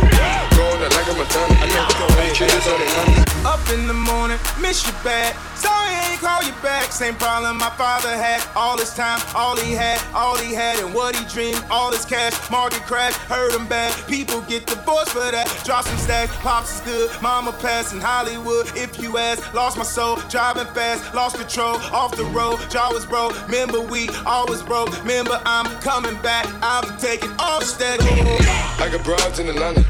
Going 0.54 0.84
out 0.84 0.92
like 0.94 1.08
a 1.08 1.14
Montana, 1.16 1.56
I 1.56 1.68
know 1.72 2.36
kids 2.36 2.68
on 2.68 2.80
the 2.80 2.86
hand. 2.86 3.31
Up 3.44 3.60
in 3.72 3.88
the 3.88 3.94
morning, 3.94 4.38
miss 4.62 4.86
you 4.86 4.94
bad. 5.04 5.36
Sorry 5.58 5.90
I 5.96 6.12
ain't 6.12 6.22
call 6.22 6.44
you 6.44 6.54
back. 6.62 6.92
Same 6.92 7.16
problem 7.16 7.58
my 7.58 7.72
father 7.72 8.10
had. 8.10 8.46
All 8.56 8.78
his 8.78 8.94
time, 8.94 9.20
all 9.34 9.56
he 9.58 9.74
had, 9.74 10.00
all 10.14 10.38
he 10.38 10.54
had, 10.54 10.78
and 10.80 10.94
what 10.94 11.16
he 11.16 11.26
dreamed. 11.26 11.64
All 11.72 11.92
his 11.92 12.06
cash, 12.06 12.34
market 12.52 12.84
crash, 12.84 13.14
hurt 13.14 13.54
him 13.54 13.66
bad. 13.68 13.94
People 14.08 14.42
get 14.42 14.68
divorced 14.68 15.12
for 15.12 15.32
that. 15.32 15.48
Drop 15.66 15.86
some 15.86 15.98
stacks, 15.98 16.36
pops 16.38 16.76
is 16.76 16.82
good. 16.82 17.22
Mama 17.22 17.52
passed 17.54 17.94
in 17.94 18.00
Hollywood. 18.00 18.68
If 18.76 19.00
you 19.02 19.18
ask, 19.18 19.54
lost 19.56 19.76
my 19.76 19.84
soul, 19.84 20.18
driving 20.30 20.72
fast, 20.76 21.14
lost 21.16 21.38
control, 21.38 21.78
off 21.92 22.16
the 22.16 22.26
road. 22.26 22.60
Jaw 22.70 22.94
was 22.94 23.08
broke. 23.08 23.34
Remember 23.48 23.82
we 23.82 24.08
always 24.26 24.62
broke. 24.62 24.96
Remember 25.02 25.42
I'm 25.46 25.66
coming 25.82 26.16
back. 26.22 26.46
I'm 26.62 26.96
taking 27.00 27.32
off 27.40 27.64
steady. 27.64 28.06
I 28.06 28.88
got 28.92 29.04
broads 29.04 29.40
in 29.40 29.50
Atlanta, 29.50 29.84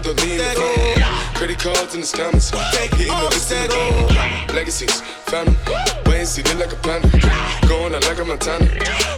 to 0.00 0.12
lean 0.22 0.32
in 0.32 0.38
the 0.38 0.44
family. 0.54 1.04
Credit 1.34 1.58
cards 1.58 1.94
and 1.94 2.02
the 2.02 2.06
scammers, 2.06 2.50
hitting 2.96 3.14
the 3.14 3.22
looks 3.22 3.50
in 3.50 3.68
the 3.68 3.74
van. 4.14 4.54
Legacies, 4.54 5.00
family, 5.30 5.56
see, 6.24 6.42
look 6.42 6.58
like 6.58 6.72
a 6.72 6.76
panda. 6.82 7.08
Going 7.68 7.94
out 7.94 8.02
like 8.04 8.18
a 8.18 8.24
Montana, 8.24 8.66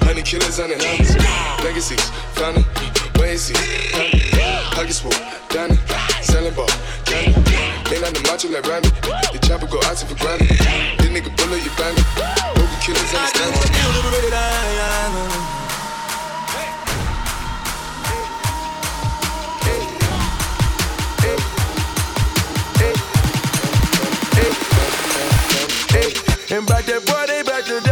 honey 0.04 0.22
killers 0.22 0.58
on 0.60 0.70
the 0.70 0.76
hands. 0.76 1.16
Legacies, 1.64 2.04
family, 2.34 2.64
ways, 3.18 3.42
see, 3.42 3.54
family. 3.92 4.20
Pockets 4.72 5.00
full, 5.00 5.12
Danny, 5.48 5.76
selling 6.22 6.54
ball, 6.54 6.68
candy. 7.04 7.40
Ain't 7.92 8.04
on 8.04 8.12
the 8.12 8.20
macho 8.26 8.48
like 8.48 8.66
Randy. 8.66 8.90
The 9.32 9.38
chopper 9.46 9.66
go 9.66 9.78
out 9.86 9.98
for 9.98 10.16
granted. 10.18 10.48
This 10.98 11.08
nigga 11.08 11.30
bullet 11.36 11.64
your 11.64 11.74
bandit. 11.78 12.04
Broken 12.54 12.80
killers 12.82 13.14
understand 13.14 13.54
And 26.48 26.64
back 26.64 26.86
that 26.86 27.04
they 27.26 27.42
back 27.42 27.64
to 27.64 27.85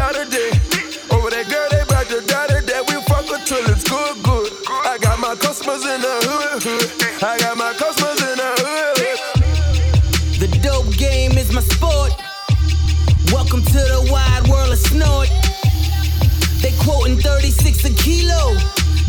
quoting 16.85 17.18
36 17.18 17.85
a 17.85 17.91
kilo. 17.91 18.55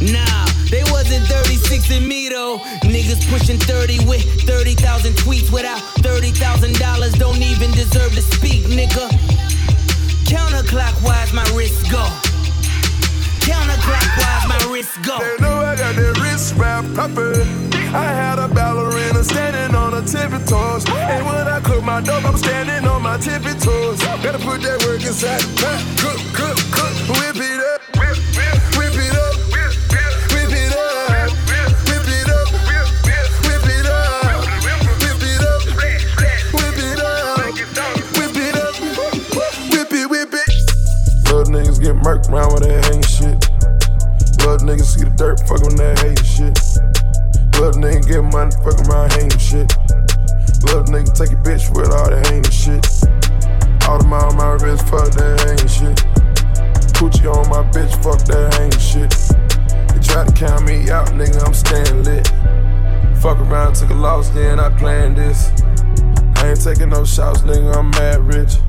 Nah, 0.02 0.46
they 0.72 0.84
wasn't 0.92 1.26
36 1.28 1.92
in 1.92 2.08
me 2.08 2.30
though. 2.30 2.60
Niggas 2.84 3.30
pushing 3.30 3.58
30 3.58 4.06
with 4.06 4.24
30,000 4.44 5.14
tweets 5.14 5.52
without 5.52 5.80
$30,000. 6.00 7.20
Don't 7.20 7.42
even 7.42 7.72
deserve 7.72 8.14
to 8.14 8.22
speak, 8.22 8.64
nigga. 8.64 9.10
Counterclockwise, 10.26 11.34
my 11.34 11.44
wrist 11.56 11.92
go. 11.92 12.04
Counterclockwise, 13.46 14.48
my 14.48 14.72
wrist 14.72 15.02
go. 15.04 15.20
They 15.20 15.44
know 15.44 15.60
I 15.60 15.76
got 15.76 15.96
that 15.96 16.20
wrist 16.22 16.56
wrap 16.56 16.86
poppin'. 16.96 17.75
I 17.96 18.12
had 18.12 18.40
a 18.40 18.48
ballerina 18.50 19.24
standing 19.24 19.74
on 19.74 19.94
her 19.94 20.04
tippy 20.04 20.44
toes. 20.46 20.84
And 20.90 21.26
when 21.26 21.48
I 21.48 21.62
cook 21.62 21.82
my 21.82 22.02
dope, 22.02 22.26
I'm 22.26 22.36
standing 22.36 22.86
on 22.86 23.02
my 23.02 23.18
tippy 23.18 23.54
toes. 23.58 24.04
Gotta 24.20 24.40
put 24.40 24.62
that 24.68 24.84
work 24.84 25.00
inside 25.00 25.40
the 25.40 25.48
pot. 25.56 25.80
Cook, 25.96 26.20
cook, 26.36 26.58
cook, 26.76 26.92
whip 27.16 27.40
it 27.40 27.60
up. 27.72 27.80
Whip, 27.96 28.20
whip, 28.36 28.60
whip 28.76 29.00
it 29.00 29.16
up. 29.16 29.36
Whip, 29.56 29.72
whip, 29.96 30.12
whip 30.36 30.52
it 30.60 30.76
up. 30.76 31.08
Whip 31.08 31.32
it. 31.56 31.72
Whip 31.88 32.04
it 32.04 32.28
up. 32.28 32.52
Whip 32.68 32.84
it. 32.84 33.32
Whip 33.48 33.64
it 33.64 35.40
up. 35.40 35.64
Whip 35.80 35.96
it. 35.96 36.20
Whip 39.72 39.92
it, 39.96 40.08
whip 40.12 40.36
it. 40.36 40.52
Niggas 41.46 41.80
get 41.80 41.96
murked 42.04 42.28
around 42.30 42.52
with 42.54 42.64
that 42.64 42.84
hating 42.92 43.08
shit. 43.08 43.40
Little 44.44 44.68
niggas 44.68 44.92
see 44.92 45.04
the 45.06 45.12
dirt, 45.16 45.40
fuck 45.48 45.62
with 45.64 45.78
that 45.78 46.00
hating 46.00 46.26
shit. 46.26 46.60
Little 47.60 47.82
nigga 47.82 48.08
get 48.08 48.24
money, 48.34 48.52
fuck 48.64 48.80
around 48.88 49.14
hating 49.14 49.40
shit. 49.40 49.72
Little 50.68 50.84
nigga 50.92 51.14
take 51.16 51.32
a 51.32 51.40
bitch 51.40 51.72
with 51.76 51.90
all 51.92 52.10
that 52.10 52.28
hating 52.28 52.52
shit. 52.52 52.84
All 53.88 53.98
the 53.98 54.06
mile 54.06 54.34
my 54.34 54.60
wrist, 54.60 54.88
fuck 54.90 55.10
that 55.16 55.40
hating 55.40 55.72
shit. 55.72 55.96
Coochie 57.00 57.32
on 57.32 57.48
my 57.50 57.64
bitch, 57.72 57.92
fuck 58.04 58.20
that 58.28 58.54
hating 58.56 58.80
shit. 58.80 59.12
They 59.94 60.02
try 60.04 60.26
to 60.26 60.34
count 60.34 60.66
me 60.66 60.90
out, 60.90 61.08
nigga, 61.16 61.44
I'm 61.46 61.54
staying 61.54 62.04
lit. 62.04 62.28
Fuck 63.22 63.40
around, 63.40 63.76
took 63.76 63.90
a 63.90 63.94
loss, 63.94 64.30
then 64.30 64.60
I 64.60 64.70
planned 64.78 65.18
this. 65.18 65.50
I 66.36 66.50
ain't 66.50 66.62
taking 66.62 66.90
no 66.90 67.06
shots, 67.06 67.42
nigga, 67.42 67.76
I'm 67.76 67.90
mad 67.92 68.20
rich. 68.22 68.60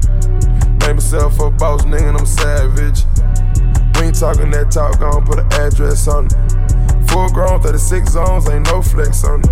Made 0.86 0.94
myself 0.94 1.40
a 1.40 1.50
boss, 1.50 1.82
nigga, 1.82 2.18
I'm 2.18 2.24
savage. 2.24 3.04
We 3.98 4.06
ain't 4.06 4.18
talking 4.18 4.50
that 4.52 4.70
talk, 4.70 5.00
gon' 5.00 5.26
put 5.26 5.40
an 5.40 5.52
address 5.54 6.06
on 6.06 6.26
it. 6.26 6.56
Full 7.08 7.28
grown, 7.30 7.60
36 7.60 8.12
zones, 8.12 8.48
ain't 8.48 8.66
no 8.66 8.82
flex 8.82 9.24
on 9.24 9.40
me. 9.40 9.48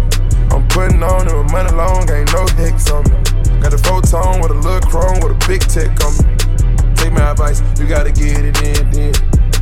I'm 0.51 0.67
putting 0.69 1.03
on 1.03 1.29
it 1.29 1.37
with 1.37 1.51
money 1.53 1.73
long, 1.73 2.09
ain't 2.11 2.33
no 2.33 2.47
hex 2.57 2.91
on 2.91 3.05
me. 3.05 3.17
Got 3.61 3.75
a 3.75 3.79
photon 3.79 4.41
with 4.41 4.51
a 4.51 4.55
little 4.55 4.81
chrome 4.89 5.21
with 5.21 5.33
a 5.33 5.49
big 5.49 5.61
tech 5.63 5.93
on 6.05 6.13
me. 6.19 6.95
Take 6.95 7.13
my 7.13 7.31
advice, 7.31 7.63
you 7.79 7.87
gotta 7.87 8.13
get 8.13 8.45
it 8.45 8.63
in, 8.63 8.91
then. 8.91 9.15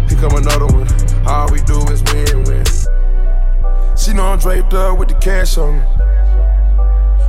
Here 0.08 0.18
come 0.18 0.36
another 0.36 0.66
one. 0.66 0.88
All 1.26 1.48
we 1.50 1.60
do 1.62 1.78
is 1.92 2.02
win, 2.12 2.44
win. 2.44 2.64
She 3.96 4.12
know 4.12 4.26
I'm 4.26 4.38
draped 4.38 4.74
up 4.74 4.98
with 4.98 5.08
the 5.08 5.14
cash 5.14 5.56
on 5.58 5.78
me. 5.78 5.84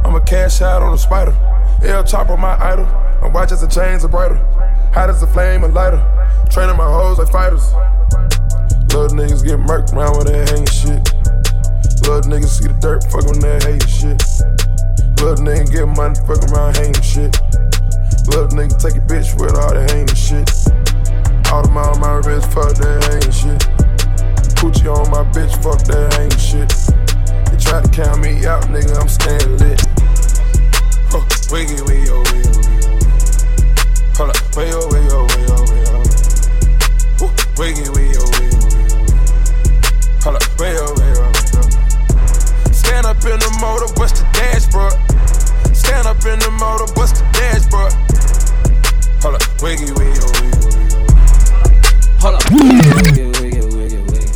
I'm 0.03 0.15
a 0.15 0.21
cash 0.21 0.61
out 0.61 0.81
on 0.81 0.93
a 0.93 0.97
spider. 0.97 1.35
L 1.83 2.03
chop 2.03 2.29
on 2.29 2.39
my 2.39 2.55
idol. 2.63 2.85
My 3.21 3.27
watches 3.27 3.61
and 3.61 3.71
chains 3.71 4.03
are 4.03 4.07
brighter. 4.07 4.35
Hot 4.93 5.09
as 5.09 5.21
a 5.23 5.27
flame 5.27 5.63
and 5.63 5.73
lighter. 5.73 6.01
Training 6.49 6.77
my 6.77 6.85
hoes 6.85 7.19
like 7.19 7.29
fighters. 7.29 7.73
Little 8.93 9.17
niggas 9.17 9.43
get 9.43 9.57
murked 9.57 9.91
around 9.93 10.17
with 10.17 10.27
that 10.29 10.53
hate 10.53 10.69
shit. 10.69 11.01
Little 12.05 12.29
niggas 12.29 12.61
see 12.61 12.67
the 12.69 12.77
dirt, 12.77 13.01
fuck 13.09 13.25
on 13.25 13.41
that 13.41 13.65
hate 13.65 13.89
shit. 13.89 14.21
Little 15.17 15.41
nigga 15.41 15.65
get 15.65 15.89
money, 15.89 16.13
fuck 16.29 16.45
around 16.53 16.77
hating 16.77 17.01
shit. 17.01 17.33
Little 18.29 18.53
nigga 18.53 18.77
take 18.77 18.99
a 18.99 19.03
bitch 19.07 19.33
with 19.33 19.57
all 19.57 19.73
that 19.73 19.89
hating 19.89 20.13
shit. 20.13 20.45
All 21.49 21.65
the 21.65 21.71
mile 21.73 21.97
my 21.97 22.21
wrist, 22.21 22.53
fuck 22.53 22.75
that 22.77 23.01
hating 23.09 23.33
shit. 23.33 23.65
Coochie 24.61 24.85
on 24.85 25.09
my 25.09 25.25
bitch, 25.33 25.57
fuck 25.63 25.81
that 25.89 26.13
hating 26.13 26.37
shit. 26.37 26.69
They 27.49 27.57
try 27.57 27.81
to 27.81 27.89
count 27.89 28.21
me 28.21 28.45
out, 28.45 28.69
nigga, 28.69 28.93
I'm 28.93 29.09
staying 29.09 29.57
lit. 29.57 29.81
Huh, 31.09 31.25
wiggy, 31.49 31.81
wiggy, 31.87 32.13
oh, 32.13 32.21
wiggy, 32.29 32.51
wiggy. 32.61 32.93
Hold 34.21 34.29
up, 34.29 34.37
oh, 34.37 34.53
way, 34.53 34.69
oh, 34.69 34.85
way, 34.93 35.01
oh, 35.09 35.65
way, 35.65 35.81
oh. 35.89 36.05
Wiggy, 37.57 37.89
wiggy, 37.89 38.19
oh, 38.19 38.21
wiggy, 38.21 38.21
wiggy, 38.21 38.22
oh. 40.25 40.31
Hold 40.31 40.35
up, 40.35 40.43
oh, 40.43 40.63
way, 40.63 40.75
oh, 40.77 41.31
oh. 41.55 42.71
Stand 42.71 43.05
up 43.05 43.17
in 43.25 43.39
the 43.39 43.57
motor, 43.59 43.91
bust 43.95 44.15
the 44.15 44.25
dashboard. 44.33 44.93
Stand 45.75 46.07
up 46.07 46.23
in 46.25 46.39
the 46.39 46.51
motor, 46.51 46.87
bust 46.93 47.15
the 47.15 47.25
dashboard. 47.33 47.93
Hold 49.21 49.35
up, 49.35 49.43
wiggy, 49.61 49.91
wiggy, 49.91 50.19
oh, 50.23 50.31
wiggy, 50.39 50.63
wiggy, 50.63 50.95
oh. 50.95 51.13
Hold 52.23 52.35
up. 52.35 52.43
Wiggle, 52.51 53.31
wiggle, 53.41 53.67
wiggle, 53.75 54.03
wiggle. 54.07 54.31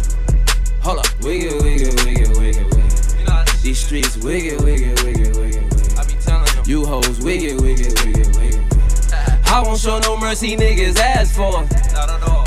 Hold 0.84 1.00
up. 1.00 1.08
Wiggle, 1.24 1.64
wiggle, 1.64 1.96
wiggle, 2.04 2.40
wiggle, 2.40 2.70
wiggle. 2.70 3.46
These 3.62 3.80
streets 3.80 4.18
wiggle, 4.18 4.64
wiggle, 4.64 4.92
wiggle, 5.04 5.32
wiggle, 5.40 5.64
wiggle. 5.64 6.00
I 6.00 6.04
be 6.06 6.14
telling 6.20 6.52
them. 6.56 6.64
You 6.66 6.86
hoes 6.86 7.20
wiggle, 7.24 7.64
wiggle, 7.64 7.94
wiggle, 8.04 8.32
wiggle. 8.40 8.64
I 9.48 9.64
won't 9.64 9.80
show 9.80 10.00
no 10.00 10.18
mercy, 10.18 10.56
niggas 10.58 11.00
ask 11.00 11.34
for 11.34 11.64
it. 11.64 11.72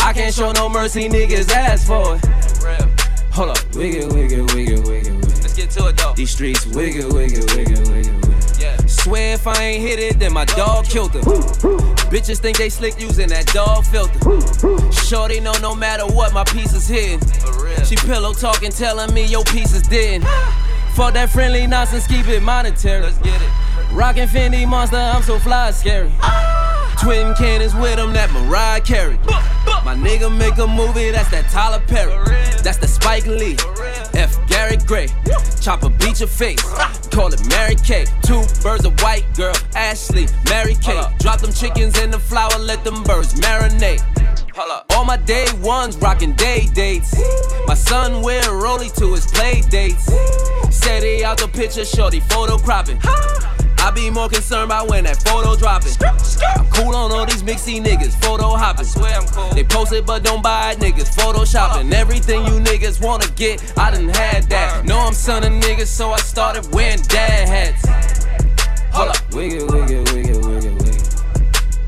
I 0.01 0.13
can't 0.13 0.35
show 0.35 0.53
no 0.53 0.69
mercy, 0.69 1.09
niggas 1.09 1.51
ask 1.51 1.87
for 1.87 2.17
it. 2.17 2.40
Hold 3.41 3.57
up. 3.57 3.75
Wiggle, 3.75 4.15
wiggle, 4.15 4.45
wiggle, 4.55 4.55
wiggle, 4.55 4.83
wiggle. 4.83 5.17
Let's 5.41 5.55
get 5.55 5.71
to 5.71 5.87
it 5.87 5.97
though. 5.97 6.13
These 6.13 6.31
streets 6.31 6.67
wiggle, 6.67 7.11
wiggle, 7.15 7.47
wiggle, 7.57 7.91
wiggle, 7.91 8.13
wiggle. 8.21 8.61
Yeah. 8.61 8.77
Swear 8.85 9.33
if 9.33 9.47
I 9.47 9.63
ain't 9.63 9.81
hit 9.81 9.99
it, 9.99 10.19
then 10.19 10.35
my 10.35 10.45
dog 10.45 10.85
killed 10.85 11.15
him. 11.15 11.23
Bitches 12.13 12.39
think 12.39 12.59
they 12.59 12.69
slick 12.69 13.01
using 13.01 13.31
that 13.31 13.47
dog 13.47 13.87
filter. 13.87 14.13
Shorty 14.93 15.41
know 15.41 15.55
no 15.63 15.75
matter 15.75 16.05
what, 16.05 16.35
my 16.35 16.45
piece 16.45 16.75
is 16.75 16.87
hidden. 16.87 17.27
She 17.87 17.97
pillow 17.97 18.35
talking, 18.35 18.71
telling 18.73 19.15
me 19.15 19.25
your 19.25 19.45
piece 19.45 19.73
is 19.73 19.89
dead. 19.89 20.23
Fuck 20.93 21.15
that 21.15 21.31
friendly 21.31 21.67
nonsense, 21.67 22.07
keep 22.07 22.29
it 22.29 22.43
monetary. 22.43 23.01
Let's 23.01 23.17
get 23.21 23.41
it. 23.41 23.51
Rockin' 23.91 24.29
Fendi 24.29 24.69
Monster, 24.69 24.99
I'm 24.99 25.23
so 25.23 25.39
fly, 25.39 25.71
scary. 25.71 26.13
Ah. 26.21 26.95
Twin 27.03 27.35
cannons 27.37 27.75
with 27.75 27.99
him, 27.99 28.13
that 28.13 28.31
Mariah 28.33 28.83
Carey. 28.83 29.19
My 29.85 29.95
nigga 29.95 30.35
make 30.37 30.59
a 30.59 30.67
movie, 30.67 31.11
that's 31.11 31.31
that 31.31 31.49
Tyler 31.51 31.83
Perry. 31.87 32.13
That's 32.63 32.79
the 32.79 32.87
Spike 32.87 33.27
Lee. 33.27 33.57
F. 34.15 34.37
Gary 34.49 34.77
Gray. 34.87 35.09
Chopper 35.61 35.89
beat 35.89 36.21
your 36.21 36.29
face. 36.29 36.63
Call 37.11 37.33
it 37.33 37.47
Mary 37.49 37.75
Kay. 37.75 38.07
Two 38.23 38.43
birds 38.63 38.85
of 38.85 39.01
white 39.03 39.25
girl, 39.35 39.55
Ashley, 39.75 40.27
Mary 40.49 40.75
Kay. 40.75 41.03
Drop 41.19 41.41
them 41.41 41.53
chickens 41.53 41.99
in 41.99 42.11
the 42.11 42.19
flour, 42.19 42.59
let 42.59 42.85
them 42.85 43.03
birds 43.03 43.35
marinate. 43.41 44.03
All 44.91 45.05
my 45.05 45.17
day 45.17 45.47
ones 45.63 45.97
rocking 45.97 46.35
day 46.35 46.69
dates. 46.75 47.15
My 47.67 47.75
son 47.75 48.23
wear 48.23 48.43
Rolly 48.53 48.91
to 48.91 49.15
his 49.15 49.27
play 49.27 49.63
dates. 49.71 50.05
Said 50.71 51.03
he 51.03 51.25
out 51.25 51.39
the 51.39 51.49
picture, 51.49 51.85
shorty 51.85 52.21
photo 52.21 52.59
cropping. 52.59 52.99
I 53.81 53.91
be 53.91 54.11
more 54.11 54.29
concerned 54.29 54.65
about 54.65 54.89
when 54.89 55.05
that 55.05 55.23
photo 55.23 55.57
dropping. 55.57 55.93
I'm 56.57 56.67
cool 56.71 56.95
on 56.95 57.11
all 57.13 57.25
these 57.25 57.43
mixy 57.43 57.83
niggas, 57.83 58.15
photo 58.23 58.55
hopping. 58.55 58.85
Swear 58.85 59.15
I'm 59.15 59.27
cool. 59.29 59.49
They 59.55 59.65
post 59.65 59.93
it 59.93 60.05
but 60.07 60.23
don't 60.23 60.43
buy 60.43 60.73
it, 60.73 60.79
niggas, 60.79 61.15
photoshopping. 61.17 61.93
Everything 61.93 62.45
you 62.45 62.61
niggas 62.61 63.03
wanna 63.03 63.27
get, 63.37 63.73
I 63.79 63.91
done 63.91 64.09
had 64.09 64.45
that. 64.51 64.85
Know 64.85 64.99
I'm 64.99 65.15
son 65.15 65.45
of 65.45 65.53
niggas, 65.53 65.87
so 65.87 66.11
I 66.11 66.19
started 66.19 66.73
wearing 66.75 67.01
dad 67.09 67.49
hats. 67.49 67.87
Hold 68.93 69.11
up, 69.11 69.35
wiggle, 69.35 69.67
wiggle, 69.67 70.05
wiggle, 70.13 70.41
wiggle, 70.47 70.75
wiggle. 70.75 71.11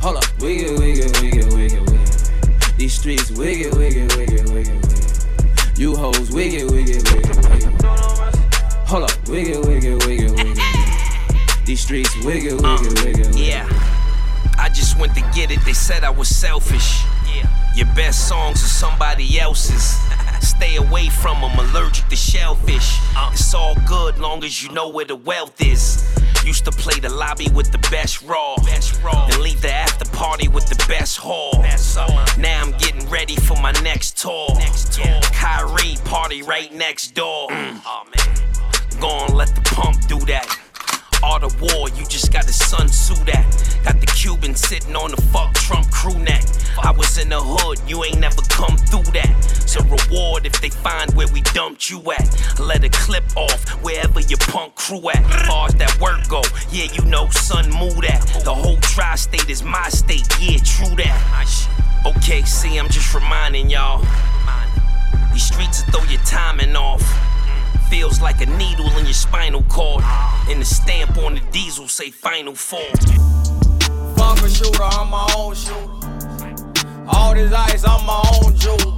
Hold 0.01 0.17
up, 0.17 0.41
wiggle, 0.41 0.79
wiggle, 0.79 1.11
wiggle, 1.21 1.55
wiggle, 1.55 1.85
wiggle. 1.85 2.17
These 2.79 2.95
streets 2.95 3.31
wiggle, 3.31 3.79
wiggle, 3.79 4.09
wiggle, 4.17 4.55
wiggle, 4.55 4.81
wiggle. 4.81 5.13
You 5.77 5.95
hoes 5.95 6.33
wiggle, 6.33 6.73
wiggle, 6.73 7.03
wiggle, 7.13 7.51
wiggle. 7.51 7.73
Hold 8.87 9.05
up, 9.05 9.29
wiggle, 9.29 9.63
wiggle, 9.63 9.99
wiggle, 9.99 10.09
wiggle. 10.09 10.22
These 11.73 11.85
streets 11.85 12.15
wiggle, 12.23 12.59
wiggle, 12.59 13.03
wiggle. 13.03 13.35
Yeah. 13.35 13.67
I 14.59 14.69
just 14.69 14.99
went 14.99 15.15
to 15.15 15.23
get 15.35 15.51
it, 15.51 15.59
they 15.65 15.73
said 15.73 16.05
I 16.05 16.11
was 16.11 16.29
selfish. 16.29 17.03
Yeah. 17.35 17.49
Your 17.75 17.87
best 17.95 18.29
songs 18.29 18.63
are 18.63 18.67
somebody 18.67 19.41
else's. 19.41 19.99
Stay 20.47 20.77
away 20.77 21.09
from 21.09 21.41
them, 21.41 21.59
allergic 21.59 22.07
to 22.09 22.17
shellfish. 22.17 22.99
It's 23.33 23.55
all 23.55 23.75
good 23.89 24.19
long 24.19 24.45
as 24.45 24.63
you 24.63 24.71
know 24.73 24.91
where 24.91 25.07
the 25.07 25.17
wealth 25.17 25.63
is. 25.63 26.07
Used 26.45 26.67
to 26.67 26.73
play 26.73 27.01
the 27.01 27.09
lobby 27.09 27.49
with 27.55 27.73
the 27.73 27.79
best 27.91 28.21
raw. 28.21 28.55
And 28.67 29.39
leave 29.39 29.63
the 29.63 29.73
after 29.73 30.05
party 30.11 30.49
with 30.49 30.67
the 30.67 30.77
best 30.87 31.17
haul. 31.17 31.53
Now 32.37 32.61
I'm 32.61 32.73
getting 32.73 33.09
ready 33.09 33.37
for 33.37 33.57
my 33.63 33.73
next 33.83 34.19
tour. 34.19 34.49
next 34.57 34.93
tour 34.93 35.23
Kyrie 35.33 35.97
party 36.05 36.43
right 36.43 36.71
next 36.71 37.15
door. 37.15 37.49
Mm. 37.49 39.01
Gonna 39.01 39.35
let 39.35 39.55
the 39.55 39.63
pump 39.63 40.07
do 40.07 40.19
that. 40.27 40.59
Art 41.23 41.45
of 41.45 41.61
war, 41.61 41.89
you 41.91 42.05
just 42.07 42.33
got 42.33 42.47
the 42.47 42.53
sun 42.53 42.89
Tzu 42.89 43.15
that. 43.27 43.47
Got 43.85 44.01
the 44.01 44.07
Cuban 44.07 44.55
sitting 44.55 44.97
on 44.97 45.11
the 45.11 45.21
fuck 45.33 45.55
Trump 45.55 45.91
crew 45.91 46.19
neck. 46.19 46.45
I 46.83 46.91
was 46.91 47.19
in 47.19 47.29
the 47.29 47.41
hood, 47.41 47.79
you 47.87 48.05
ain't 48.05 48.19
never 48.19 48.43
come 48.49 48.77
through 48.77 49.11
that. 49.13 49.33
So 49.67 49.81
reward 49.85 50.47
if 50.47 50.61
they 50.61 50.71
find 50.71 51.15
where 51.15 51.29
we 51.29 51.43
dumped 51.55 51.91
you 51.91 52.01
at. 52.13 52.59
Let 52.59 52.85
a 52.85 52.89
clip 52.89 53.25
off 53.37 53.69
wherever 53.83 54.21
your 54.21 54.39
punk 54.39 54.75
crew 54.75 55.11
at. 55.11 55.23
Far 55.47 55.69
as 55.69 55.75
that 55.77 55.99
work 56.01 56.29
go, 56.29 56.43
yeah, 56.71 56.93
you 56.93 57.05
know, 57.05 57.29
son, 57.31 57.71
move 57.71 58.01
that. 58.03 58.21
The 58.45 58.55
whole 58.55 58.79
tri 58.79 59.15
state 59.15 59.49
is 59.49 59.63
my 59.63 59.89
state, 59.89 60.27
yeah, 60.41 60.59
true 60.59 60.95
that. 60.97 61.19
Okay, 62.05 62.43
see, 62.43 62.79
I'm 62.79 62.89
just 62.89 63.15
reminding 63.15 63.71
y'all. 63.71 64.05
These 65.33 65.45
streets 65.45 65.87
will 65.87 66.01
throw 66.01 66.11
your 66.11 66.21
timing 66.23 66.77
off. 66.77 67.01
Feels 67.93 68.23
like 68.23 68.41
a 68.41 68.47
needle 68.47 68.89
in 68.97 69.05
your 69.05 69.13
spinal 69.13 69.63
cord. 69.65 70.03
And 70.49 70.63
the 70.63 70.65
stamp 70.65 71.19
on 71.19 71.35
the 71.35 71.43
diesel 71.53 71.89
say 71.89 72.11
final 72.11 72.55
form. 72.55 72.91
Fuck 74.17 74.39
a 74.39 74.49
shooter, 74.49 74.83
I'm 74.83 75.11
my 75.11 75.31
own 75.37 75.55
shooter. 75.55 75.77
All 77.07 77.35
this 77.35 77.53
ice, 77.53 77.85
I'm 77.85 78.07
my 78.07 78.23
own 78.41 78.57
jewel. 78.57 78.97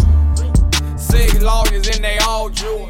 Six 0.97 1.42
lawyers 1.42 1.88
and 1.88 2.05
they 2.05 2.18
all 2.18 2.49
Jew. 2.51 2.88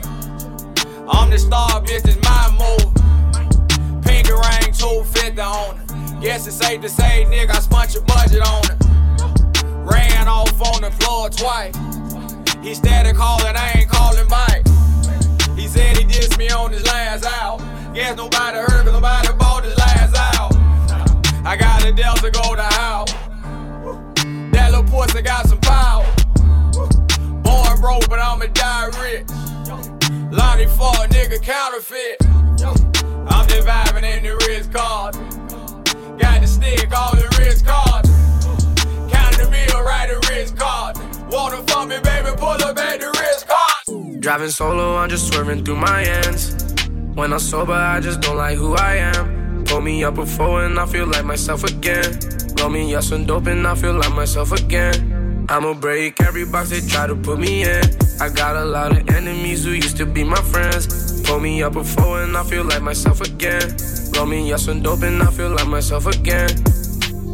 I'm 1.08 1.30
the 1.30 1.38
star, 1.38 1.80
bitch, 1.80 2.06
it's 2.06 2.20
my 2.20 2.50
move. 2.52 4.02
Pinky 4.04 4.32
ring, 4.32 4.74
250 4.74 5.40
on 5.40 5.78
it. 5.78 6.20
Guess 6.20 6.46
it's 6.46 6.56
safe 6.56 6.82
to 6.82 6.88
say, 6.90 7.24
nigga, 7.30 7.52
I 7.52 7.60
spent 7.60 7.94
your 7.94 8.02
budget 8.02 8.42
on 8.42 8.62
it. 8.70 9.62
Ran 9.90 10.28
off 10.28 10.60
on 10.74 10.82
the 10.82 10.90
floor 11.00 11.30
twice. 11.30 11.74
He 12.62 12.74
steady 12.74 13.14
calling, 13.14 13.56
I 13.56 13.72
ain't 13.78 13.88
calling 13.88 14.28
back. 14.28 14.73
He 15.56 15.68
said 15.68 15.96
he 15.96 16.04
dissed 16.04 16.38
me 16.38 16.48
on 16.50 16.72
his 16.72 16.84
last 16.86 17.24
out. 17.24 17.58
Guess 17.94 18.16
nobody 18.16 18.58
heard, 18.58 18.84
cause 18.84 18.92
nobody 18.92 19.28
bought 19.38 19.64
his 19.64 19.76
last 19.78 20.16
out. 20.16 20.54
I 21.46 21.56
got 21.56 21.84
a 21.84 21.92
Delta 21.92 22.30
go 22.30 22.54
to 22.54 22.62
house. 22.62 23.12
That 24.52 24.70
little 24.70 24.84
pussy 24.84 25.22
got 25.22 25.46
some 25.46 25.60
power. 25.60 26.04
Born 27.42 27.80
broke, 27.80 28.08
but 28.08 28.18
I'ma 28.18 28.46
die 28.46 28.90
rich. 29.02 29.28
Lonnie 30.32 30.66
Ford, 30.66 31.10
nigga 31.10 31.40
counterfeit. 31.42 32.16
I'm 33.26 33.48
just 33.48 33.66
in 34.04 34.22
the 34.22 34.36
wrist 34.46 34.72
card. 34.72 35.14
Got 36.18 36.40
the 36.40 36.46
stick, 36.46 36.92
all 36.96 37.14
the 37.16 37.28
wrist 37.38 37.64
cards. 37.64 38.08
Count 39.12 39.36
the 39.36 39.48
meal, 39.50 39.82
write 39.82 40.08
the 40.08 40.18
wrist 40.28 40.56
card. 40.56 40.96
Wanna 41.30 41.62
fuck 41.64 41.88
me, 41.88 41.98
baby, 42.00 42.13
Driving 44.24 44.48
solo, 44.48 44.96
I'm 44.96 45.10
just 45.10 45.30
swerving 45.30 45.66
through 45.66 45.76
my 45.76 46.02
ends. 46.02 46.74
When 47.12 47.30
I'm 47.34 47.38
sober, 47.38 47.74
I 47.74 48.00
just 48.00 48.22
don't 48.22 48.38
like 48.38 48.56
who 48.56 48.72
I 48.72 48.94
am. 48.94 49.64
Pull 49.66 49.82
me 49.82 50.02
up 50.02 50.14
before 50.14 50.64
and 50.64 50.80
I 50.80 50.86
feel 50.86 51.06
like 51.06 51.26
myself 51.26 51.62
again. 51.62 52.18
Roll 52.58 52.70
me 52.70 52.94
up 52.94 53.04
some 53.04 53.26
dope 53.26 53.48
and 53.48 53.66
I 53.66 53.74
feel 53.74 53.92
like 53.92 54.14
myself 54.14 54.52
again. 54.52 55.44
I'ma 55.50 55.74
break 55.74 56.22
every 56.22 56.46
box 56.46 56.70
they 56.70 56.80
try 56.80 57.06
to 57.06 57.14
put 57.14 57.38
me 57.38 57.64
in. 57.64 57.84
I 58.18 58.30
got 58.30 58.56
a 58.56 58.64
lot 58.64 58.96
of 58.96 59.06
enemies 59.10 59.62
who 59.62 59.72
used 59.72 59.98
to 59.98 60.06
be 60.06 60.24
my 60.24 60.40
friends. 60.40 61.20
Pull 61.20 61.40
me 61.40 61.62
up 61.62 61.74
before 61.74 62.22
and 62.22 62.34
I 62.34 62.44
feel 62.44 62.64
like 62.64 62.80
myself 62.80 63.20
again. 63.20 63.76
Roll 64.16 64.24
me 64.24 64.50
up 64.54 64.60
some 64.60 64.80
dope 64.80 65.02
and 65.02 65.22
I 65.22 65.30
feel 65.32 65.50
like 65.50 65.68
myself 65.68 66.06
again. 66.06 66.48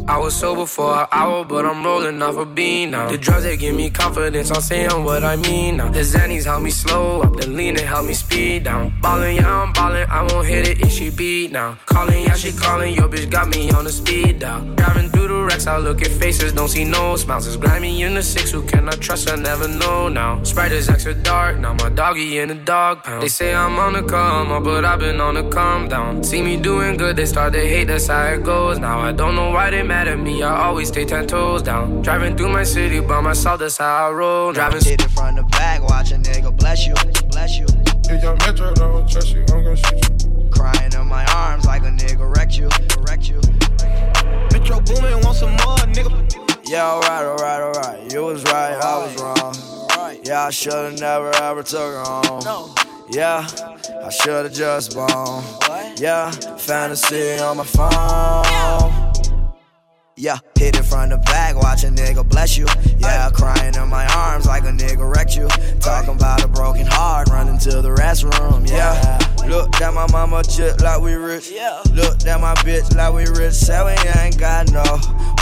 I 0.07 0.17
was 0.17 0.35
sober 0.35 0.65
for 0.65 0.93
an 0.99 1.07
hour, 1.11 1.45
but 1.45 1.65
I'm 1.65 1.83
rolling 1.85 2.21
off 2.21 2.37
a 2.37 2.45
bean 2.45 2.91
now. 2.91 3.09
The 3.09 3.17
drugs 3.17 3.43
they 3.43 3.55
give 3.55 3.75
me 3.75 3.89
confidence, 3.89 4.51
I'm 4.51 4.61
saying 4.61 5.03
what 5.03 5.23
I 5.23 5.35
mean 5.35 5.77
now. 5.77 5.89
The 5.89 5.99
Xannies 5.99 6.45
help 6.45 6.63
me 6.63 6.71
slow 6.71 7.21
up, 7.21 7.35
the 7.37 7.47
lean 7.47 7.75
they 7.75 7.83
help 7.83 8.05
me 8.05 8.13
speed 8.13 8.63
down. 8.63 8.93
Ballin', 9.01 9.35
yeah, 9.35 9.61
I'm 9.61 9.73
ballin', 9.73 10.09
I 10.09 10.23
won't 10.23 10.47
hit 10.47 10.67
it 10.67 10.81
if 10.81 10.91
she 10.91 11.09
beat 11.09 11.51
now. 11.51 11.77
Calling, 11.85 12.23
yeah, 12.23 12.33
she 12.33 12.51
calling, 12.51 12.95
your 12.95 13.07
bitch 13.07 13.29
got 13.29 13.49
me 13.49 13.69
on 13.71 13.83
the 13.85 13.91
speed 13.91 14.39
down. 14.39 14.75
Driving 14.75 15.09
through 15.09 15.27
the 15.27 15.43
wrecks, 15.43 15.67
I 15.67 15.77
look 15.77 16.01
at 16.01 16.09
faces, 16.09 16.51
don't 16.53 16.67
see 16.67 16.83
no 16.83 17.15
smiles. 17.15 17.47
It's 17.47 17.55
grimy 17.55 18.01
in 18.01 18.15
the 18.15 18.23
six, 18.23 18.51
who 18.51 18.63
can 18.63 18.89
I 18.89 18.93
trust? 18.93 19.29
I 19.29 19.35
never 19.35 19.67
know 19.67 20.09
now. 20.09 20.43
Sprite 20.43 20.71
is 20.71 20.89
extra 20.89 21.13
dark, 21.13 21.59
now 21.59 21.73
my 21.73 21.89
doggy 21.89 22.39
in 22.39 22.49
the 22.49 22.55
dog 22.55 23.03
pound. 23.03 23.21
They 23.21 23.27
say 23.27 23.53
I'm 23.53 23.77
on 23.77 23.93
the 23.93 24.03
come 24.03 24.51
up, 24.51 24.63
but 24.63 24.83
I've 24.83 24.99
been 24.99 25.21
on 25.21 25.35
the 25.35 25.47
calm 25.49 25.87
down. 25.87 26.23
See 26.23 26.41
me 26.41 26.57
doing 26.57 26.97
good, 26.97 27.15
they 27.15 27.25
start 27.25 27.53
to 27.53 27.59
hate, 27.59 27.85
that's 27.85 28.07
how 28.07 28.25
it 28.25 28.43
goes. 28.43 28.79
Now 28.79 28.99
I 28.99 29.11
don't 29.11 29.35
know 29.35 29.51
why 29.51 29.69
they 29.69 29.83
mad 29.91 30.07
at 30.07 30.19
me, 30.19 30.41
I 30.41 30.67
always 30.67 30.87
stay 30.87 31.03
ten 31.03 31.27
toes 31.27 31.61
down. 31.61 32.01
Driving 32.01 32.37
through 32.37 32.53
my 32.53 32.63
city 32.63 33.01
by 33.01 33.19
myself, 33.19 33.59
that's 33.59 33.77
how 33.77 34.07
I 34.07 34.11
roll. 34.11 34.53
Driving 34.53 34.81
Hit 34.81 35.03
it 35.03 35.11
from 35.11 35.35
the 35.35 35.43
back, 35.59 35.83
watch 35.83 36.13
a 36.13 36.15
nigga 36.15 36.55
bless 36.55 36.87
you, 36.87 36.95
bless 37.29 37.57
you. 37.59 37.65
If 38.13 38.23
your 38.23 38.37
metro 38.37 38.73
don't 38.73 39.09
trust 39.11 39.33
you, 39.35 39.41
I'm 39.51 39.63
gonna 39.65 39.75
shoot 39.75 40.23
you. 40.23 40.49
Crying 40.49 40.93
in 40.93 41.07
my 41.07 41.25
arms 41.35 41.65
like 41.65 41.83
a 41.83 41.91
nigga 42.01 42.25
wrecked 42.33 42.57
you, 42.57 42.69
wrecked 43.05 43.27
you. 43.27 43.41
Metro 44.53 44.79
Boomin, 44.79 45.19
want 45.25 45.35
some 45.35 45.55
more, 45.63 45.83
nigga. 45.95 46.11
Yeah, 46.69 46.85
alright, 46.85 47.25
alright, 47.25 47.61
alright. 47.67 48.13
You 48.13 48.23
was 48.23 48.43
right, 48.45 48.75
I 48.91 48.95
was 49.03 49.13
wrong. 49.21 49.53
Yeah, 50.23 50.45
I 50.45 50.51
should've 50.51 51.01
never 51.01 51.35
ever 51.47 51.63
took 51.63 51.91
her 51.95 52.03
home. 52.05 52.41
No. 52.45 52.73
Yeah, 53.09 53.45
I 54.05 54.09
should've 54.09 54.53
just 54.53 54.93
blown. 54.93 55.43
Yeah, 55.97 56.31
fantasy 56.31 57.39
on 57.39 57.57
my 57.57 57.65
phone. 57.65 59.00
Yeah, 60.17 60.39
hit 60.57 60.77
it 60.77 60.83
from 60.83 61.09
the 61.09 61.17
back, 61.17 61.55
watch 61.55 61.83
a 61.83 61.87
nigga 61.87 62.27
bless 62.27 62.57
you. 62.57 62.67
Yeah, 62.99 63.29
crying 63.33 63.75
in 63.75 63.89
my 63.89 64.05
arms 64.13 64.45
like 64.45 64.63
a 64.63 64.71
nigga 64.71 65.09
wrecked 65.09 65.35
you. 65.35 65.47
Talking 65.79 66.15
about 66.15 66.43
a 66.43 66.47
broken 66.47 66.85
heart, 66.85 67.29
running 67.29 67.57
to 67.59 67.81
the 67.81 67.89
restroom. 67.89 68.69
Yeah, 68.69 69.17
look 69.47 69.81
at 69.81 69.93
my 69.93 70.07
mama 70.11 70.43
chip 70.43 70.81
like 70.81 71.01
we 71.01 71.13
rich. 71.13 71.51
Look 71.93 72.25
at 72.25 72.39
my 72.39 72.53
bitch 72.55 72.95
like 72.95 73.13
we 73.13 73.25
rich. 73.39 73.53
Say 73.53 73.83
we 73.83 74.21
ain't 74.21 74.37
got 74.37 74.71
no 74.71 74.83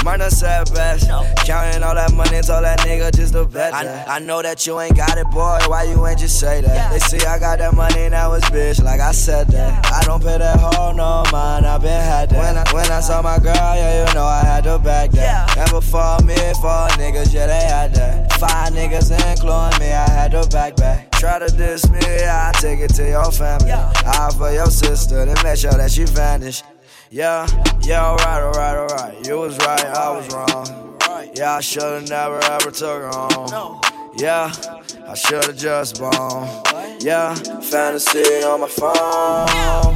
money, 0.03 0.29
said 0.29 0.71
best. 0.73 1.09
Counting 1.45 1.83
all 1.83 1.95
that 1.95 2.13
money, 2.13 2.41
told 2.41 2.63
that 2.63 2.79
nigga 2.79 3.13
just 3.15 3.33
to 3.33 3.45
bet. 3.45 3.73
I, 3.73 4.15
I 4.15 4.19
know 4.19 4.41
that 4.41 4.65
you 4.65 4.79
ain't 4.79 4.95
got 4.95 5.17
it, 5.17 5.29
boy. 5.31 5.59
Why 5.67 5.83
you 5.83 6.05
ain't 6.07 6.19
just 6.19 6.39
say 6.39 6.61
that? 6.61 6.91
They 6.91 6.99
see 6.99 7.25
I 7.25 7.39
got 7.39 7.59
that 7.59 7.73
money, 7.73 8.09
now 8.09 8.33
it's 8.33 8.49
bitch, 8.49 8.83
like 8.83 8.99
I 8.99 9.11
said 9.11 9.47
that. 9.47 9.85
I 9.91 10.03
don't 10.05 10.21
pay 10.21 10.37
that 10.37 10.59
hoe 10.59 10.91
no 10.91 11.23
mind, 11.31 11.65
I 11.65 11.77
been 11.77 11.89
had 11.89 12.29
that. 12.29 12.37
When 12.37 12.57
I, 12.57 12.73
when 12.73 12.91
I 12.91 12.99
saw 13.01 13.21
my 13.21 13.39
girl, 13.39 13.53
yeah, 13.55 14.07
you 14.07 14.13
know 14.13 14.25
I 14.25 14.43
had 14.43 14.63
to 14.65 14.79
back 14.79 15.11
that. 15.11 15.57
And 15.57 15.69
before 15.69 16.19
me, 16.19 16.35
four 16.61 16.87
niggas, 16.99 17.33
yeah, 17.33 17.47
they 17.47 17.63
had 17.65 17.93
that. 17.95 18.33
Five 18.33 18.73
niggas 18.73 19.11
including 19.11 19.79
me, 19.79 19.93
I 19.93 20.09
had 20.09 20.31
to 20.31 20.47
back 20.49 20.75
back. 20.75 21.08
Try 21.19 21.37
to 21.37 21.47
diss 21.47 21.89
me, 21.89 21.99
I 21.99 22.53
take 22.61 22.79
it 22.79 22.93
to 22.93 23.05
your 23.05 23.29
family. 23.29 23.73
I 23.73 24.31
for 24.37 24.53
your 24.53 24.67
sister, 24.67 25.25
then 25.25 25.35
make 25.43 25.57
sure 25.57 25.73
that 25.73 25.91
she 25.91 26.05
vanished. 26.05 26.63
Yeah, 27.11 27.45
yeah, 27.81 28.05
alright, 28.05 28.41
alright, 28.41 28.77
alright. 28.77 29.27
You 29.27 29.39
was 29.39 29.57
right, 29.57 29.83
I 29.83 30.15
was 30.15 30.33
wrong. 30.33 30.97
Yeah, 31.35 31.55
I 31.55 31.59
should've 31.59 32.07
never 32.07 32.41
ever 32.41 32.71
took 32.71 33.01
her 33.01 33.09
home. 33.09 33.81
Yeah, 34.15 34.49
I 35.09 35.13
should've 35.13 35.57
just 35.57 35.99
blown. 35.99 36.47
Yeah, 37.01 37.35
fantasy 37.35 38.23
on 38.45 38.61
my 38.61 38.69
phone. 38.69 39.95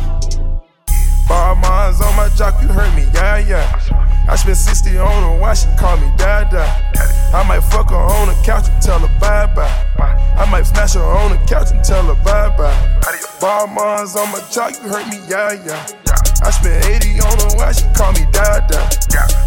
Five 1.26 1.58
mines 1.58 2.02
on 2.02 2.18
my 2.18 2.28
jock, 2.36 2.62
you 2.62 2.68
heard 2.68 2.94
me, 2.98 3.08
yeah, 3.14 3.38
yeah. 3.38 4.28
I 4.28 4.36
spent 4.36 4.58
60 4.58 4.98
on 4.98 5.24
her, 5.24 5.40
why 5.40 5.54
she 5.54 5.68
call 5.78 5.96
me 5.96 6.12
Dada? 6.18 6.66
I 7.34 7.48
might 7.48 7.62
fuck 7.62 7.92
her 7.92 7.96
on 7.96 8.28
the 8.28 8.34
couch 8.44 8.68
and 8.68 8.82
tell 8.82 9.00
her 9.00 9.20
bye 9.22 9.46
bye. 9.56 9.84
I 10.36 10.50
might 10.50 10.66
smash 10.66 10.94
her 10.94 11.04
on 11.04 11.32
the 11.32 11.38
couch 11.46 11.72
and 11.72 11.84
tell 11.84 12.04
her 12.04 12.18
bye 12.24 12.50
bye. 12.58 12.74
Ball 13.40 13.68
mines 13.68 14.16
on 14.16 14.32
my 14.32 14.40
jaw, 14.52 14.70
you 14.70 14.88
hurt 14.88 15.08
me, 15.08 15.20
yeah, 15.28 15.54
yeah. 15.66 15.86
I 16.44 16.52
spent 16.52 16.86
80 16.86 17.20
on 17.22 17.38
her, 17.40 17.52
why 17.58 17.72
she 17.72 17.86
call 17.96 18.12
me 18.14 18.26
Dada? 18.32 18.80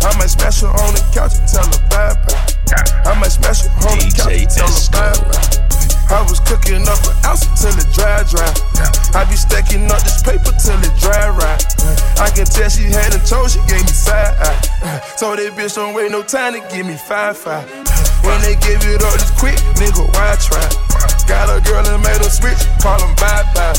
I 0.05 0.13
might 0.19 0.31
smash 0.31 0.61
her 0.61 0.69
on 0.69 0.95
the 0.95 1.03
couch 1.13 1.39
and 1.39 1.49
tell 1.49 1.67
her 1.67 1.83
bye 1.89 2.15
bye. 2.25 3.11
I 3.11 3.19
might 3.19 3.33
smash 3.33 3.65
her 3.65 3.73
on 3.89 3.99
the 3.99 4.09
couch 4.15 4.37
and 4.37 4.51
tell 4.51 4.69
her 4.69 4.89
bye 4.93 5.17
bye. 5.29 5.67
I 6.09 6.23
was 6.23 6.39
cooking 6.41 6.87
up 6.87 7.03
an 7.03 7.17
ounce 7.27 7.43
till 7.61 7.75
it 7.75 7.91
dry, 7.93 8.23
dry. 8.31 8.47
I 9.15 9.25
be 9.29 9.35
stacking 9.35 9.91
up 9.91 10.01
this 10.03 10.23
paper 10.23 10.55
till 10.55 10.79
it 10.79 10.95
dry, 11.01 11.29
right. 11.29 11.59
I 12.21 12.31
can 12.31 12.47
tell 12.47 12.69
she 12.71 12.85
had 12.85 13.13
a 13.15 13.19
toe, 13.27 13.49
she 13.49 13.59
gave 13.67 13.83
me 13.83 13.91
side 13.91 14.37
eye. 14.39 15.01
So 15.17 15.35
that 15.35 15.53
bitch 15.59 15.75
don't 15.75 15.95
wait 15.95 16.13
no 16.13 16.23
time 16.23 16.55
to 16.55 16.61
give 16.75 16.87
me 16.87 16.97
five, 16.97 17.37
five. 17.37 17.67
When 18.27 18.43
they 18.43 18.59
give 18.59 18.83
it 18.83 19.07
up 19.07 19.15
this 19.15 19.31
quick, 19.39 19.55
nigga, 19.79 20.03
why 20.19 20.35
try? 20.43 20.67
Got 21.31 21.47
a 21.47 21.63
girl 21.63 21.87
and 21.87 22.03
made 22.03 22.19
a 22.19 22.27
switch, 22.27 22.59
call 22.83 22.99
them 22.99 23.15
bye 23.15 23.47
bye. 23.55 23.75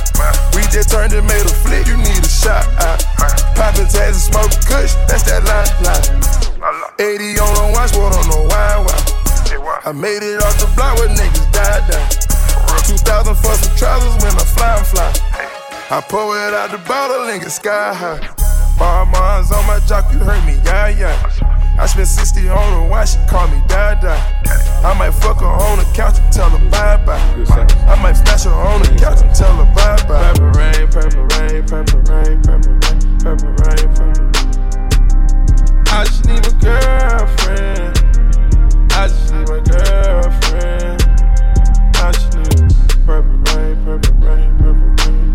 We 0.55 0.63
just 0.71 0.87
turned 0.87 1.11
and 1.11 1.27
made 1.27 1.43
a 1.43 1.51
flick, 1.51 1.83
you 1.83 1.99
need 1.99 2.23
a 2.23 2.31
shot. 2.31 2.63
Poppin' 3.59 3.91
tags 3.91 4.15
and 4.15 4.25
smoke 4.31 4.55
kush, 4.63 4.95
that's 5.11 5.27
that 5.27 5.43
line, 5.43 5.67
line. 5.83 5.99
80 6.95 7.39
on 7.43 7.51
the 7.59 7.65
watch, 7.75 7.91
what 7.99 8.15
on 8.15 8.23
the 8.31 8.39
why, 8.47 8.87
why. 8.87 8.97
I 9.83 9.91
made 9.91 10.23
it 10.23 10.41
off 10.43 10.55
the 10.63 10.71
block 10.75 10.95
where 10.95 11.11
niggas 11.11 11.51
died 11.51 11.83
down. 11.91 12.07
2000 12.87 13.35
for 13.35 13.51
some 13.51 13.75
trousers 13.75 14.15
when 14.23 14.31
I 14.31 14.47
fly 14.47 14.77
and 14.79 14.87
fly. 14.87 15.11
I 15.91 16.01
pour 16.07 16.35
it 16.39 16.53
out 16.53 16.71
the 16.71 16.79
bottle 16.87 17.27
and 17.27 17.41
get 17.41 17.51
sky 17.51 17.93
high. 17.93 18.19
Bar 18.79 19.03
on 19.03 19.67
my 19.67 19.79
jock, 19.87 20.11
you 20.13 20.19
heard 20.19 20.45
me, 20.45 20.55
yeah, 20.63 20.87
yeah. 20.87 21.66
I 21.79 21.85
spent 21.85 22.07
60 22.07 22.49
on 22.49 22.57
her, 22.73 22.89
why 22.89 23.05
she 23.05 23.19
call 23.29 23.47
me 23.47 23.61
Dada? 23.67 24.17
I 24.83 24.97
might 24.97 25.11
fuck 25.11 25.39
her 25.41 25.45
on 25.45 25.77
the 25.77 25.85
couch 25.93 26.17
and 26.19 26.33
tell 26.33 26.49
her 26.49 26.69
bye 26.69 26.97
bye. 27.05 27.19
I 27.87 28.01
might 28.01 28.13
smash 28.13 28.43
her 28.45 28.51
on 28.51 28.81
the 28.81 28.89
couch 28.99 29.21
and 29.21 29.33
tell 29.35 29.55
her 29.55 29.65
bye 29.75 29.95
bye. 30.07 30.33
Purple 30.33 30.49
rain, 30.57 30.87
purple 30.89 31.23
rain, 31.37 31.65
purple 31.65 32.01
rain, 32.09 32.41
purple 32.41 32.73
rain, 32.81 33.09
purple 33.21 33.53
rain, 33.61 33.89
purple 33.93 34.17
rain. 34.17 34.27
I 35.89 36.03
just 36.05 36.25
need 36.25 36.45
a 36.45 36.51
girlfriend. 36.57 37.97
I 38.93 39.07
just 39.07 39.33
need 39.33 39.47
my 39.47 39.59
girlfriend. 39.61 41.01
I 41.95 42.11
just 42.11 42.33
need 42.33 42.73
purple 43.05 43.37
rain, 43.53 43.75
purple 43.85 44.13
rain, 44.25 44.49
purple 44.57 44.89
rain, 44.97 45.29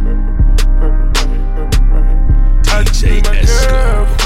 purple, 0.74 1.07
rain, 1.22 1.43
purple 1.55 1.86
rain. 1.86 2.66
I 2.66 2.82
just 2.84 3.05
need 3.05 3.24
my 3.24 3.43
girlfriend. 3.43 4.22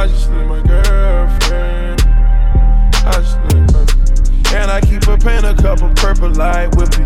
I 0.00 0.06
just 0.06 0.30
need 0.30 0.46
my 0.46 0.62
girlfriend. 0.62 2.00
I 3.04 3.20
just 3.20 3.36
need 3.52 3.68
purple. 3.70 4.54
And 4.54 4.70
I 4.70 4.80
keep 4.80 5.06
a 5.06 5.18
pen, 5.18 5.44
a 5.44 5.54
couple 5.54 5.92
purple 5.92 6.30
light 6.30 6.74
with 6.76 6.98
me. 6.98 7.04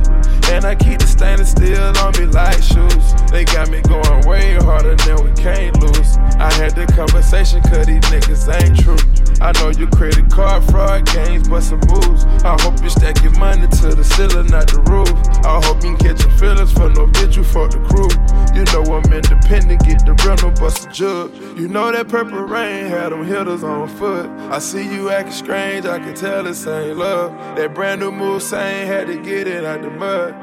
And 0.50 0.64
I 0.64 0.74
keep 0.74 0.98
the 0.98 1.06
stainless 1.06 1.50
steel 1.50 1.92
on 1.98 2.12
me 2.18 2.26
like 2.26 2.62
shoes. 2.62 3.14
They 3.30 3.44
got 3.44 3.70
me 3.70 3.80
going 3.82 4.26
way 4.26 4.54
harder 4.54 4.94
than 4.94 5.24
we 5.24 5.32
can't 5.32 5.74
lose. 5.80 6.16
I 6.38 6.52
had 6.54 6.74
the 6.74 6.86
conversation, 6.86 7.62
cause 7.62 7.86
these 7.86 8.04
niggas 8.12 8.46
ain't 8.52 8.78
true. 8.80 8.98
I 9.40 9.52
know 9.60 9.70
you 9.70 9.86
credit 9.88 10.30
card 10.30 10.64
fraud 10.64 11.06
games, 11.06 11.48
but 11.48 11.62
some 11.62 11.80
moves. 11.88 12.24
I 12.44 12.56
hope 12.62 12.80
you 12.82 12.90
stack 12.90 13.22
your 13.22 13.36
money 13.38 13.66
to 13.66 13.94
the 13.94 14.04
ceiling, 14.04 14.46
not 14.46 14.68
the 14.68 14.80
roof. 14.88 15.10
I 15.44 15.60
hope 15.64 15.82
you 15.82 15.96
catch 15.96 16.22
your 16.22 16.32
feelings 16.38 16.72
for 16.72 16.88
no 16.88 17.06
bitch, 17.06 17.36
you 17.36 17.44
for 17.44 17.68
the 17.68 17.78
crew. 17.90 18.08
You 18.54 18.64
know 18.72 18.94
I'm 18.94 19.12
independent, 19.12 19.84
get 19.84 20.06
the 20.06 20.14
rental, 20.24 20.50
bust 20.52 20.86
a 20.86 20.90
jug. 20.90 21.34
You 21.58 21.68
know 21.68 21.90
that 21.90 22.08
purple 22.08 22.40
rain 22.40 22.86
had 22.86 23.10
them 23.10 23.26
hitters 23.26 23.64
on 23.64 23.88
foot. 23.88 24.26
I 24.50 24.58
see 24.60 24.84
you 24.84 25.10
acting 25.10 25.32
strange, 25.32 25.86
I 25.86 25.98
can 25.98 26.14
tell 26.14 26.44
this 26.44 26.66
ain't 26.66 26.96
love. 26.96 27.32
That 27.56 27.74
brand 27.74 28.00
new 28.00 28.12
move 28.12 28.42
saying 28.42 28.86
had 28.86 29.08
to 29.08 29.18
get 29.18 29.46
it 29.48 29.64
out 29.64 29.82
the 29.82 29.90
mud. 29.90 30.33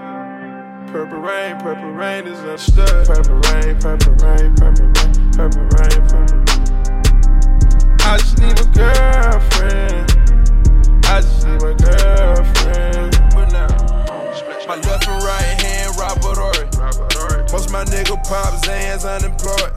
Purple 0.92 1.20
rain, 1.20 1.58
purple 1.62 1.92
rain 1.92 2.28
is 2.28 2.40
understood. 2.40 3.08
Purple 3.08 3.36
rain, 3.36 3.80
purple 3.80 4.12
rain, 4.16 4.54
purple 4.56 4.88
rain, 4.88 5.32
purple 5.32 5.64
rain, 5.64 6.02
purple 6.04 6.44
rain. 6.44 6.46
I 8.02 8.18
just 8.18 8.38
need 8.40 8.60
a 8.60 8.66
girlfriend. 8.76 10.12
I 11.06 11.22
just 11.22 11.48
need 11.48 11.62
my 11.62 11.74
girlfriend. 11.76 13.12
But 13.34 13.52
now, 13.54 13.70
my 14.68 14.76
left 14.76 15.08
and 15.08 15.24
right 15.24 15.62
hand, 15.62 15.96
Robert 15.98 16.38
Horry. 16.38 16.68
Most 17.52 17.70
my 17.70 17.84
nigga 17.84 18.16
pop 18.24 18.64
Zan's 18.64 19.04
unemployed. 19.04 19.76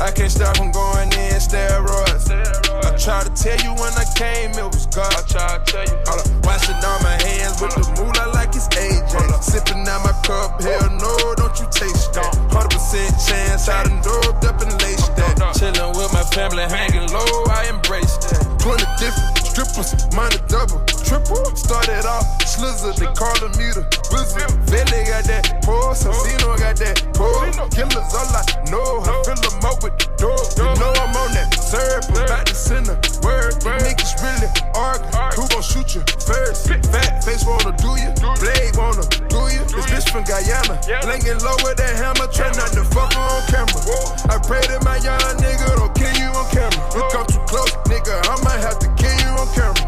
I 0.00 0.10
can't 0.10 0.32
stop 0.32 0.56
from 0.56 0.72
going 0.72 1.12
in 1.12 1.36
steroids. 1.36 2.32
I 2.32 2.96
tried 2.96 3.28
to 3.28 3.32
tell 3.36 3.58
you 3.60 3.76
when 3.76 3.92
I 3.92 4.04
came, 4.16 4.50
it 4.56 4.64
was 4.64 4.86
God. 4.86 5.12
I 5.12 5.20
tried 5.28 5.66
to 5.66 5.72
tell 5.72 5.84
you. 5.84 5.96
Hold 6.08 6.24
up, 6.24 6.46
washing 6.46 6.80
all 6.80 7.00
my 7.04 7.20
hands 7.20 7.60
with 7.60 7.76
the 7.76 7.84
moolah 8.00 8.32
like 8.32 8.56
it's 8.56 8.68
AJ. 8.72 9.12
Sipping 9.44 9.86
out 9.86 10.08
my 10.08 10.16
cup, 10.24 10.62
hell 10.62 10.88
no, 10.96 11.34
don't 11.36 11.52
you 11.60 11.68
taste 11.68 12.14
that. 12.14 12.32
100% 12.48 13.28
chance, 13.28 13.68
I 13.68 13.84
done 13.84 14.00
doped 14.00 14.44
up 14.48 14.60
and 14.62 14.72
laced 14.80 15.14
that. 15.16 15.36
Chillin' 15.52 15.92
with 15.96 16.12
my 16.14 16.24
family, 16.32 16.64
hanging 16.64 17.12
low, 17.12 17.44
I 17.52 17.68
embrace 17.68 18.16
that. 18.32 18.40
20 18.58 18.84
different 18.96 19.35
strippers, 19.56 19.96
mine 20.12 20.28
a 20.36 20.40
double, 20.52 20.84
triple. 21.00 21.40
Started 21.56 22.04
off 22.04 22.28
slizzard, 22.44 22.92
they 23.00 23.08
call 23.16 23.32
me 23.56 23.72
the 23.72 23.80
wizard. 24.12 24.52
Vele 24.68 25.00
got 25.08 25.24
that 25.24 25.64
pose, 25.64 26.04
Santino 26.04 26.52
got 26.60 26.76
that 26.76 27.00
pose. 27.16 27.56
Killers 27.72 28.12
all 28.12 28.36
I 28.36 28.44
know, 28.68 29.00
I 29.00 29.16
fill 29.24 29.40
them 29.40 29.64
up 29.64 29.80
with 29.80 29.96
the 29.96 30.12
door. 30.20 30.36
You 30.60 30.68
know 30.76 30.92
I'm 31.00 31.16
on 31.16 31.32
that 31.32 31.56
serve, 31.56 32.04
about 32.12 32.44
to 32.46 32.54
send 32.54 32.92
a 32.92 33.00
word. 33.24 33.56
These 33.64 33.80
niggas 33.80 34.12
really 34.20 34.50
argue, 34.76 35.08
who 35.32 35.48
gon' 35.48 35.64
shoot 35.64 35.88
you 35.96 36.04
first? 36.20 36.68
Fat 36.92 37.24
face 37.24 37.48
wanna 37.48 37.72
do 37.80 37.96
you, 37.96 38.12
blade 38.36 38.76
wanna 38.76 39.08
do 39.32 39.40
you. 39.56 39.64
This 39.72 39.88
bitch 39.88 40.12
from 40.12 40.28
Guyana, 40.28 40.76
blinking 41.00 41.40
low 41.40 41.56
with 41.64 41.80
that 41.80 41.96
hammer, 41.96 42.28
try 42.28 42.52
not 42.60 42.76
to 42.76 42.84
fuck 42.92 43.16
her 43.16 43.24
on 43.24 43.40
camera. 43.48 43.80
I 44.28 44.36
pray 44.36 44.60
that 44.68 44.84
my 44.84 45.00
young 45.00 45.20
nigga 45.40 45.80
don't 45.80 45.96
kill 45.96 46.12
you 46.12 46.28
on 46.36 46.44
camera. 46.52 46.84
You 46.92 47.02
come 47.08 47.24
too 47.24 47.40
close, 47.46 47.72
nigga, 47.86 48.14
I 48.28 48.42
might 48.42 48.60
have 48.60 48.78
to 48.80 48.88
kill 48.94 49.14
you 49.22 49.32
on 49.38 49.48
camera. 49.54 49.86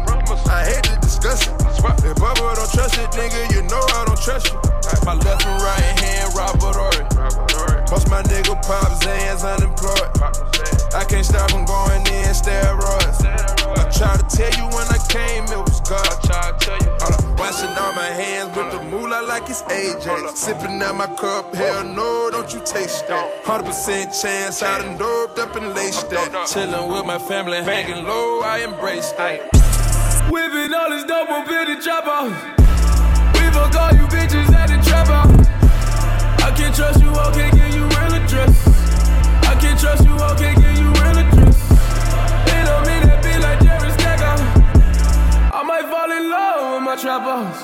I 0.49 0.65
hate 0.65 0.83
to 0.83 0.95
discuss 1.01 1.47
it. 1.47 1.53
If 2.03 2.15
Bubba 2.17 2.55
don't 2.55 2.71
trust 2.71 2.97
it, 2.97 3.11
nigga, 3.11 3.53
you 3.53 3.61
know 3.63 3.79
I 3.79 4.05
don't 4.05 4.19
trust 4.19 4.51
you. 4.51 4.59
My 5.05 5.13
left 5.13 5.45
and 5.45 5.61
right 5.61 5.99
hand, 5.99 6.33
Robert 6.35 6.75
Horry. 6.75 7.68
Most 7.91 8.09
my 8.09 8.21
nigga 8.23 8.55
pop 8.61 9.01
Zan's 9.03 9.43
unemployed. 9.43 10.09
I 10.93 11.03
can't 11.05 11.25
stop 11.25 11.49
from 11.51 11.65
going 11.65 12.01
in 12.01 12.33
steroids. 12.37 13.25
I 13.25 13.89
tried 13.89 14.19
to 14.21 14.37
tell 14.37 14.53
you 14.57 14.65
when 14.75 14.87
I 14.87 14.99
came, 15.09 15.43
it 15.45 15.57
was 15.57 15.81
God. 15.81 16.05
I 16.05 16.27
tried 16.27 16.59
to 16.59 16.65
tell 16.65 16.77
you. 16.77 16.97
Hold 17.01 17.13
up. 17.13 17.39
Washing 17.39 17.75
all 17.77 17.93
my 17.93 18.05
hands 18.05 18.55
with 18.55 18.71
the 18.71 18.83
moolah 18.91 19.23
like 19.27 19.49
it's 19.49 19.63
AJ. 19.63 20.35
Sipping 20.35 20.81
out 20.83 20.95
my 20.95 21.07
cup, 21.15 21.55
hell 21.55 21.83
no, 21.83 22.29
don't 22.29 22.53
you 22.53 22.59
taste 22.63 23.07
that. 23.07 23.43
100% 23.43 24.21
chance 24.21 24.61
I 24.61 24.77
done 24.79 24.97
doped 24.97 25.39
up 25.39 25.55
and 25.55 25.73
laced 25.73 26.09
that. 26.11 26.31
Chillin' 26.47 26.93
with 26.93 27.05
my 27.05 27.17
family, 27.17 27.57
hanging 27.57 28.05
low, 28.05 28.41
I 28.41 28.59
embrace 28.59 29.11
that. 29.13 29.49
Whipping 30.29 30.73
all 30.75 30.91
this 30.91 31.05
dope 31.05 31.29
up 31.29 31.47
in 31.49 31.73
the 31.73 31.81
trap. 31.81 32.05
We 33.33 33.49
fuck 33.49 33.75
all 33.75 33.91
you 33.97 34.05
bitches 34.13 34.53
at 34.53 34.67
the 34.69 34.77
trap 34.87 35.07
house. 35.07 35.48
I 35.48 35.48
can't 36.59 36.75
trust 36.75 37.01
you, 37.01 37.09
I 37.09 37.31
can't 37.31 37.55
give 37.55 37.73
you 37.73 37.83
real 37.83 38.13
address. 38.19 38.67
I 39.47 39.55
can't 39.61 39.79
trust 39.79 40.03
you, 40.03 40.13
I 40.13 40.35
can't 40.35 40.57
give 40.59 40.77
you 40.77 40.89
real 40.91 41.17
address. 41.23 41.57
It 42.51 42.63
don't 42.67 42.83
mean 42.85 43.03
that 43.07 43.23
be 43.23 43.33
like 43.39 43.59
Jerry 43.63 43.91
Stacker. 43.95 44.35
I 45.55 45.63
might 45.63 45.87
fall 45.87 46.11
in 46.11 46.29
love 46.29 46.73
with 46.73 46.83
my 46.83 46.95
trap 46.97 47.21
house. 47.21 47.63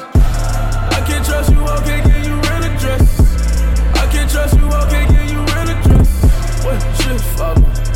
I 0.95 1.03
can't 1.05 1.25
trust 1.25 1.51
you, 1.51 1.61
I 1.65 1.83
can't 1.83 2.05
give 2.07 2.23
you 2.25 2.35
real 2.35 2.63
address. 2.71 3.19
I 3.95 4.07
can't 4.13 4.31
trust 4.31 4.55
you, 4.55 4.65
I 4.65 4.89
can't 4.89 5.09
give 5.11 5.29
you 5.29 5.39
real 5.43 5.69
address. 5.75 6.63
What 6.63 6.79
shit, 6.95 7.21
fuck? 7.35 7.94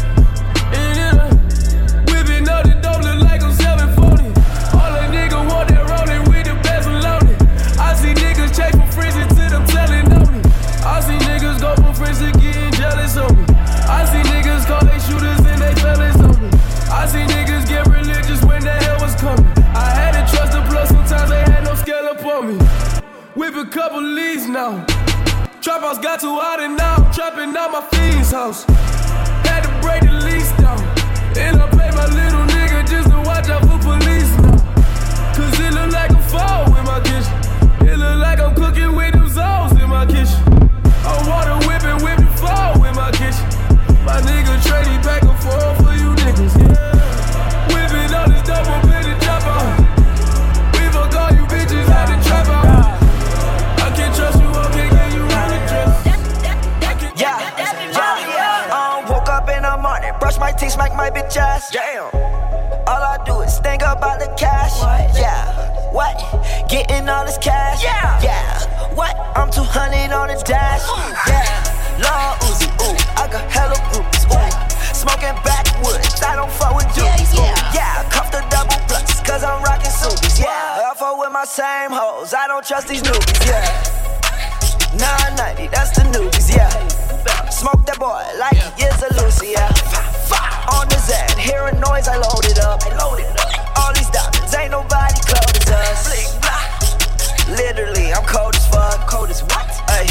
Couple 23.69 24.01
leads 24.01 24.47
now. 24.47 24.83
Trap 25.61 25.81
house 25.81 25.99
got 25.99 26.19
too 26.19 26.33
hot 26.33 26.59
and 26.59 26.75
now 26.75 26.95
I'm 26.95 27.13
trapping 27.13 27.55
out 27.55 27.71
my 27.71 27.81
fiend's 27.93 28.31
house. 28.31 28.63
Had 29.45 29.61
to 29.61 29.71
break 29.85 30.01
the 30.01 30.13
lease 30.25 30.49
down. 30.57 30.79
And 31.37 31.61
I 31.61 31.69
pay 31.69 31.91
my 31.93 32.07
little 32.09 32.45
nigga 32.49 32.87
just 32.89 33.09
to 33.11 33.17
watch 33.21 33.49
out 33.49 33.61
for 33.61 33.77
police 33.77 34.31
now. 34.41 34.57
Cause 35.37 35.53
it 35.59 35.73
look 35.73 35.91
like 35.93 36.09
a 36.09 36.21
fall 36.33 36.65
in 36.65 36.83
my 36.85 36.99
kitchen. 37.05 37.35
It 37.85 37.97
look 37.97 38.17
like 38.17 38.39
I'm 38.39 38.55
cooking 38.55 38.95
with 38.95 39.13
them 39.13 39.29
souls 39.29 39.77
in 39.77 39.89
my 39.89 40.05
kitchen. 40.05 40.41
I 41.05 41.13
water 41.29 41.57
whipping, 41.67 42.01
whip 42.01 42.17
the 42.17 42.31
fall 42.41 42.73
in 42.83 42.95
my 42.95 43.11
kitchen. 43.11 43.45
My 44.01 44.17
nigga 44.25 44.57
trading 44.65 45.01
back 45.05 45.21
and 45.21 45.37
forth 45.37 45.77
for 45.77 45.93
you 45.93 46.09
niggas. 46.25 46.59
morning, 46.59 46.78
Getting 66.99 67.15
all 67.15 67.23
this 67.23 67.37
cash. 67.37 67.81
Yeah. 67.81 68.19
Yeah. 68.19 68.59
What? 68.91 69.15
I'm 69.31 69.49
200 69.49 70.11
on 70.11 70.27
the 70.27 70.35
dash. 70.43 70.83
Yeah. 71.31 71.47
Long 71.95 72.35
Uzi. 72.43 72.67
Ooh. 72.83 72.91
I 73.15 73.23
got 73.31 73.47
hella 73.47 73.79
groupies. 73.87 74.27
Ooh. 74.27 74.51
Smoking 74.91 75.31
backwoods. 75.39 76.19
I 76.19 76.35
don't 76.35 76.51
fuck 76.51 76.75
with 76.75 76.91
dudes. 76.91 77.31
Yeah, 77.31 77.39
Ooh. 77.39 77.71
Yeah. 77.71 78.03
Cuff 78.11 78.35
the 78.35 78.43
double 78.51 78.75
plus. 78.91 79.23
Cause 79.23 79.47
I'm 79.47 79.63
rocking 79.63 79.95
Subies. 79.95 80.43
Yeah. 80.43 80.91
I 80.91 80.93
fuck 80.93 81.15
with 81.15 81.31
my 81.31 81.47
same 81.47 81.95
hoes. 81.95 82.33
I 82.33 82.51
don't 82.51 82.67
trust 82.67 82.89
these 82.89 83.01
newbies. 83.01 83.47
Yeah. 83.47 85.39
990. 85.39 85.71
That's 85.71 85.95
the 85.95 86.03
newbies. 86.11 86.51
Yeah. 86.51 86.67
Smoke 87.47 87.79
that 87.87 87.95
boy 87.95 88.27
like 88.43 88.59
he 88.75 88.83
is 88.83 88.99
a 88.99 89.23
Lucy. 89.23 89.55
Yeah. 89.55 89.71
On 90.75 90.83
the 90.91 90.99
Zen, 90.99 91.31
hearing 91.39 91.79
noise, 91.79 92.11
I 92.11 92.19
load 92.19 92.43
it 92.43 92.59
up. 92.59 92.83
I 92.83 92.91
load 92.99 93.23
it 93.23 93.31
up. 93.39 93.79
All 93.79 93.93
these 93.95 94.11
diamonds, 94.11 94.51
ain't 94.51 94.75
nobody 94.75 95.15
close 95.23 95.63
as 95.63 95.71
us. 95.71 96.38
Literally, 97.57 98.13
I'm 98.13 98.25
cold 98.25 98.55
as 98.55 98.67
fuck. 98.67 99.09
Cold 99.09 99.29
as 99.29 99.41
what? 99.43 99.67
Ay, 99.89 100.07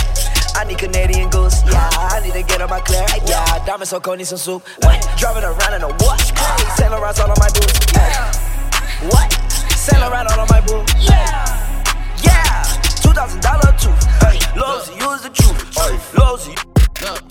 I 0.57 0.64
need 0.64 0.78
Canadian 0.78 1.30
goose. 1.30 1.62
Yeah, 1.66 1.89
I 1.93 2.20
need 2.20 2.32
to 2.32 2.43
get 2.43 2.61
on 2.61 2.70
my 2.70 2.80
clear. 2.80 3.07
Yeah, 3.26 3.64
diamonds 3.64 3.91
so 3.91 4.01
cold, 4.01 4.18
need 4.18 4.26
some 4.26 4.39
soup. 4.39 4.62
Ay, 4.82 5.01
driving 5.16 5.45
around 5.45 5.74
in 5.74 5.82
a 5.82 5.89
wash. 6.05 6.30
Hey, 6.30 6.64
Saint 6.76 6.91
Laurent's 6.91 7.20
all 7.20 7.30
on 7.30 7.36
my 7.39 7.49
boots. 7.49 7.78
Ay, 7.95 9.09
what? 9.11 9.32
Saint 9.72 10.01
Laurent 10.01 10.30
all 10.32 10.41
on 10.41 10.49
my 10.51 10.61
boots. 10.62 10.93
Yeah. 10.99 11.47
Yeah, 12.22 12.62
two 13.03 13.12
thousand 13.12 13.41
dollar 13.41 13.72
tooth. 13.78 14.05
Hey, 14.22 14.39
Lowe's, 14.59 14.91
use 14.91 15.22
the 15.22 15.30
truth. 15.30 15.78
Ay, 15.78 15.99
Lowe's, 16.18 16.49
Look, 16.49 17.28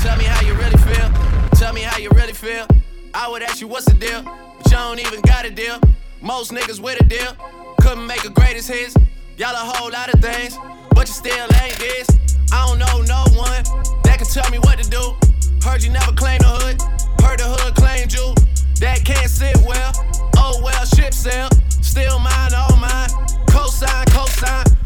tell 0.00 0.16
me 0.16 0.24
how 0.24 0.40
you 0.40 0.54
really 0.54 0.78
feel. 0.78 1.10
Tell 1.56 1.74
me 1.74 1.82
how 1.82 1.98
you 1.98 2.08
really 2.14 2.32
feel. 2.32 2.66
I 3.12 3.28
would 3.28 3.42
ask 3.42 3.60
you 3.60 3.68
what's 3.68 3.84
the 3.84 3.94
deal, 3.94 4.22
but 4.22 4.72
y'all 4.72 4.94
don't 4.94 5.00
even 5.00 5.20
got 5.20 5.44
a 5.44 5.50
deal. 5.50 5.78
Most 6.22 6.50
niggas 6.52 6.80
with 6.80 7.00
a 7.00 7.04
deal 7.04 7.36
couldn't 7.80 8.06
make 8.06 8.24
a 8.24 8.30
greatest 8.30 8.68
hits. 8.70 8.94
Y'all 9.40 9.54
a 9.54 9.56
whole 9.56 9.90
lot 9.90 10.12
of 10.12 10.20
things, 10.20 10.58
but 10.90 11.08
you 11.08 11.14
still 11.14 11.48
ain't 11.62 11.74
this. 11.78 12.06
I 12.52 12.66
don't 12.66 12.78
know 12.78 13.00
no 13.08 13.24
one 13.40 13.64
that 14.04 14.18
can 14.18 14.26
tell 14.26 14.44
me 14.50 14.58
what 14.58 14.78
to 14.78 14.90
do. 14.90 15.16
Heard 15.64 15.82
you 15.82 15.88
never 15.88 16.12
claimed 16.12 16.42
the 16.42 16.48
hood, 16.48 16.82
heard 17.24 17.38
the 17.38 17.44
hood 17.48 17.74
claimed 17.74 18.12
you. 18.12 18.34
That 18.80 19.02
can't 19.02 19.30
sit 19.30 19.56
well. 19.66 19.92
Oh 20.36 20.60
well, 20.62 20.84
ship 20.84 21.14
sail. 21.14 21.48
Still 21.80 22.18
mine, 22.18 22.52
all 22.52 22.76
mine. 22.76 23.08
Cosign, 23.48 24.04
cosign. 24.12 24.79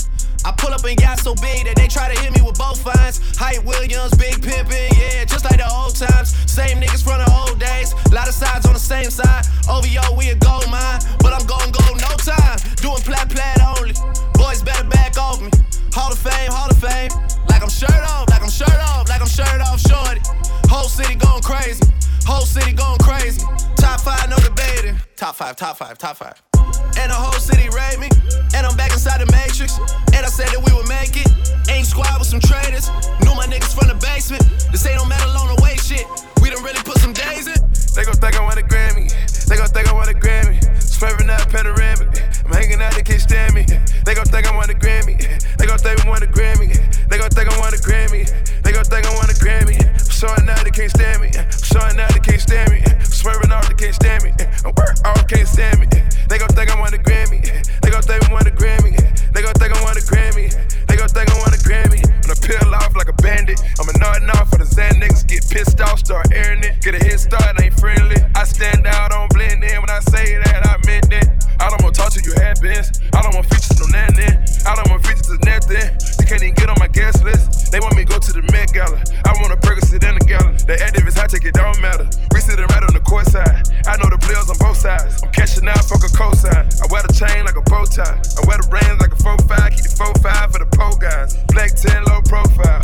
I 0.44 0.52
pull 0.52 0.72
up 0.74 0.84
and 0.84 0.96
got 1.00 1.18
so 1.18 1.34
big 1.40 1.64
that 1.64 1.76
they 1.76 1.88
try 1.88 2.12
to 2.12 2.20
hit 2.20 2.32
me 2.36 2.42
with 2.44 2.58
both 2.58 2.80
fines. 2.84 3.20
Hype 3.38 3.64
Williams, 3.64 4.12
big 4.14 4.44
pimpin', 4.44 4.92
yeah, 4.92 5.24
just 5.24 5.44
like 5.44 5.56
the 5.56 5.68
old 5.72 5.96
times. 5.96 6.36
Same 6.44 6.80
niggas 6.80 7.02
from 7.02 7.24
the 7.24 7.28
old 7.32 7.58
days. 7.58 7.96
Lot 8.12 8.28
of 8.28 8.34
sides 8.34 8.66
on 8.66 8.74
the 8.74 8.78
same 8.78 9.08
side. 9.08 9.48
OVO, 9.64 10.12
we 10.16 10.28
a 10.28 10.36
gold 10.36 10.68
mine, 10.68 11.00
but 11.24 11.32
I'm 11.32 11.46
gon' 11.48 11.72
go 11.72 11.84
no 11.96 12.12
time. 12.20 12.60
Doing 12.84 13.00
plat 13.00 13.28
plat 13.32 13.56
only. 13.64 13.96
Boys 14.36 14.62
better 14.62 14.84
back 14.84 15.16
off 15.16 15.40
me. 15.40 15.48
Hall 15.96 16.12
of 16.12 16.18
Fame, 16.18 16.52
Hall 16.52 16.68
of 16.68 16.76
Fame. 16.76 17.10
Like 17.48 17.62
I'm 17.62 17.72
shirt 17.72 18.04
off, 18.04 18.28
like 18.28 18.42
I'm 18.42 18.50
shirt 18.50 18.80
off, 18.92 19.08
like 19.08 19.20
I'm 19.20 19.28
shirt 19.28 19.60
off, 19.64 19.80
shorty. 19.80 20.20
Whole 20.68 20.88
city 20.88 21.14
going 21.16 21.42
crazy. 21.42 21.84
Whole 22.28 22.44
city 22.44 22.72
going 22.72 22.98
crazy. 22.98 23.40
Top 23.76 24.00
five, 24.00 24.28
no 24.28 24.36
debating. 24.36 25.00
Top 25.16 25.36
five, 25.36 25.56
top 25.56 25.76
five, 25.78 25.96
top 25.96 26.16
five. 26.16 26.53
And 27.00 27.10
the 27.10 27.18
whole 27.18 27.38
city 27.38 27.68
rate 27.70 27.98
me. 27.98 28.08
And 28.54 28.66
I'm 28.66 28.76
back 28.76 28.92
inside 28.92 29.20
the 29.20 29.30
matrix. 29.32 29.78
And 30.14 30.22
I 30.24 30.30
said 30.30 30.48
that 30.54 30.62
we 30.62 30.70
would 30.72 30.88
make 30.88 31.16
it. 31.16 31.28
Ain't 31.70 31.86
squad 31.86 32.18
with 32.18 32.28
some 32.28 32.40
traitors. 32.40 32.88
Knew 33.24 33.34
my 33.34 33.46
niggas 33.46 33.74
from 33.74 33.88
the 33.88 33.98
basement. 33.98 34.44
This 34.70 34.86
ain't 34.86 34.96
no 34.96 35.06
metal 35.06 35.30
on 35.36 35.54
the 35.54 35.58
way 35.62 35.76
shit. 35.76 36.06
We 36.42 36.50
done 36.50 36.62
really 36.62 36.82
put 36.84 36.98
some 36.98 37.12
days 37.12 37.46
in. 37.46 37.58
They 37.94 38.04
gon' 38.04 38.18
think 38.18 38.34
I 38.34 38.42
want 38.42 38.58
a 38.58 38.66
Grammy. 38.66 39.06
They 39.46 39.56
gon' 39.56 39.68
think 39.68 39.88
I 39.88 39.94
want 39.94 40.10
a 40.10 40.14
Grammy. 40.14 40.58
Swerving 40.82 41.30
out 41.30 41.48
panoramic. 41.48 42.10
I'm 42.44 42.52
hanging 42.52 42.82
out, 42.82 42.94
they 42.94 43.02
can't 43.02 43.20
stand 43.20 43.54
me. 43.54 43.64
They 44.04 44.14
gon' 44.14 44.26
think 44.26 44.50
I 44.50 44.54
want 44.54 44.70
a 44.70 44.74
Grammy. 44.74 45.16
They 45.56 45.66
gon' 45.66 45.78
think 45.78 46.04
I 46.04 46.08
want 46.08 46.24
a 46.24 46.26
Grammy. 46.26 46.74
They 47.08 47.18
gon' 47.18 47.30
think 47.30 47.48
I 47.52 47.58
want 47.58 47.74
a 47.74 47.78
Grammy. 47.78 48.26
They 48.62 48.72
gon' 48.72 48.84
think 48.84 49.06
I 49.06 49.14
want 49.14 49.30
a 49.30 49.34
Grammy. 49.38 49.78
Showing 50.24 50.48
out, 50.48 50.64
they 50.64 50.70
can't 50.72 50.88
stand 50.88 51.20
me. 51.20 51.28
Showing 51.52 52.00
out, 52.00 52.08
they 52.16 52.24
can't 52.24 52.40
stand 52.40 52.72
me. 52.72 52.80
Swerving 53.04 53.52
off, 53.52 53.68
they 53.68 53.76
can't 53.76 53.94
stand 53.94 54.24
me. 54.24 54.32
I'm 54.64 54.72
work 54.72 54.96
off, 55.04 55.28
can't 55.28 55.44
stand 55.44 55.76
me. 55.80 55.86
They 56.32 56.40
gon' 56.40 56.48
think 56.48 56.72
I 56.72 56.80
want 56.80 56.94
a 56.94 56.96
Grammy. 56.96 57.44
They 57.44 57.90
gon' 57.92 58.00
think 58.00 58.24
I 58.24 58.32
want 58.32 58.48
a 58.48 58.50
Grammy. 58.56 58.96
They 59.36 59.42
gon' 59.44 59.52
think 59.52 59.76
I 59.76 59.82
want 59.84 60.00
a 60.00 60.00
Grammy. 60.00 60.48
They 60.88 60.96
gon' 60.96 61.12
think 61.12 61.28
I 61.28 61.36
want 61.36 61.52
a 61.52 61.60
Grammy. 61.60 62.00
When 62.00 62.32
I 62.32 62.40
peel 62.40 62.72
off 62.72 62.96
like 62.96 63.08
a 63.08 63.16
bandit, 63.20 63.60
I'm 63.76 63.84
a 63.84 63.98
nodding 64.00 64.30
off 64.30 64.48
for 64.48 64.56
the 64.56 64.64
Zan 64.64 64.96
niggas. 64.96 65.28
Get 65.28 65.44
pissed 65.44 65.78
off, 65.82 65.98
start 65.98 66.32
airing 66.32 66.64
it. 66.64 66.80
Get 66.80 66.94
a 66.94 67.04
head 67.04 67.20
start, 67.20 67.60
ain't 67.60 67.78
friendly. 67.78 68.16
I 68.34 68.44
stand 68.44 68.86
out, 68.86 69.10
don't 69.10 69.28
blend 69.28 69.62
in. 69.62 69.76
When 69.76 69.90
I 69.90 70.00
say 70.08 70.40
that, 70.40 70.64
I 70.64 70.80
meant 70.88 71.10
that. 71.10 71.28
I 71.60 71.68
don't 71.68 71.82
want 71.84 71.94
to 71.96 72.00
talk 72.00 72.12
to 72.16 72.20
you 72.24 72.32
happens. 72.40 72.96
I 73.12 73.20
don't 73.20 73.34
want 73.34 73.44
features, 73.52 73.76
no 73.76 73.92
nothing. 73.92 74.40
I 74.64 74.72
don't 74.72 74.88
want 74.88 75.04
features 75.04 75.28
to 75.28 75.38
nothing. 75.44 75.84
You 76.16 76.24
can't 76.24 76.40
even 76.40 76.54
get 76.56 76.72
on 76.72 76.80
my 76.80 76.88
guest 76.88 77.22
list. 77.24 77.72
They 77.72 77.80
want 77.80 77.96
me 77.96 78.04
to 78.04 78.12
go 78.12 78.18
to 78.18 78.32
the 78.32 78.42
Met 78.52 78.72
Gala. 78.72 79.02
I 79.24 79.32
want 79.40 79.52
a 79.52 79.56
Percocet 79.56 80.04
and 80.04 80.13
a 80.16 80.24
gallon. 80.24 80.54
The 80.66 80.76
activists, 80.78 81.18
I 81.18 81.26
take 81.26 81.44
it, 81.44 81.54
don't 81.54 81.80
matter. 81.80 82.06
We 82.32 82.40
sitting 82.40 82.66
right 82.66 82.84
on 82.84 82.92
the 82.92 83.00
court 83.00 83.26
side. 83.26 83.66
I 83.86 83.96
know 83.96 84.10
the 84.12 84.18
players 84.18 84.50
on 84.52 84.58
both 84.58 84.76
sides. 84.76 85.22
I'm 85.22 85.32
cashing 85.32 85.66
out, 85.66 85.82
fuck 85.84 86.04
a 86.04 86.10
cosign. 86.12 86.68
I 86.82 86.84
wear 86.92 87.02
the 87.02 87.14
chain 87.16 87.44
like 87.44 87.56
a 87.56 87.64
bow 87.64 87.84
tie. 87.88 88.20
I 88.20 88.40
wear 88.44 88.60
the 88.60 88.68
rings 88.68 89.00
like 89.00 89.12
a 89.12 89.20
4-5. 89.24 89.70
Keep 89.72 89.84
the 89.88 90.20
4-5 90.20 90.52
for 90.52 90.60
the 90.60 90.70
pole 90.76 90.96
guys. 91.00 91.36
Black 91.48 91.72
10, 91.72 92.04
low 92.04 92.20
profile. 92.28 92.83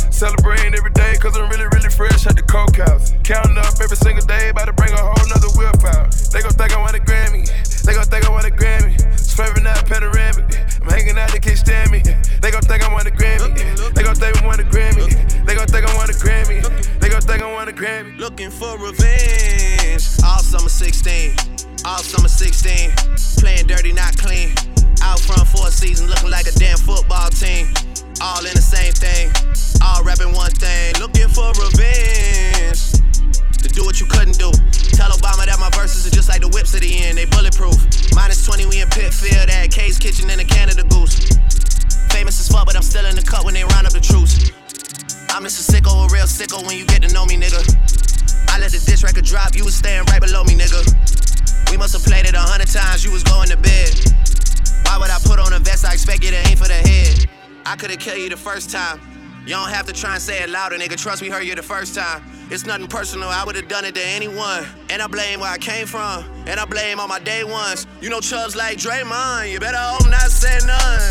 First 58.61 58.69
time. 58.69 59.01
You 59.41 59.55
don't 59.55 59.69
have 59.69 59.87
to 59.87 59.93
try 59.93 60.13
and 60.13 60.21
say 60.21 60.43
it 60.43 60.49
louder, 60.49 60.77
nigga. 60.77 60.95
Trust 60.95 61.23
me, 61.23 61.29
heard 61.29 61.45
you 61.45 61.55
the 61.55 61.63
first 61.63 61.95
time. 61.95 62.21
It's 62.51 62.63
nothing 62.63 62.85
personal, 62.85 63.27
I 63.27 63.43
would've 63.43 63.67
done 63.67 63.85
it 63.85 63.95
to 63.95 64.05
anyone. 64.05 64.65
And 64.91 65.01
I 65.01 65.07
blame 65.07 65.39
where 65.39 65.49
I 65.49 65.57
came 65.57 65.87
from, 65.87 66.25
and 66.45 66.59
I 66.59 66.65
blame 66.65 66.99
all 66.99 67.07
my 67.07 67.17
day 67.19 67.43
ones. 67.43 67.87
You 68.01 68.09
know 68.09 68.19
chubs 68.19 68.55
like 68.55 68.77
Draymond, 68.77 69.51
you 69.51 69.59
better 69.59 69.79
hope 69.79 70.07
not 70.11 70.29
say 70.29 70.59
none. 70.67 71.01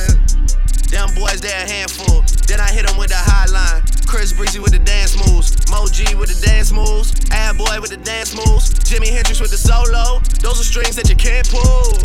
Them 0.94 1.10
boys, 1.18 1.40
they 1.40 1.50
a 1.50 1.66
handful. 1.66 2.22
Then 2.46 2.60
I 2.60 2.70
hit 2.70 2.86
them 2.86 2.96
with 2.96 3.08
the 3.08 3.18
hotline. 3.18 3.82
Chris 4.06 4.32
Breezy 4.32 4.60
with 4.60 4.72
the 4.72 4.78
dance 4.78 5.16
moves. 5.26 5.50
Mo 5.70 5.86
G 5.90 6.14
with 6.14 6.30
the 6.30 6.46
dance 6.46 6.70
moves. 6.70 7.10
Ad 7.32 7.58
Boy 7.58 7.80
with 7.80 7.90
the 7.90 7.96
dance 7.96 8.34
moves. 8.34 8.70
Jimi 8.86 9.08
Hendrix 9.10 9.40
with 9.40 9.50
the 9.50 9.58
solo. 9.58 10.20
Those 10.38 10.60
are 10.60 10.68
strings 10.70 10.94
that 10.94 11.08
you 11.10 11.16
can't 11.16 11.48
pull. 11.50 11.98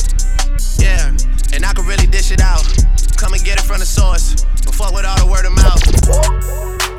Yeah, 0.81 1.13
and 1.53 1.65
I 1.65 1.73
can 1.73 1.85
really 1.85 2.07
dish 2.07 2.31
it 2.31 2.41
out. 2.41 2.65
Come 3.17 3.33
and 3.33 3.43
get 3.43 3.59
it 3.59 3.65
from 3.65 3.79
the 3.79 3.85
source. 3.85 4.45
Fuck 4.75 4.91
with 4.91 5.05
all 5.05 5.15
the 5.15 5.25
word 5.25 5.45
of 5.45 5.55
mouth. 5.55 5.79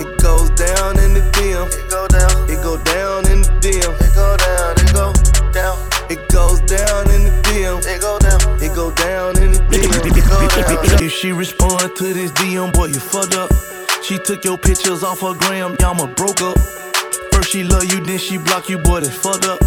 It 0.01 0.17
goes 0.19 0.49
down 0.57 0.99
in 0.99 1.13
the 1.13 1.21
DM. 1.37 1.69
It 1.69 1.91
go 1.91 2.09
down. 2.09 2.49
It 2.49 2.63
go 2.65 2.81
down 2.81 3.29
in 3.29 3.43
the 3.45 3.53
DM. 3.61 3.93
It 4.01 4.15
go 4.17 4.37
down. 4.41 4.73
It 4.81 4.93
go 4.97 5.13
down. 5.53 5.77
It 6.09 6.29
goes 6.33 6.61
down 6.65 7.11
in 7.13 7.25
the 7.29 7.33
DM. 7.45 7.85
It 7.85 8.01
go 8.01 8.19
down. 8.19 8.41
It 8.63 8.75
go 8.75 8.91
down 8.93 9.37
in 9.43 9.53
the 9.53 9.59
DM. 9.69 9.93
It 9.93 10.25
go 10.25 10.41
down. 10.49 11.03
If 11.05 11.13
she 11.13 11.33
respond 11.33 11.95
to 11.97 12.15
this 12.15 12.33
DM, 12.33 12.73
boy, 12.73 12.87
you 12.87 12.99
fucked 12.99 13.35
up. 13.35 13.53
She 14.03 14.19
took 14.19 14.43
your 14.43 14.57
pictures 14.57 15.05
off 15.05 15.21
her 15.21 15.35
gram, 15.35 15.77
y'all 15.79 15.95
ma 15.95 16.07
broke 16.07 16.41
up. 16.41 16.57
First 17.33 17.51
she 17.51 17.63
love 17.63 17.85
you, 17.85 18.01
then 18.01 18.19
she 18.19 18.39
block 18.39 18.71
you, 18.71 18.79
boy, 18.79 19.01
that's 19.01 19.15
fucked 19.17 19.45
up. 19.45 19.61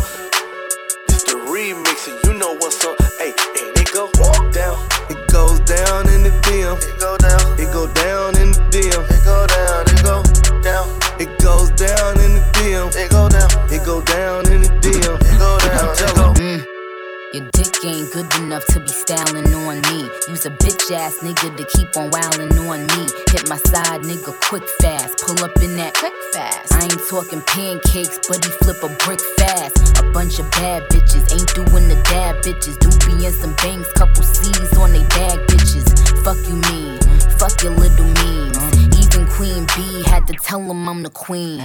Nigga 21.19 21.55
to 21.55 21.65
keep 21.75 21.95
on 21.97 22.09
wildin' 22.11 22.55
on 22.69 22.87
me. 22.95 23.03
Hit 23.31 23.49
my 23.49 23.57
side 23.57 24.01
nigga 24.01 24.33
quick 24.47 24.67
fast. 24.81 25.19
Pull 25.19 25.43
up 25.43 25.55
in 25.61 25.75
that 25.77 25.93
quick 25.95 26.13
fast. 26.33 26.73
I 26.73 26.83
ain't 26.83 27.01
talking 27.09 27.41
pancakes, 27.43 28.19
but 28.27 28.43
he 28.43 28.51
flip 28.63 28.81
a 28.83 28.89
brick 29.03 29.19
fast. 29.37 29.99
A 29.99 30.03
bunch 30.11 30.39
of 30.39 30.49
bad 30.51 30.83
bitches 30.89 31.27
ain't 31.33 31.51
doing 31.53 31.87
the 31.87 31.99
dab 32.09 32.41
bitches. 32.43 32.79
Do 32.79 32.89
be 33.05 33.25
in 33.25 33.33
some 33.33 33.53
bangs, 33.55 33.87
couple 33.93 34.23
C's 34.23 34.77
on 34.77 34.91
they 34.91 35.03
bag 35.15 35.39
bitches. 35.47 35.87
Fuck 36.23 36.39
you 36.47 36.55
mean, 36.71 36.99
fuck 37.37 37.61
your 37.63 37.75
little 37.75 38.07
memes. 38.23 38.57
Even 38.99 39.27
Queen 39.27 39.65
B 39.75 40.03
had 40.03 40.27
to 40.27 40.33
tell 40.33 40.61
him 40.61 40.87
I'm 40.87 41.03
the 41.03 41.09
queen. 41.09 41.59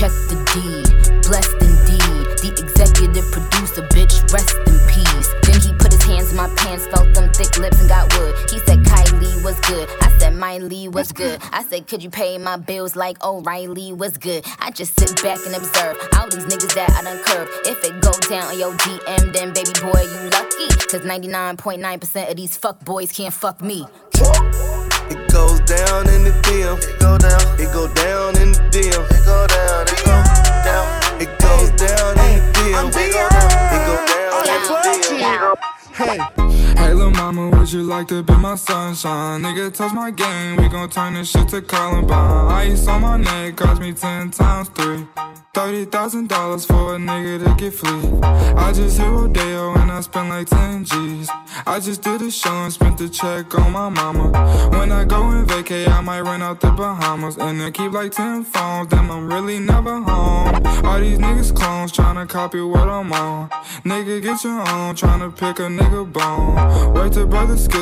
Check 0.00 0.10
the 0.28 0.36
deed, 0.50 0.88
blessed 1.22 1.60
indeed. 1.60 2.26
The 2.42 2.50
executive 2.58 3.30
producer, 3.30 3.86
bitch, 3.94 4.18
rest 4.32 4.56
in 4.66 4.76
peace. 4.90 5.28
Then 5.46 5.60
he 5.60 5.70
put 5.78 5.91
hands 6.12 6.30
in 6.30 6.36
my 6.36 6.48
pants, 6.56 6.86
felt 6.86 7.14
them 7.14 7.30
thick 7.32 7.56
lips 7.58 7.80
and 7.80 7.88
got 7.88 8.12
wood. 8.18 8.34
He 8.50 8.58
said 8.60 8.80
Kylie 8.80 9.44
was 9.44 9.58
good. 9.60 9.88
I 10.00 10.16
said 10.18 10.34
Miley 10.34 10.88
was 10.88 11.12
good. 11.12 11.40
I 11.52 11.62
said, 11.64 11.86
could 11.86 12.02
you 12.02 12.10
pay 12.10 12.38
my 12.38 12.56
bills 12.56 12.96
like 12.96 13.22
O'Reilly 13.24 13.92
was 13.92 14.18
good? 14.18 14.44
I 14.58 14.70
just 14.70 14.98
sit 14.98 15.22
back 15.22 15.38
and 15.46 15.54
observe 15.54 15.96
all 16.16 16.28
these 16.28 16.44
niggas 16.44 16.74
that 16.74 16.90
I 16.90 17.02
done 17.02 17.22
curved. 17.24 17.50
If 17.66 17.84
it 17.84 18.00
go 18.00 18.12
down 18.28 18.48
on 18.48 18.58
your 18.58 18.72
DM, 18.74 19.32
then 19.32 19.52
baby 19.52 19.72
boy, 19.80 20.02
you 20.02 20.30
lucky. 20.30 20.68
Cause 20.90 21.02
99.9% 21.02 22.30
of 22.30 22.36
these 22.36 22.56
fuck 22.56 22.84
boys 22.84 23.12
can't 23.12 23.34
fuck 23.34 23.60
me. 23.62 23.86
It 24.14 25.30
goes 25.30 25.60
down 25.60 26.08
in 26.08 26.24
the 26.24 26.32
DM. 26.44 26.78
It 26.78 27.00
go 27.00 27.18
down. 27.18 27.60
It 27.60 27.72
go 27.72 27.92
down 27.94 28.36
in 28.40 28.52
the 28.52 28.58
DM. 28.70 29.10
It 29.10 29.24
go 29.24 29.46
down. 29.46 29.86
It 29.88 30.04
go 30.04 30.12
down. 30.12 30.51
Like 37.92 38.08
to 38.08 38.22
be 38.22 38.34
my 38.36 38.54
sunshine? 38.54 39.42
Nigga, 39.42 39.70
touch 39.70 39.92
my 39.92 40.10
game, 40.10 40.56
we 40.56 40.66
gon' 40.68 40.88
turn 40.88 41.12
this 41.12 41.30
shit 41.30 41.46
to 41.48 41.60
Columbine. 41.60 42.70
Ice 42.70 42.88
on 42.88 43.02
my 43.02 43.18
neck 43.18 43.56
cost 43.56 43.82
me 43.82 43.92
ten 43.92 44.30
times 44.30 44.70
three. 44.70 45.06
Thirty 45.54 45.84
thousand 45.84 46.30
dollars 46.30 46.64
for 46.64 46.94
a 46.94 46.98
nigga 46.98 47.44
to 47.44 47.54
get 47.62 47.74
free. 47.74 48.04
I 48.56 48.72
just 48.72 48.96
hit 48.98 49.06
Rodeo 49.06 49.74
and 49.74 49.92
I 49.92 50.00
spent 50.00 50.30
like 50.30 50.46
ten 50.46 50.82
G's. 50.86 51.28
I 51.66 51.78
just 51.78 52.00
did 52.00 52.22
a 52.22 52.30
show 52.30 52.56
and 52.64 52.72
spent 52.72 52.96
the 52.96 53.10
check 53.10 53.54
on 53.58 53.70
my 53.70 53.90
mama. 53.90 54.30
When 54.70 54.90
I 54.90 55.04
go 55.04 55.20
and 55.28 55.46
vacay, 55.46 55.86
I 55.88 56.00
might 56.00 56.22
run 56.22 56.40
out 56.40 56.60
the 56.60 56.70
Bahamas 56.70 57.36
and 57.36 57.60
then 57.60 57.70
keep 57.72 57.92
like 57.92 58.12
ten 58.12 58.44
phones. 58.44 58.88
Damn, 58.88 59.10
I'm 59.10 59.30
really 59.30 59.58
never 59.58 60.00
home. 60.00 60.54
All 60.86 60.98
these 61.00 61.18
niggas 61.18 61.54
clones 61.54 61.92
tryna 61.92 62.26
copy 62.26 62.62
what 62.62 62.88
I'm 62.88 63.12
on. 63.12 63.50
Nigga, 63.84 64.22
get 64.22 64.42
your 64.44 64.60
own, 64.60 64.94
tryna 64.96 65.36
pick 65.36 65.58
a 65.58 65.68
nigga 65.68 66.10
bone. 66.10 66.94
Wait 66.94 67.12
till 67.12 67.26
brother 67.26 67.58
skip, 67.58 67.81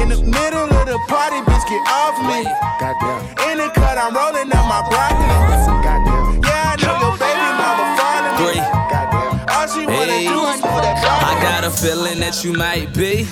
In 0.00 0.08
the 0.08 0.18
middle 0.22 0.68
of 0.68 0.84
the 0.86 0.98
party, 1.08 1.40
bitch, 1.48 1.64
get 1.68 1.82
off 1.88 2.16
me. 2.28 2.44
Goddamn. 2.80 3.50
In 3.50 3.58
the 3.58 3.68
cut, 3.74 3.98
I'm 3.98 4.14
rolling 4.14 4.52
up 4.52 4.64
my 4.68 4.82
broccoli. 4.88 5.26
Goddamn. 5.82 6.42
Yeah, 6.42 6.72
I 6.72 6.76
know 6.82 6.94
your 7.02 7.16
baby 7.18 7.48
mama 7.60 7.84
fond 7.98 8.24
of 8.26 8.32
me. 8.32 8.38
Three. 8.38 8.62
Goddamn. 8.92 9.32
All 9.54 9.66
she 9.68 9.82
wanna 9.86 10.18
do 10.22 10.38
is 10.52 10.60
put 10.60 10.82
that 10.82 10.96
I 11.24 11.42
got 11.42 11.64
a 11.64 11.70
feeling 11.70 12.20
that 12.20 12.44
you 12.44 12.52
might 12.52 12.92
be. 12.94 13.26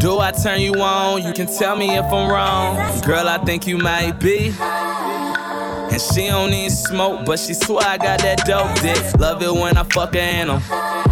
Do 0.00 0.18
I 0.18 0.30
turn 0.32 0.60
you 0.60 0.74
on? 0.80 1.22
You 1.22 1.32
can 1.34 1.46
tell 1.46 1.76
me 1.76 1.96
if 1.96 2.06
I'm 2.06 2.30
wrong. 2.30 2.76
Girl, 3.02 3.28
I 3.28 3.38
think 3.44 3.66
you 3.66 3.76
might 3.76 4.18
be. 4.18 4.54
And 4.58 6.00
she 6.00 6.28
don't 6.28 6.50
need 6.50 6.70
smoke, 6.70 7.26
but 7.26 7.38
she 7.38 7.52
swear 7.52 7.84
I 7.86 7.98
got 7.98 8.20
that 8.20 8.46
dope 8.46 8.80
dick. 8.80 9.18
Love 9.18 9.42
it 9.42 9.52
when 9.52 9.76
I 9.76 9.82
fuck 9.82 10.14
her 10.14 10.20
in 10.20 10.48
'em. 10.48 11.09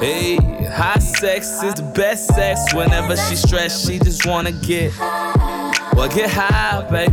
Hey, 0.00 0.36
high 0.36 1.00
sex 1.00 1.60
is 1.62 1.74
the 1.74 1.82
best 1.82 2.28
sex. 2.28 2.72
Whenever 2.72 3.16
she 3.16 3.34
stressed, 3.34 3.84
she 3.84 3.98
just 3.98 4.24
wanna 4.26 4.52
get. 4.52 4.96
Well, 4.96 6.08
get 6.08 6.30
high, 6.30 6.86
baby. 6.88 7.12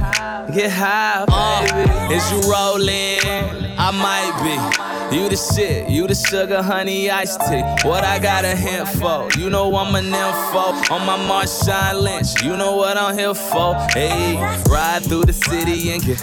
Get 0.54 0.72
high, 0.72 1.26
uh, 1.28 1.62
baby. 1.74 2.14
Is 2.14 2.32
you 2.32 2.42
rolling? 2.52 3.76
I 3.80 3.90
might 3.90 4.38
be. 4.44 5.16
You 5.16 5.30
the 5.30 5.36
shit, 5.36 5.90
you 5.90 6.06
the 6.06 6.14
sugar, 6.14 6.62
honey, 6.62 7.10
iced 7.10 7.42
tea. 7.42 7.64
What 7.88 8.04
I 8.04 8.20
got 8.20 8.46
a 8.46 8.56
hint 8.56 8.88
for? 8.88 9.30
You 9.36 9.50
know 9.50 9.76
I'm 9.76 9.96
an 9.96 10.06
info. 10.06 10.94
On 10.94 11.06
my 11.08 11.18
Marshawn 11.28 12.02
Lynch, 12.02 12.44
you 12.44 12.56
know 12.56 12.76
what 12.76 12.98
I'm 12.98 13.18
here 13.18 13.34
for. 13.34 13.74
Hey, 13.94 14.36
ride 14.70 15.04
through 15.04 15.26
the 15.26 15.34
city 15.34 15.92
and 15.92 16.04
get. 16.04 16.22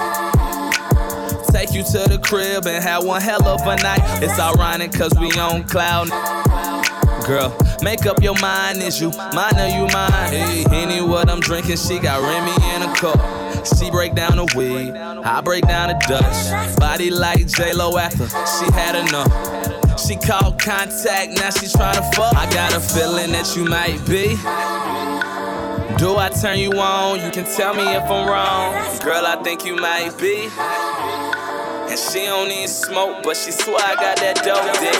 Take 1.52 1.74
you 1.74 1.82
to 1.84 2.08
the 2.08 2.18
crib 2.18 2.66
and 2.66 2.82
have 2.82 3.04
one 3.04 3.20
hell 3.20 3.46
of 3.46 3.60
a 3.60 3.76
night. 3.76 4.00
It's 4.22 4.38
ironic 4.38 4.90
cause 4.92 5.12
we 5.20 5.30
on 5.38 5.64
cloud. 5.64 6.08
Girl, 7.26 7.56
make 7.82 8.06
up 8.06 8.22
your 8.22 8.38
mind, 8.40 8.78
is 8.78 9.00
you 9.00 9.10
mine 9.34 9.56
or 9.56 9.68
you 9.68 9.86
mine? 9.92 10.32
Hey, 10.32 10.64
any 10.72 11.02
what 11.06 11.28
I'm 11.28 11.40
drinking, 11.40 11.76
she 11.76 11.98
got 11.98 12.22
Remy 12.22 12.52
in 12.74 12.82
a 12.82 12.94
cup. 12.96 13.20
She 13.66 13.90
break 13.90 14.14
down 14.14 14.36
the 14.36 14.52
weed, 14.56 14.96
I 14.96 15.40
break 15.42 15.66
down 15.68 15.90
the 15.90 15.98
Dutch. 16.08 16.78
Body 16.78 17.10
like 17.10 17.46
J-Lo 17.46 17.96
after 17.98 18.26
she 18.26 18.72
had 18.72 18.96
enough. 18.96 20.00
She 20.00 20.16
called 20.16 20.58
contact, 20.58 21.32
now 21.32 21.50
she 21.50 21.66
tryna 21.66 22.14
fuck. 22.14 22.34
I 22.34 22.50
got 22.52 22.72
a 22.74 22.80
feeling 22.80 23.30
that 23.32 23.54
you 23.54 23.66
might 23.66 24.04
be. 24.06 24.36
Do 25.98 26.16
I 26.16 26.30
turn 26.30 26.58
you 26.58 26.72
on? 26.72 27.20
You 27.24 27.30
can 27.30 27.44
tell 27.44 27.74
me 27.74 27.82
if 27.82 28.02
I'm 28.04 28.26
wrong. 28.26 28.98
Girl, 29.00 29.24
I 29.26 29.40
think 29.44 29.64
you 29.64 29.76
might 29.76 30.18
be. 30.18 30.48
And 31.92 32.00
she 32.00 32.24
don't 32.24 32.48
need 32.48 32.70
smoke, 32.70 33.22
but 33.22 33.36
she 33.36 33.50
swear 33.50 33.76
I 33.76 33.94
got 33.96 34.16
that 34.16 34.36
dope 34.40 34.72
dick. 34.80 34.96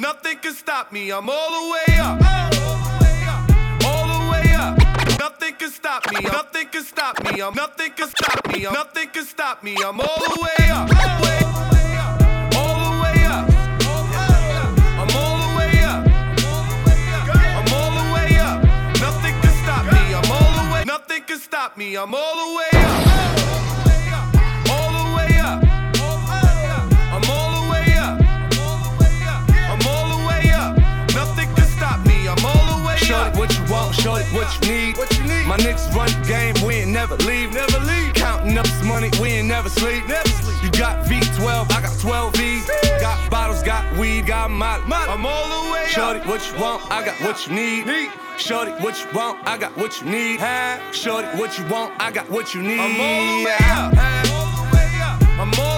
Nothing 0.00 0.38
can 0.38 0.54
stop 0.54 0.90
me, 0.90 1.12
I'm 1.12 1.28
all 1.28 1.50
the 1.52 1.68
way 1.70 1.98
up. 2.00 2.18
All 3.84 4.06
the 4.08 4.30
way 4.32 4.54
up. 4.54 4.78
Nothing 5.18 5.52
can 5.52 5.70
stop 5.70 6.10
me, 6.10 6.20
nothing 6.24 6.66
can 6.68 6.82
stop 6.82 7.22
me, 7.24 7.42
I'm 7.42 7.54
nothing 7.54 7.92
can 7.92 8.08
stop 8.08 8.48
me, 8.50 8.64
I'm 8.64 8.72
nothing 8.72 9.10
can 9.10 9.26
stop 9.26 9.62
me, 9.62 9.76
I'm 9.84 10.00
all 10.00 10.16
the 10.16 10.40
way 10.40 10.70
up. 10.70 10.88
All 12.56 12.78
the 12.88 13.00
way 13.04 13.24
up. 13.28 13.44
I'm 14.96 15.10
all 15.12 15.36
the 15.44 15.52
way 15.58 15.84
up. 15.84 16.08
I'm 17.58 17.68
all 17.76 17.90
the 18.00 18.04
way 18.14 18.38
up. 18.38 18.64
Nothing 18.98 19.34
can 19.42 19.52
stop 21.38 21.76
me, 21.76 21.94
I'm 21.94 22.14
all 22.14 22.34
the 22.40 22.54
way. 22.56 22.70
Nothing 22.72 23.47
what 34.48 34.66
you 34.66 34.72
need? 34.72 34.96
What 34.96 35.18
you 35.18 35.24
need? 35.24 35.46
My 35.46 35.56
niggas 35.58 35.94
run 35.94 36.08
the 36.08 36.28
game, 36.28 36.54
we 36.66 36.76
ain't 36.76 36.90
never 36.90 37.16
leave. 37.16 37.52
Never 37.52 37.78
leave. 37.80 38.14
Counting 38.14 38.56
up 38.56 38.64
this 38.64 38.84
money, 38.84 39.10
we 39.20 39.28
ain't 39.30 39.48
never 39.48 39.68
sleep. 39.68 40.06
Never 40.08 40.28
sleep. 40.28 40.62
You 40.62 40.70
got 40.70 41.04
V12, 41.06 41.70
I 41.70 41.82
got 41.82 41.98
12 41.98 42.34
V's. 42.36 42.70
Got 43.00 43.30
bottles, 43.30 43.62
got 43.62 43.84
weed, 43.96 44.26
got 44.26 44.50
molly. 44.50 44.84
I'm 44.90 45.26
all 45.26 45.64
the 45.66 45.72
way 45.72 45.84
up. 45.84 45.88
Shorty, 45.88 46.20
what 46.20 46.46
you 46.50 46.60
want? 46.60 46.90
I 46.90 47.04
got 47.04 47.20
what 47.20 47.46
you 47.46 47.54
need. 47.54 48.10
Shorty, 48.38 48.72
what 48.82 48.98
you 48.98 49.06
want? 49.14 49.46
I 49.46 49.58
got 49.58 49.76
what 49.76 50.00
you 50.00 50.08
need. 50.08 50.40
Shorty, 50.92 51.28
what 51.38 51.58
you 51.58 51.66
want? 51.66 51.92
I 52.00 52.10
got 52.10 52.28
what 52.30 52.54
you 52.54 52.62
need. 52.62 52.80
I'm 52.80 53.00
all 53.00 53.38
the 53.38 53.44
way 53.44 53.56
up. 53.60 53.92
I'm 53.96 54.30
all 54.34 54.64
the 54.64 54.76
way 54.76 54.90
up. 55.02 55.77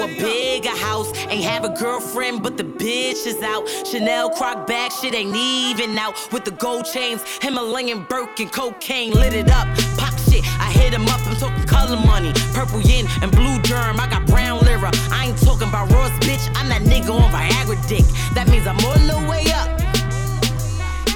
A 0.00 0.06
bigger 0.06 0.68
house. 0.68 1.10
Ain't 1.28 1.42
have 1.42 1.64
a 1.64 1.70
girlfriend, 1.70 2.40
but 2.40 2.56
the 2.56 2.62
bitch 2.62 3.26
is 3.26 3.42
out. 3.42 3.68
Chanel 3.84 4.30
croc 4.30 4.64
bag, 4.64 4.92
shit 4.92 5.12
ain't 5.12 5.34
even 5.34 5.98
out. 5.98 6.14
With 6.30 6.44
the 6.44 6.52
gold 6.52 6.84
chains, 6.84 7.20
Himalayan 7.42 8.04
Birkin, 8.08 8.48
cocaine 8.48 9.12
lit 9.12 9.34
it 9.34 9.50
up. 9.50 9.66
Pop 9.96 10.14
shit, 10.30 10.44
I 10.60 10.70
hit 10.70 10.94
him 10.94 11.08
up. 11.08 11.20
I'm 11.26 11.34
talking 11.34 11.64
color 11.64 11.96
money, 12.06 12.32
purple 12.54 12.80
yen 12.80 13.06
and 13.22 13.32
blue 13.32 13.60
germ. 13.62 13.98
I 13.98 14.08
got 14.08 14.24
brown 14.26 14.60
lira. 14.60 14.92
I 15.10 15.26
ain't 15.26 15.38
talking 15.38 15.66
about 15.68 15.90
Ross, 15.90 16.12
bitch. 16.20 16.48
I'm 16.54 16.68
that 16.68 16.82
nigga 16.82 17.10
on 17.10 17.30
Viagra 17.32 17.76
dick. 17.88 18.04
That 18.34 18.48
means 18.48 18.68
I'm 18.68 18.78
all 18.86 18.98
the 19.02 19.18
way 19.28 19.50
up, 19.50 19.68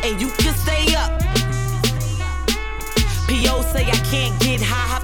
and 0.03 0.21
you 0.21 0.29
can 0.43 0.55
stay 0.55 0.93
up. 0.97 1.23
P.O. 3.29 3.63
say 3.73 3.87
I 3.87 3.97
can't 4.11 4.39
get 4.41 4.61
high, 4.61 5.01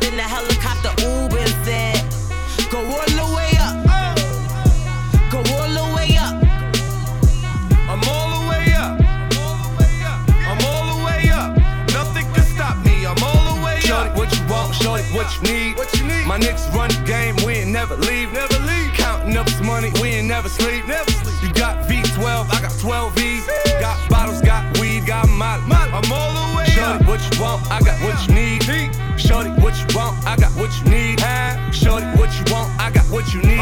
need. 15.43 15.77
What 15.77 15.93
you 15.97 16.07
need? 16.07 16.27
My 16.27 16.39
niggas 16.39 16.73
run 16.75 16.91
the 16.91 17.03
game, 17.07 17.37
we 17.45 17.63
ain't 17.63 17.71
never 17.71 17.97
leave. 17.97 18.33
Never 18.33 18.59
leave. 18.61 18.93
Counting 18.95 19.37
up 19.37 19.47
this 19.47 19.61
money, 19.61 19.91
we 20.01 20.09
ain't 20.19 20.29
never 20.29 20.49
sleep. 20.49 20.87
Never 20.87 21.11
sleep. 21.11 21.43
You 21.43 21.53
got 21.55 21.89
V12, 21.89 22.51
I 22.51 22.61
got 22.61 22.73
12 22.79 23.15
V's. 23.15 23.47
Got 23.81 23.97
bottles, 24.11 24.41
got 24.43 24.79
weed, 24.79 25.07
got 25.07 25.29
molly. 25.29 25.63
I'm 25.71 26.13
all 26.13 26.33
the 26.33 26.57
way 26.57 26.67
Shorty, 26.67 27.05
up. 27.05 27.07
what 27.07 27.21
you 27.23 27.43
want, 27.43 27.63
I 27.71 27.81
got 27.81 28.01
what 28.03 28.17
you 28.29 28.35
need. 28.35 28.59
Shorty, 29.19 29.51
what 29.63 29.75
you 29.79 29.97
want, 29.97 30.17
I 30.27 30.37
got 30.37 30.53
what 30.53 30.71
you 30.79 30.91
need. 30.91 31.21
Shorty, 31.73 32.07
what 32.19 32.31
you 32.39 32.45
want, 32.53 32.71
I 32.81 32.91
got 32.91 33.05
what 33.11 33.33
you 33.33 33.43
need. 33.43 33.59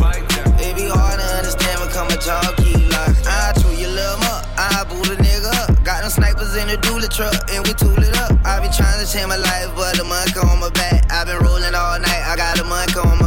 bite 0.00 0.28
down. 0.28 0.58
It 0.58 0.74
be 0.76 0.86
hard 0.88 1.18
to 1.20 1.26
understand 1.38 1.80
when 1.80 1.90
come 1.90 2.08
and 2.10 2.20
talk, 2.20 2.56
keep 2.56 2.90
like. 2.90 3.16
I 3.26 3.52
chew 3.60 3.74
your 3.78 3.90
little 3.90 4.26
up, 4.26 4.46
I 4.58 4.84
boot 4.88 5.06
a 5.08 5.16
nigga 5.22 5.52
up. 5.62 5.84
Got 5.84 6.02
them 6.02 6.10
snipers 6.10 6.56
in 6.56 6.68
the 6.68 6.76
dually 6.78 7.08
truck, 7.08 7.34
and 7.52 7.66
we 7.66 7.72
tool 7.74 8.02
it 8.02 8.16
up. 8.18 8.32
I 8.44 8.60
be 8.60 8.68
trying 8.74 8.98
to 8.98 9.06
change 9.06 9.28
my 9.28 9.36
life, 9.36 9.70
but 9.76 9.96
the 9.96 10.04
monk 10.04 10.36
on 10.36 10.58
my 10.60 10.70
back. 10.70 11.06
I 11.12 11.24
been 11.24 11.38
rolling 11.38 11.74
all 11.74 11.98
night, 11.98 12.22
I 12.26 12.36
got 12.36 12.58
a 12.58 12.64
monk 12.64 12.96
on 12.96 13.18
my 13.18 13.25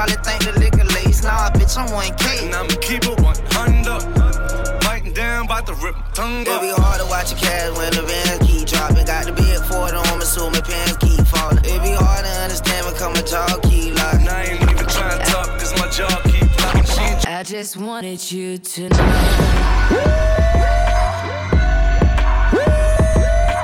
probably 0.00 0.16
think 0.24 0.40
the 0.44 0.52
liquor 0.58 0.84
lace. 0.96 1.22
Nah, 1.22 1.50
bitch, 1.50 1.76
I'm 1.76 1.88
1K. 1.92 2.46
And 2.46 2.54
I'ma 2.54 2.74
keep 2.80 3.04
it 3.04 3.20
100. 3.20 4.80
Biting 4.80 5.12
down, 5.12 5.46
bout 5.46 5.66
to 5.66 5.74
rip 5.74 5.94
my 5.94 6.08
tongue 6.14 6.40
It 6.40 6.60
be 6.60 6.72
hard 6.72 7.00
to 7.00 7.06
watch 7.06 7.32
your 7.32 7.40
cash 7.40 7.76
when 7.76 7.92
the 7.92 8.02
vans 8.08 8.40
keep 8.48 8.66
dropping. 8.66 9.04
Got 9.04 9.26
the 9.26 9.32
big 9.32 9.60
for 9.68 9.92
the 9.92 10.00
home, 10.08 10.22
so 10.22 10.48
my 10.48 10.60
pants 10.60 10.96
keep 11.04 11.20
falling. 11.26 11.58
It 11.64 11.82
be 11.84 11.92
hard 11.92 12.24
to 12.24 12.32
understand 12.40 12.86
when 12.86 12.94
come 12.96 13.14
and 13.14 13.26
talk, 13.26 13.60
keep 13.62 13.94
like. 13.94 14.20
And 14.24 14.28
I 14.28 14.44
ain't 14.44 14.62
even 14.62 14.86
trying 14.88 15.18
to 15.20 15.24
talk, 15.28 15.48
cause 15.60 15.74
my 15.76 15.88
jaw 15.92 16.08
keep 16.32 16.48
locking. 16.64 16.88
She 16.88 17.28
I 17.28 17.42
just 17.42 17.76
wanted 17.76 18.32
you 18.32 18.56
to 18.56 18.88
know. 18.88 18.96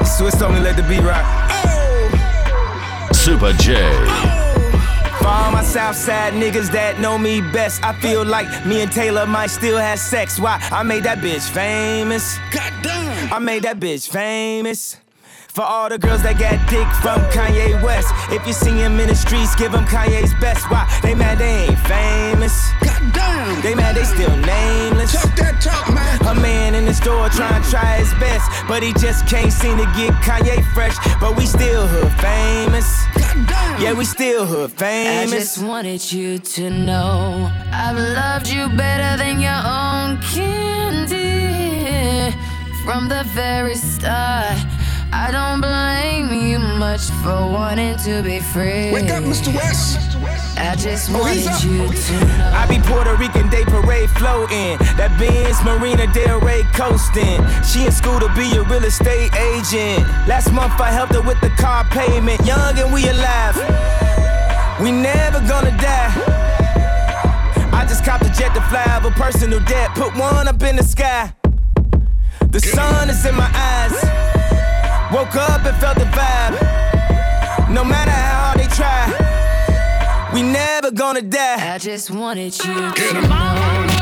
Swizz 0.05 0.43
only 0.43 0.60
let 0.60 0.77
the 0.77 0.85
beat 0.85 1.01
rock. 1.01 1.24
Super 3.15 3.52
J. 3.55 4.45
For 5.27 5.32
all 5.32 5.51
my 5.51 5.65
Southside 5.65 6.35
niggas 6.35 6.70
that 6.70 7.01
know 7.01 7.19
me 7.19 7.40
best, 7.40 7.82
I 7.82 7.93
feel 7.94 8.24
like 8.24 8.47
me 8.65 8.82
and 8.82 8.93
Taylor 8.93 9.27
might 9.27 9.48
still 9.48 9.77
have 9.77 9.98
sex. 9.98 10.39
Why? 10.39 10.65
I 10.70 10.85
made 10.85 11.03
that 11.03 11.19
bitch 11.19 11.51
famous. 11.51 12.39
Goddamn. 12.53 13.32
I 13.32 13.40
made 13.40 13.65
that 13.65 13.81
bitch 13.81 14.09
famous. 14.09 14.98
For 15.57 15.65
all 15.65 15.89
the 15.89 15.97
girls 15.97 16.20
that 16.20 16.37
got 16.39 16.61
dick 16.69 16.85
from 17.01 17.16
Kanye 17.33 17.81
West. 17.83 18.12
If 18.28 18.47
you 18.47 18.53
see 18.53 18.77
him 18.77 19.01
in 19.01 19.09
the 19.09 19.15
streets, 19.15 19.57
give 19.57 19.73
him 19.73 19.87
Kanye's 19.87 20.35
best. 20.35 20.70
Why? 20.70 20.85
They 21.01 21.15
mad 21.15 21.39
they 21.39 21.65
ain't 21.65 21.81
famous. 21.89 22.53
Goddamn. 22.85 23.62
They 23.62 23.74
mad 23.74 23.97
they 23.97 24.05
still 24.05 24.37
nameless. 24.37 25.16
Talk 25.16 25.35
that 25.37 25.57
talk, 25.62 25.89
man. 25.95 26.20
A 26.28 26.39
man 26.39 26.74
in 26.74 26.85
the 26.85 26.93
store 26.93 27.31
trying 27.31 27.62
to 27.62 27.70
try 27.70 27.97
his 27.97 28.12
best. 28.20 28.45
But 28.69 28.83
he 28.83 28.93
just 29.01 29.27
can't 29.27 29.51
seem 29.51 29.78
to 29.78 29.89
get 29.97 30.12
Kanye 30.20 30.61
fresh. 30.74 30.99
But 31.23 31.39
we 31.39 31.47
still 31.47 31.87
hood 31.87 32.12
famous. 32.20 32.85
Goddamn. 33.16 33.81
Yeah, 33.81 33.95
we 33.95 34.05
still 34.05 34.45
hood 34.45 34.73
famous. 34.73 35.09
I 35.09 35.24
famous. 35.24 35.55
just 35.55 35.65
wanted 35.65 36.12
you 36.12 36.37
to 36.37 36.69
know 36.69 37.51
I've 37.73 37.97
loved 37.97 38.49
you 38.49 38.69
better 38.77 39.16
than 39.16 39.41
your 39.41 39.57
own 39.65 40.20
candy 40.20 41.16
from 42.85 43.09
the 43.09 43.24
very 43.33 43.74
start. 43.74 44.76
I 45.18 45.30
don't 45.32 45.60
blame 45.60 46.28
you 46.48 46.59
much 46.59 47.10
for 47.22 47.51
wanting 47.51 47.97
to 48.05 48.22
be 48.22 48.38
free. 48.40 48.93
Wake 48.93 49.10
up, 49.10 49.24
Mr. 49.24 49.52
West. 49.55 49.98
I 50.59 50.74
just 50.76 51.10
Oh, 51.10 51.24
he's 51.24 51.47
wanted 51.47 51.48
up. 51.48 51.64
you 51.64 51.88
to 51.88 52.12
know. 52.38 52.52
I 52.55 52.66
be 52.68 52.78
Puerto 52.78 53.14
Rican 53.16 53.48
Day 53.48 53.64
Parade 53.64 54.10
floating. 54.10 54.76
That 54.97 55.16
Benz 55.18 55.62
Marina 55.64 56.06
Del 56.12 56.40
Rey 56.40 56.62
coasting. 56.74 57.40
She 57.64 57.86
in 57.86 57.93
school 57.93 58.20
to 58.20 58.28
be 58.34 58.56
a 58.56 58.62
real 58.64 58.84
estate 58.84 59.34
agent. 59.36 60.05
Last 60.28 60.52
month 60.52 60.78
I 60.80 60.90
helped 60.93 61.14
her 61.14 61.22
with 61.22 61.40
the 61.40 61.51
car 61.51 61.84
payment. 61.84 62.44
Young 62.44 62.78
and 62.78 62.93
we 62.93 63.09
alive. 63.09 63.56
We 64.80 64.93
never 64.93 65.40
gonna 65.48 65.72
die. 65.80 66.12
I 67.72 67.84
just 67.88 68.05
copped 68.05 68.24
a 68.26 68.30
jet 68.38 68.55
to 68.55 68.60
fly 68.68 68.84
over 68.97 69.10
personal 69.14 69.60
debt. 69.60 69.90
Put 69.94 70.14
one 70.16 70.47
up 70.48 70.62
in 70.62 70.76
the 70.76 70.84
sky. 70.84 71.32
The 72.51 72.60
sun 72.60 73.09
is 73.10 73.24
in 73.24 73.34
my 73.34 73.51
eyes. 73.55 73.97
Woke 75.12 75.37
up 75.37 75.65
and 75.65 75.77
felt 75.78 75.99
the 75.99 76.05
vibe. 76.05 77.70
No 77.70 77.85
matter 77.85 78.11
how 78.11 78.47
hard 78.47 78.59
they 78.59 78.66
try, 78.66 80.31
we 80.35 80.43
never 80.43 80.91
gonna 80.91 81.23
die. 81.23 81.74
I 81.74 81.78
just 81.78 82.11
wanted 82.11 82.59
you 82.65 82.74
to 82.93 83.28
know. 83.28 83.95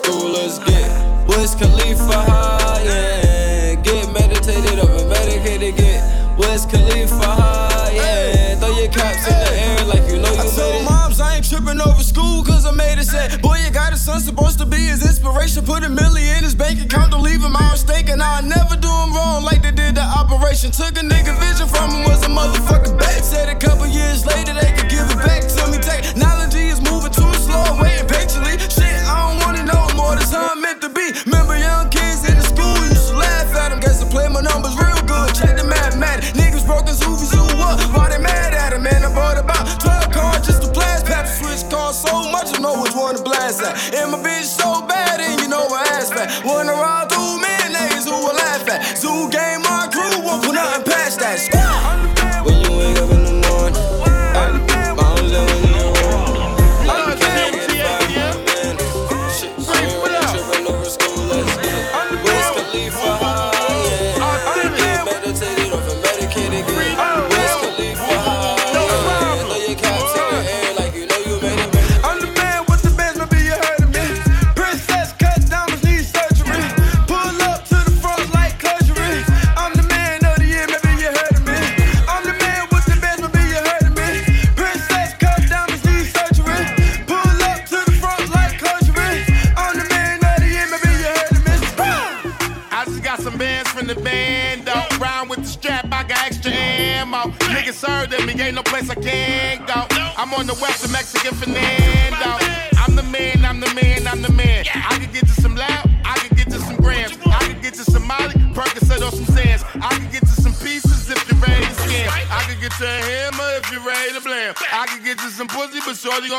Trippin' 0.00 0.20
over 0.20 0.28
school. 0.28 0.30
Let's 0.32 0.58
get 0.58 1.28
Wiz 1.28 1.54
Khalifa 1.54 2.12
high, 2.12 2.82
yeah. 2.84 3.74
Get 3.76 4.12
meditated 4.12 4.78
up 4.78 4.90
and 4.90 5.08
medicated. 5.08 5.76
Get 5.76 6.38
Wiz 6.38 6.66
Khalifa 6.66 7.14
high, 7.16 7.92
yeah. 7.94 8.54
Throw 8.56 8.76
your 8.78 8.88
caps 8.88 9.26
in 9.26 9.38
the 9.38 9.60
air 9.60 9.84
like 9.86 10.10
you 10.10 10.18
know 10.20 10.32
you 10.32 10.40
I 10.40 10.46
told 10.46 10.56
made 10.56 10.80
it. 10.80 10.84
moms 10.84 11.20
I 11.20 11.36
ain't 11.36 11.48
tripping 11.48 11.80
over 11.80 12.02
school 12.02 12.44
cause 12.44 12.66
I 12.66 12.72
made 12.72 12.98
it 12.98 13.04
set. 13.04 13.40
Boy, 13.42 13.56
you 13.64 13.70
got 13.70 13.92
a 13.92 13.96
son 13.96 14.20
supposed 14.20 14.58
to 14.58 14.66
be 14.66 14.76
his 14.78 15.04
inspiration. 15.04 15.64
Put 15.64 15.84
a 15.84 15.88
million 15.88 16.38
in 16.38 16.44
his 16.44 16.54
bank 16.54 16.80
account, 16.80 17.12
don't 17.12 17.22
leave 17.22 17.42
him 17.42 17.56
out 17.56 17.78
stake. 17.78 18.08
And 18.08 18.22
I'll 18.22 18.42
never 18.42 18.76
do 18.76 18.88
him 18.88 19.12
wrong 19.14 19.44
like 19.44 19.62
they 19.62 19.72
did 19.72 19.94
the 19.94 20.02
operation. 20.02 20.70
Took 20.70 20.96
a 20.96 21.04
nigga 21.04 21.17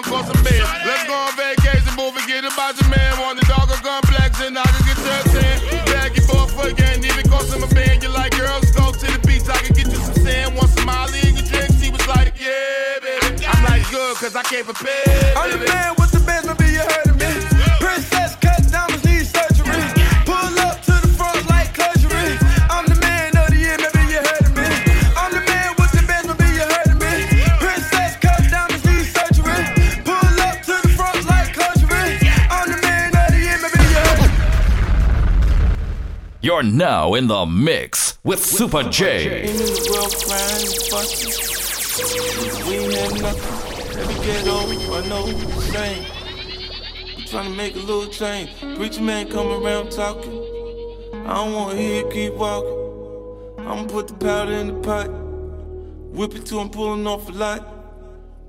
gon' 0.02 0.12
call 0.12 0.24
some 0.24 0.44
bands. 0.44 0.70
Let's 0.86 1.08
go 1.08 1.14
on 1.14 1.36
vacation, 1.36 1.96
move 1.96 2.16
and 2.16 2.28
get 2.28 2.46
about 2.46 2.80
your 2.80 2.90
man. 2.90 3.20
Want 3.20 3.40
the 3.40 3.46
dog 3.46 3.70
or 3.70 3.82
complex, 3.82 4.40
and 4.42 4.58
I 4.58 4.64
could 4.64 4.86
get 4.86 4.98
a 4.98 5.30
10. 5.30 5.86
Bag 5.86 6.16
your 6.16 6.28
ball 6.28 6.48
for 6.48 6.68
again, 6.68 7.04
even 7.04 7.28
cost 7.30 7.54
him 7.54 7.64
a 7.64 7.68
band. 7.68 8.04
You 8.04 8.10
like 8.10 8.32
girls, 8.38 8.72
go 8.72 8.92
to 8.92 9.06
the 9.06 9.20
beach. 9.28 9.48
I 9.50 9.58
could 9.60 9.76
get 9.76 9.88
you 9.88 10.00
some 10.00 10.16
sand, 10.16 10.56
want 10.56 10.70
some 10.70 10.86
Molly 10.86 11.20
your 11.20 11.44
drinks. 11.44 11.82
He 11.82 11.90
was 11.90 12.06
like, 12.08 12.34
yeah, 12.40 13.00
baby. 13.02 13.46
I'm 13.46 13.64
like, 13.66 13.90
good, 13.90 14.16
cause 14.18 14.36
I 14.36 14.44
can't 14.44 14.66
prepare. 14.66 15.34
I'm 15.36 15.52
the 15.52 15.66
man 15.66 15.99
now 36.90 37.14
in 37.14 37.28
the 37.28 37.46
mix 37.46 38.18
with 38.24 38.44
Super 38.44 38.82
J. 38.82 39.06
Ain't 39.42 39.50
in 39.52 39.58
the 39.58 39.90
world 39.92 40.16
crying, 40.26 40.70
fucking. 40.90 41.34
We 42.66 42.76
had 42.98 43.14
nothing. 43.26 43.58
Every 44.02 44.18
ghetto, 44.26 44.58
I 44.98 45.02
know 45.08 45.26
the 45.28 45.62
same. 45.74 46.04
We 47.16 47.22
tryna 47.30 47.56
make 47.56 47.76
a 47.76 47.84
little 47.90 48.08
change. 48.08 48.50
Preacher 48.78 49.04
man 49.04 49.30
come 49.30 49.50
around 49.58 49.92
talking. 49.92 50.34
I 51.30 51.34
don't 51.36 51.54
wanna 51.54 51.76
hear 51.76 51.96
you 52.02 52.10
keep 52.12 52.34
walking. 52.34 52.80
I'ma 53.68 53.86
put 53.96 54.08
the 54.08 54.16
powder 54.16 54.54
in 54.54 54.68
the 54.72 54.80
pot. 54.88 55.10
Whip 56.18 56.34
it 56.34 56.48
till 56.48 56.60
I'm 56.60 56.72
pulling 56.72 57.06
off 57.06 57.30
a 57.30 57.34
lot. 57.34 57.62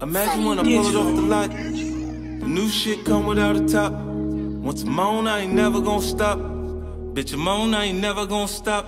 Imagine 0.01 0.47
when 0.47 0.59
I 0.61 0.63
pull 0.63 0.87
it 0.91 0.97
off 0.97 1.15
the 1.15 1.27
lot. 1.37 1.51
The 1.51 2.49
new 2.57 2.69
shit 2.71 3.05
come 3.05 3.27
without 3.27 3.57
a 3.57 3.69
top. 3.69 3.93
Once 3.93 4.83
I'm 4.83 4.99
on, 4.99 5.27
I 5.27 5.41
ain't 5.41 5.53
never 5.53 5.83
gonna 5.83 6.01
stop. 6.01 6.50
Bitch, 7.13 7.35
I'm 7.35 7.49
on, 7.49 7.75
I 7.75 7.87
ain't 7.87 7.99
never 7.99 8.25
gonna 8.25 8.47
stop. 8.47 8.87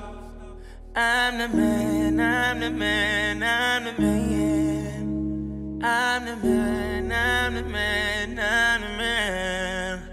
I'm 0.95 1.39
the 1.39 1.49
man, 1.49 2.21
I'm 2.21 2.61
the 2.61 2.71
man, 2.71 3.43
I'm 3.43 3.85
the 3.85 4.01
man. 4.01 5.83
I'm 5.83 6.25
the 6.27 6.37
man, 6.37 7.11
I'm 7.11 7.55
the 7.57 7.65
man, 7.65 8.39
I'm 8.39 8.81
the 8.81 8.89
man. 8.97 10.09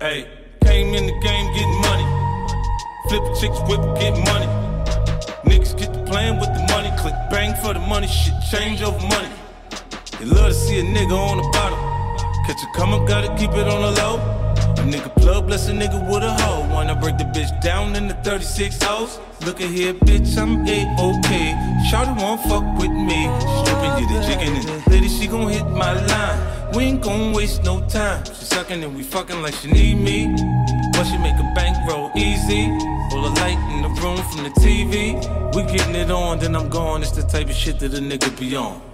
Hey, 0.00 0.28
came 0.62 0.94
in 0.94 1.06
the 1.06 1.12
game 1.20 1.54
getting 1.54 1.80
money. 1.82 2.06
Flip 3.08 3.22
chicks, 3.38 3.60
whip, 3.68 3.80
get 4.00 4.18
money. 4.26 4.48
Niggas 5.46 5.78
get 5.78 5.94
to 5.94 6.02
playing 6.10 6.40
with 6.40 6.52
the 6.54 6.66
money. 6.74 6.90
Click 6.98 7.14
bang 7.30 7.54
for 7.62 7.72
the 7.72 7.78
money. 7.78 8.08
Shit 8.08 8.34
change 8.50 8.82
over 8.82 8.98
money. 9.06 9.28
They 10.18 10.24
love 10.24 10.48
to 10.48 10.54
see 10.54 10.80
a 10.80 10.82
nigga 10.82 11.16
on 11.16 11.36
the 11.36 11.48
bottom. 11.52 11.78
Catch 12.46 12.64
a 12.64 12.66
come 12.76 12.92
up, 12.94 13.06
gotta 13.06 13.28
keep 13.36 13.52
it 13.52 13.68
on 13.68 13.80
the 13.82 13.92
low. 14.02 14.43
Nigga 14.84 15.14
plug, 15.16 15.46
bless 15.46 15.68
a 15.68 15.72
nigga 15.72 15.98
with 16.10 16.22
a 16.22 16.32
hoe. 16.42 16.68
Wanna 16.72 16.94
break 16.94 17.16
the 17.16 17.24
bitch 17.24 17.50
down 17.62 17.96
in 17.96 18.06
the 18.06 18.14
36 18.22 18.82
hoes. 18.82 19.18
Look 19.46 19.60
at 19.62 19.70
here, 19.70 19.94
bitch, 19.94 20.36
I'm 20.36 20.66
A-OK. 20.66 21.28
Shawty 21.88 22.14
won't 22.20 22.40
fuck 22.42 22.64
with 22.78 22.90
me. 22.90 23.28
Stripping 23.64 23.94
you 23.98 24.06
the 24.12 24.20
chicken 24.26 24.54
and 24.54 24.86
lady, 24.88 25.08
she 25.08 25.26
gon' 25.26 25.48
hit 25.48 25.66
my 25.68 25.92
line. 26.06 26.72
We 26.74 26.84
ain't 26.84 27.02
gon' 27.02 27.32
waste 27.32 27.64
no 27.64 27.80
time. 27.88 28.24
She 28.26 28.44
sucking 28.44 28.84
and 28.84 28.94
we 28.94 29.02
fucking 29.02 29.40
like 29.40 29.54
she 29.54 29.70
need 29.70 29.94
me. 29.94 30.34
But 30.92 31.04
she 31.04 31.16
make 31.18 31.36
a 31.36 31.52
bankroll 31.54 32.10
easy. 32.14 32.66
Pull 33.10 33.26
a 33.26 33.32
light 33.40 33.58
in 33.72 33.82
the 33.82 33.88
room 34.02 34.18
from 34.32 34.44
the 34.44 34.50
TV. 34.60 35.14
We 35.54 35.62
getting 35.62 35.94
it 35.94 36.10
on, 36.10 36.40
then 36.40 36.54
I'm 36.54 36.68
gone. 36.68 37.02
It's 37.02 37.12
the 37.12 37.22
type 37.22 37.48
of 37.48 37.54
shit 37.54 37.78
that 37.80 37.94
a 37.94 37.98
nigga 37.98 38.38
be 38.38 38.54
on. 38.54 38.93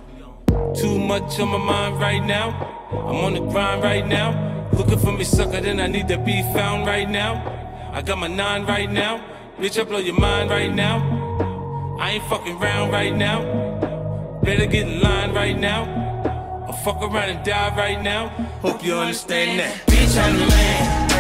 Too 0.75 0.99
much 0.99 1.39
on 1.39 1.49
my 1.49 1.59
mind 1.59 2.01
right 2.01 2.25
now. 2.25 2.49
I'm 2.91 3.17
on 3.25 3.35
the 3.35 3.41
grind 3.41 3.83
right 3.83 4.07
now. 4.07 4.69
Looking 4.73 4.99
for 4.99 5.13
me, 5.13 5.23
sucker, 5.23 5.61
then 5.61 5.79
I 5.79 5.87
need 5.87 6.09
to 6.09 6.19
be 6.19 6.43
found 6.55 6.87
right 6.87 7.09
now. 7.09 7.33
I 7.93 8.03
got 8.03 8.19
my 8.19 8.27
nine 8.27 8.67
right 8.67 8.91
now. 8.91 9.23
Bitch, 9.59 9.81
I 9.81 9.85
blow 9.85 9.99
your 9.99 10.19
mind 10.19 10.51
right 10.51 10.73
now. 10.73 10.97
I 12.01 12.13
ain't 12.13 12.25
fucking 12.25 12.59
round 12.59 12.93
right 12.93 13.15
now. 13.15 14.41
Better 14.43 14.67
get 14.67 14.89
in 14.89 15.01
line 15.01 15.33
right 15.35 15.59
now. 15.59 15.85
I'll 16.67 16.73
fuck 16.73 17.01
around 17.01 17.29
and 17.31 17.45
die 17.45 17.77
right 17.77 18.03
now. 18.03 18.29
Hope 18.63 18.85
you 18.85 18.95
understand 18.95 19.61
that. 19.61 19.87
Bitch, 19.87 20.17
I'm 20.19 20.35
the 20.35 20.47
man. 20.47 21.11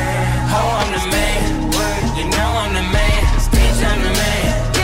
Ho, 0.51 0.61
I'm 0.81 0.90
the 0.97 1.05
man. 1.15 1.43
You 2.19 2.24
know 2.35 2.51
I'm 2.62 2.73
the 2.74 2.82
man. 2.82 3.23
Bitch, 3.55 3.81
I'm 3.90 4.01
the 4.02 4.12
man. 4.23 4.74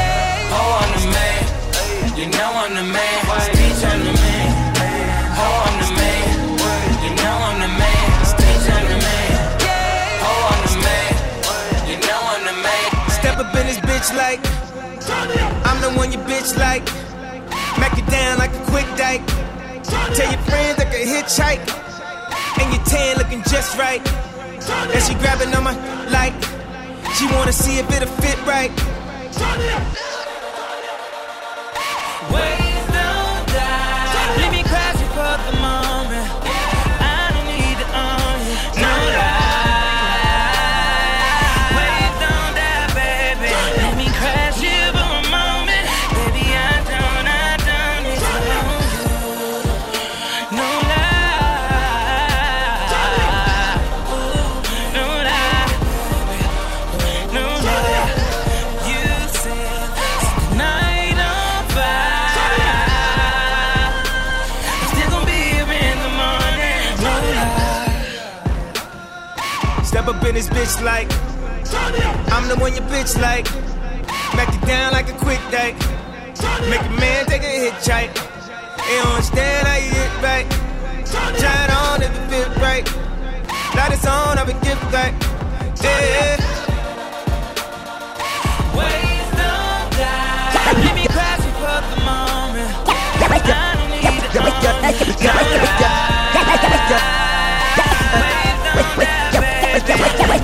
Ho, 0.53 0.63
I'm 0.83 0.91
the 0.95 1.05
man. 1.19 2.19
You 2.19 2.27
know 2.31 2.51
I'm 2.55 2.75
the 2.75 2.93
man. 2.93 3.56
Bitch 13.97 14.15
like 14.17 14.41
I'm 15.65 15.81
the 15.81 15.91
one 15.97 16.13
your 16.13 16.23
bitch 16.23 16.57
like. 16.59 16.85
Mack 17.79 17.97
it 17.99 18.07
down 18.11 18.39
like 18.39 18.53
a 18.53 18.65
quick 18.71 18.87
dike. 18.97 19.27
Tell 20.15 20.31
your 20.31 20.43
friends 20.49 20.79
I 20.79 20.85
can 20.85 21.07
hitchhike. 21.07 21.65
And 22.61 22.75
your 22.75 22.85
tan 22.85 23.17
looking 23.19 23.43
just 23.45 23.79
right. 23.79 24.03
And 24.93 25.03
she 25.03 25.15
grabbing 25.15 25.55
on 25.55 25.65
my 25.65 25.75
like. 26.11 26.35
She 27.15 27.27
wanna 27.35 27.53
see 27.53 27.79
if 27.79 27.91
it'll 27.91 28.09
fit 28.21 28.39
right. 28.47 28.73
Up 70.07 70.25
in 70.25 70.37
this 70.37 70.49
bitch 70.49 70.81
like 70.85 71.11
I'm 72.33 72.47
the 72.47 72.55
one 72.61 72.73
your 72.75 72.85
bitch 72.85 73.21
like. 73.21 73.45
Back 74.37 74.55
it 74.55 74.65
down 74.65 74.93
like 74.93 75.09
a 75.09 75.15
quick 75.19 75.41
date. 75.51 75.75
Make 76.71 76.81
a 76.81 76.91
man 77.01 77.27
take 77.27 77.43
a 77.43 77.71
hitchhike. 77.71 78.15
Ain't 78.89 79.05
understand 79.05 79.67
how 79.67 79.77
you 79.77 79.91
get 79.91 80.23
right. 80.23 80.47
Try 81.07 81.65
it 81.65 81.71
on 81.71 82.03
if 82.03 82.11
it 82.11 82.31
fit 82.31 82.63
right. 82.63 82.87
Light 83.75 83.93
it's 83.95 84.07
on, 84.07 84.39
I've 84.39 84.47
been 84.47 84.61
gift 84.61 84.81
back. 84.93 85.13
Yeah. 85.83 86.37
Ways 88.79 89.29
don't 89.35 89.91
die. 89.99 90.83
Give 90.85 90.95
me 90.95 91.07
passion 91.09 91.53
for 91.59 91.83
the 91.83 91.99
moment. 92.07 92.71
I 93.27 93.39
don't 93.43 93.91
need 93.91 94.23
it 95.81 95.86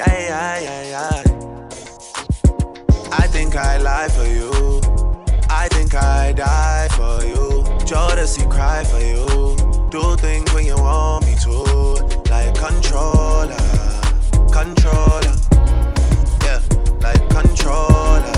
I, 0.00 0.28
I, 0.30 0.58
I, 0.66 0.92
I, 0.94 1.24
I. 3.12 3.26
Think 3.38 3.54
I 3.54 3.78
lie 3.78 4.08
for 4.08 4.26
you. 4.26 4.50
I 5.48 5.68
think 5.68 5.94
I 5.94 6.32
die 6.32 6.88
for 6.90 7.24
you. 7.24 7.62
Jodeci 7.86 8.50
cry 8.50 8.82
for 8.82 8.98
you. 8.98 9.56
Do 9.90 10.16
things 10.16 10.52
when 10.52 10.66
you 10.66 10.74
want 10.74 11.24
me 11.24 11.36
to, 11.44 11.52
like 12.30 12.54
controller, 12.56 13.56
controller. 14.52 15.36
Yeah, 16.42 16.60
like 17.00 17.28
controller. 17.30 18.37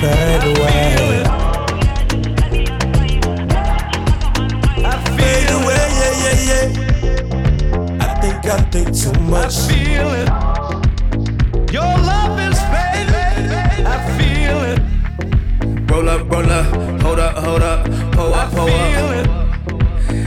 Fade 0.00 0.44
away. 0.44 1.24
Fade 5.18 5.50
away, 5.58 5.84
yeah, 5.98 6.14
yeah, 6.24 6.38
yeah. 6.48 7.98
I 8.00 8.20
think 8.20 8.44
I 8.46 8.60
think 8.70 8.88
too 8.96 9.12
much. 9.22 9.56
I 9.56 9.68
feel 9.68 10.08
it. 10.20 10.28
Your 11.72 11.82
love 11.82 12.38
is 12.38 12.58
fading. 12.72 13.86
I 13.86 13.96
feel 14.16 14.58
it. 14.70 14.80
Roll 15.90 16.08
up, 16.08 16.30
roll 16.30 16.50
up, 16.50 16.66
hold 17.02 17.18
up, 17.18 17.36
hold 17.38 17.62
up, 17.62 17.84
pull 18.12 18.34
up, 18.34 18.50
pull 18.52 18.68
up. 18.68 19.28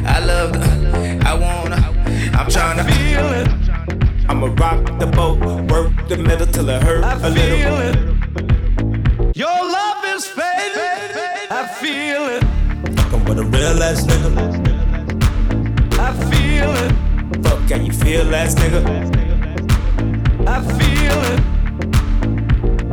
I 0.05 0.19
love 0.25 0.51
the, 0.53 1.21
I 1.25 1.33
wanna, 1.33 1.77
I'm 2.37 2.47
tryna 2.47 2.83
feel 2.91 3.27
it. 3.39 3.47
I'ma 4.29 4.47
rock 4.47 4.99
the 4.99 5.07
boat, 5.07 5.39
work 5.71 6.07
the 6.09 6.17
middle 6.17 6.47
till 6.47 6.69
it 6.69 6.83
hurt 6.83 7.03
I 7.05 7.13
a 7.13 7.29
little. 7.29 7.57
feel 7.57 7.77
it. 7.79 8.10
Your 9.41 9.49
love 9.49 10.05
is 10.05 10.27
fading. 10.27 11.49
I 11.49 11.65
feel 11.81 12.23
it. 12.35 12.43
Fucking 12.95 13.25
with 13.25 13.39
a 13.39 13.43
real 13.43 13.81
ass 13.81 14.05
nigga. 14.05 14.29
I 15.97 16.13
feel 16.29 16.71
it. 16.83 17.43
Fuck, 17.43 17.67
can 17.67 17.83
you 17.87 17.91
feel 17.91 18.35
ass 18.35 18.53
nigga? 18.53 18.81
I 20.47 20.61
feel 20.77 21.19
it. 21.31 21.41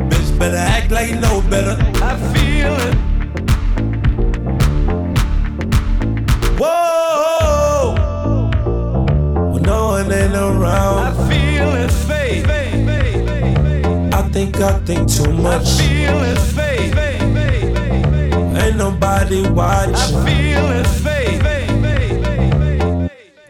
Bitch 0.09 0.39
better 0.39 0.57
act 0.57 0.91
like 0.91 1.11
you 1.11 1.21
know 1.21 1.43
better. 1.51 1.77
I 2.03 2.17
feel 2.33 2.75
it. 2.87 2.95
Whoa! 6.59 7.95
When 9.53 9.63
no 9.65 9.89
one 9.89 10.11
ain't 10.11 10.35
around. 10.35 10.99
I 11.09 11.13
feel 11.29 11.75
it 11.75 11.91
fade. 11.91 12.68
I 14.39 14.41
think 14.41 14.61
I 14.61 14.79
think 14.87 15.11
too 15.11 15.33
much. 15.33 15.67
I 15.67 15.83
feel 15.83 16.23
it 16.23 16.39
fade. 16.39 16.97
Ain't 18.57 18.77
nobody 18.77 19.45
I 19.45 19.51
watching. 19.51 20.25
feel 20.25 20.71
it 20.79 20.87
fade. 20.87 21.43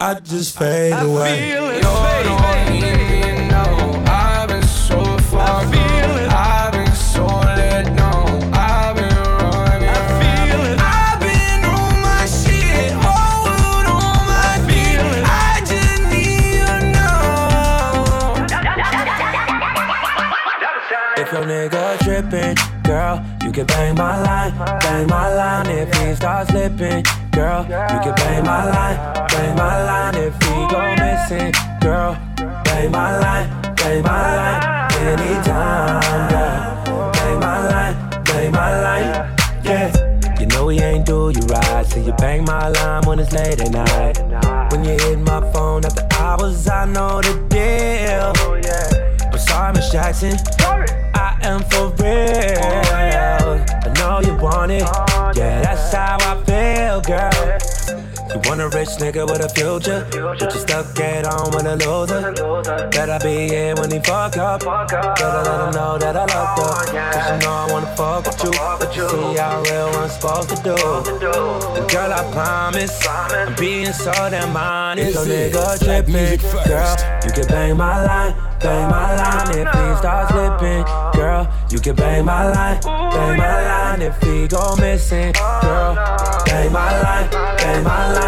I 0.00 0.14
just 0.20 0.58
fade 0.58 0.94
I 0.94 1.02
away. 1.02 1.57
Can 23.58 23.66
bang 23.66 23.94
my 23.96 24.22
line, 24.22 24.52
bang 24.80 25.06
my 25.08 25.34
line. 25.34 25.66
If 25.66 25.92
he 25.94 26.14
starts 26.14 26.50
slipping, 26.50 27.02
girl, 27.32 27.62
you 27.64 27.98
can 28.04 28.14
bang 28.14 28.44
my 28.44 28.64
line, 28.64 28.96
bang 29.28 29.56
my 29.56 29.84
line. 29.84 30.14
If 30.14 30.34
he 30.42 30.54
go 30.70 30.80
missing, 31.02 31.52
girl, 31.80 32.16
bang 32.64 32.90
my 32.92 33.18
line, 33.18 33.74
bang 33.74 34.02
my 34.02 34.36
line. 34.36 34.92
Anytime, 34.92 36.28
girl, 36.30 37.10
bang 37.12 37.40
my 37.40 37.68
line, 37.68 38.24
bang 38.24 38.52
my 38.52 38.80
line. 38.80 39.36
Yeah, 39.64 40.38
you 40.38 40.46
know 40.46 40.68
he 40.68 40.78
ain't 40.78 41.04
do 41.04 41.32
you 41.34 41.42
right, 41.46 41.84
so 41.84 41.98
you 41.98 42.12
bang 42.12 42.44
my 42.44 42.68
line 42.68 43.02
when 43.06 43.18
it's 43.18 43.32
late 43.32 43.60
at 43.60 43.72
night. 43.72 44.70
When 44.70 44.84
you 44.84 44.92
hit 44.92 45.18
my 45.18 45.40
phone 45.52 45.84
after 45.84 46.06
hours, 46.14 46.68
I 46.68 46.84
know 46.84 47.20
the 47.20 47.34
deal. 47.48 48.32
Oh, 48.36 48.54
I'm 49.32 49.38
sorry, 49.38 49.72
Miss 49.72 49.90
Jackson. 49.90 50.36
I 51.40 51.48
am 51.48 51.62
for 51.64 51.88
real. 52.02 52.58
I 53.84 53.92
know 53.98 54.20
you 54.20 54.36
want 54.42 54.72
it. 54.72 54.82
Yeah, 55.36 55.62
that's 55.62 55.92
how 55.92 56.16
I 56.20 56.42
feel, 56.44 57.00
girl. 57.00 57.67
You 58.38 58.50
want 58.50 58.60
a 58.60 58.68
rich 58.68 58.90
nigga 59.00 59.26
with 59.26 59.42
a 59.42 59.48
future, 59.48 60.06
but 60.12 60.54
you 60.54 60.60
stuck 60.60 61.00
at 61.00 61.26
home 61.26 61.52
with 61.52 61.66
a 61.66 61.74
loser. 61.74 62.88
Better 62.88 63.18
be 63.24 63.48
here 63.48 63.74
when 63.74 63.90
he 63.90 63.98
fuck 63.98 64.36
up. 64.36 64.60
Better 64.60 65.42
let 65.42 65.66
him 65.66 65.74
know 65.74 65.98
that 65.98 66.16
I 66.16 66.24
love 66.24 66.86
her. 66.86 67.10
Cause 67.10 67.30
you 67.32 67.38
know 67.44 67.52
I 67.52 67.66
wanna 67.72 67.96
fuck 67.96 68.26
with 68.26 68.44
you, 68.44 68.52
but 68.52 68.94
you 68.94 69.08
see 69.08 69.36
how 69.38 69.60
real 69.62 69.90
I'm 69.90 70.08
supposed 70.08 70.50
to 70.50 70.56
do. 70.62 70.76
And 71.74 71.90
girl, 71.90 72.12
I 72.12 72.30
promise, 72.30 73.04
I'm 73.08 73.56
being 73.56 73.92
so 73.92 74.12
damn 74.12 74.56
honest. 74.56 75.14
So 75.14 75.24
nigga 75.26 75.78
tripping, 75.82 76.38
girl, 76.68 76.96
you 77.24 77.32
can 77.32 77.46
bang 77.48 77.76
my 77.76 78.04
line. 78.04 78.48
Bang 78.60 78.90
my 78.90 79.14
line 79.14 79.50
if 79.50 79.68
he 79.68 79.96
starts 79.98 80.32
slipping, 80.32 80.82
girl. 81.14 81.48
You 81.70 81.78
can 81.78 81.94
bang 81.94 82.24
my 82.24 82.50
line, 82.50 82.80
bang 82.82 83.38
my 83.38 83.62
line 83.68 84.02
if 84.02 84.20
he 84.20 84.48
go 84.48 84.74
missing, 84.76 85.32
girl. 85.62 85.94
Bang 86.44 86.72
my 86.72 87.00
line, 87.02 87.30
bang 87.30 87.84
my 87.84 88.12
line, 88.12 88.27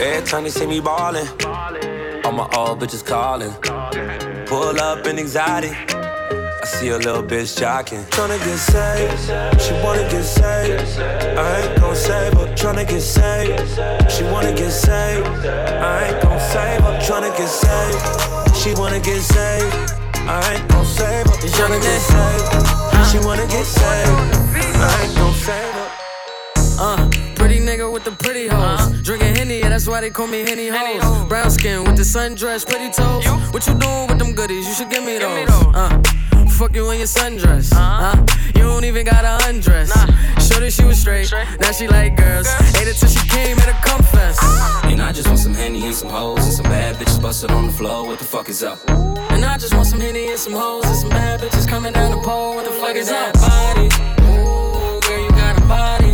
Every 0.00 0.26
time 0.26 0.44
they 0.44 0.50
see 0.50 0.66
me 0.66 0.80
ballin', 0.80 1.28
all 2.24 2.32
my 2.32 2.48
old 2.56 2.80
bitches 2.80 3.04
callin'. 3.04 3.52
Pull 4.46 4.80
up 4.80 5.06
in 5.06 5.18
anxiety. 5.18 5.68
I 5.68 6.64
see 6.64 6.88
a 6.88 6.96
little 6.96 7.22
bitch 7.22 7.60
jocking. 7.60 8.02
Tryna 8.08 8.38
get 8.38 8.56
saved, 8.56 9.60
she 9.60 9.72
wanna 9.84 10.08
get 10.08 10.24
saved. 10.24 10.98
I 11.38 11.60
ain't 11.60 11.80
gon' 11.80 11.94
save 11.94 12.32
her, 12.32 12.46
tryna 12.54 12.88
get 12.88 13.02
saved. 13.02 14.10
She 14.10 14.24
wanna 14.24 14.54
get 14.54 14.70
saved. 14.70 15.26
I 15.46 16.08
ain't 16.08 16.22
gon' 16.22 16.40
save 16.40 16.80
her, 16.80 16.98
tryna 17.00 17.36
get 17.36 17.48
saved. 17.48 18.56
She 18.56 18.72
wanna 18.72 19.00
get 19.00 19.20
saved. 19.20 19.92
I 20.26 20.54
ain't 20.54 20.68
gon' 20.70 20.86
save 20.86 21.26
her, 21.26 21.36
tryna 21.56 21.82
get 21.82 22.00
saved. 22.00 22.93
She 23.14 23.20
wanna 23.20 23.46
get 23.46 23.64
saved. 23.64 24.10
I 24.10 25.04
ain't 25.04 25.14
gon' 25.14 25.32
save 25.34 25.72
her. 25.78 25.88
Uh, 26.80 27.08
pretty 27.36 27.60
nigga 27.60 27.86
with 27.92 28.02
the 28.02 28.10
pretty 28.10 28.48
hoes. 28.48 28.90
Drinking 29.02 29.36
Henny, 29.36 29.60
yeah, 29.60 29.68
that's 29.68 29.86
why 29.86 30.00
they 30.00 30.10
call 30.10 30.26
me 30.26 30.40
Henny 30.40 30.66
hoes. 30.66 31.28
Brown 31.28 31.48
skin 31.48 31.84
with 31.84 31.96
the 31.96 32.02
sundress, 32.02 32.66
pretty 32.66 32.90
toes. 32.90 33.24
What 33.52 33.68
you 33.68 33.74
doing 33.74 34.08
with 34.08 34.18
them 34.18 34.34
goodies? 34.34 34.66
You 34.66 34.74
should 34.74 34.90
give 34.90 35.04
me 35.04 35.18
those. 35.18 35.48
Uh, 35.48 36.02
fuck 36.54 36.74
you 36.76 36.88
in 36.90 36.98
your 36.98 37.08
sundress. 37.08 37.72
Uh, 37.74 38.14
you 38.54 38.62
don't 38.62 38.84
even 38.84 39.04
gotta 39.04 39.44
undress. 39.48 39.90
Showed 40.46 40.62
her 40.62 40.70
she 40.70 40.84
was 40.84 41.00
straight, 41.00 41.32
now 41.60 41.72
she 41.72 41.88
like 41.88 42.16
girls. 42.16 42.46
Ate 42.78 42.86
it 42.86 42.96
till 42.96 43.08
she 43.08 43.28
came 43.28 43.58
at 43.58 43.68
a 43.68 43.88
confess. 43.88 44.38
And 44.84 45.02
I 45.02 45.10
just 45.12 45.26
want 45.26 45.40
some 45.40 45.54
Henny 45.54 45.84
and 45.84 45.94
some 45.94 46.10
hoes 46.10 46.44
and 46.44 46.52
some 46.52 46.66
bad 46.66 46.94
bitches 46.96 47.20
busted 47.20 47.50
on 47.50 47.66
the 47.66 47.72
floor. 47.72 48.06
What 48.06 48.20
the 48.20 48.24
fuck 48.24 48.48
is 48.48 48.62
up? 48.62 48.78
And 49.32 49.44
I 49.44 49.58
just 49.58 49.74
want 49.74 49.86
some 49.88 50.00
Henny 50.00 50.28
and 50.28 50.38
some 50.38 50.52
hoes 50.52 50.84
and 50.86 50.96
some 50.96 51.10
bad 51.10 51.40
bitches 51.40 51.66
coming 51.66 51.92
down 51.92 52.12
the 52.12 52.18
pole. 52.18 52.54
What 52.54 52.64
the 52.66 52.72
fuck 52.72 52.94
is 52.94 53.08
that 53.08 53.34
body? 53.34 53.88
Ooh, 54.22 55.00
girl, 55.00 55.22
you 55.24 55.30
got 55.30 55.58
a 55.58 55.66
body. 55.66 56.13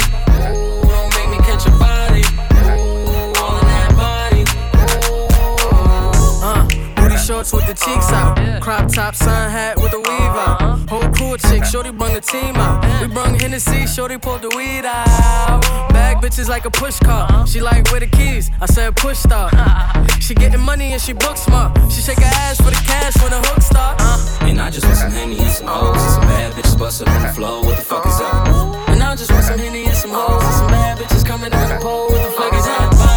Shorts 7.30 7.52
with 7.52 7.66
the 7.68 7.74
cheeks 7.74 8.10
uh-huh. 8.10 8.34
out. 8.34 8.62
Crop 8.62 8.92
top, 8.92 9.14
sun 9.14 9.50
hat 9.50 9.76
with 9.80 9.92
the 9.92 9.98
weave 9.98 10.36
out. 10.46 10.60
Uh-huh. 10.60 10.76
Whole 10.90 11.08
crew 11.14 11.34
of 11.34 11.40
chicks, 11.40 11.70
shorty 11.70 11.92
brung 11.92 12.12
the 12.12 12.20
team 12.20 12.56
out. 12.56 12.78
We 13.00 13.06
brung 13.06 13.38
Hennessy, 13.38 13.86
shorty 13.86 14.18
pulled 14.18 14.42
the 14.42 14.50
weed 14.56 14.84
out. 14.84 15.60
Bag 15.94 16.16
bitches 16.16 16.48
like 16.48 16.64
a 16.64 16.70
push 16.70 16.98
car. 16.98 17.26
Uh-huh. 17.30 17.46
She 17.46 17.60
like 17.60 17.88
where 17.92 18.00
the 18.00 18.08
keys? 18.08 18.50
I 18.60 18.66
said 18.66 18.96
push 18.96 19.18
start. 19.18 19.54
She 20.20 20.34
getting 20.34 20.60
money 20.60 20.92
and 20.92 21.02
she 21.02 21.12
book 21.12 21.36
smart. 21.36 21.76
She 21.90 22.00
shake 22.02 22.18
her 22.18 22.34
ass 22.46 22.56
for 22.58 22.70
the 22.70 22.82
cash 22.86 23.16
when 23.22 23.30
the 23.30 23.40
hook 23.48 23.62
start. 23.62 24.00
And 24.48 24.60
I 24.60 24.70
just 24.70 24.86
want 24.86 24.98
some 24.98 25.10
Henny 25.10 25.38
and 25.38 25.50
some 25.50 25.66
hoes 25.66 26.02
and 26.02 26.12
some 26.14 26.22
bad 26.22 26.52
bitches 26.52 26.78
busted 26.78 27.08
on 27.08 27.22
the 27.22 27.32
floor. 27.32 27.64
What 27.64 27.76
the 27.76 27.82
fuck 27.82 28.06
is 28.06 28.20
up? 28.20 28.46
And 28.90 29.02
I 29.02 29.16
just 29.16 29.32
want 29.32 29.44
some 29.44 29.58
Henny 29.58 29.86
and 29.86 29.96
some 29.96 30.12
hoes 30.12 30.44
and 30.44 30.54
some 30.54 30.68
bad 30.68 30.98
bitches 30.98 31.24
coming 31.24 31.50
down 31.50 31.68
the 31.68 31.82
pole. 31.82 32.10
What 32.12 32.22
the 32.22 32.30
fuck 32.30 32.54
is 32.54 32.64
that 32.64 33.09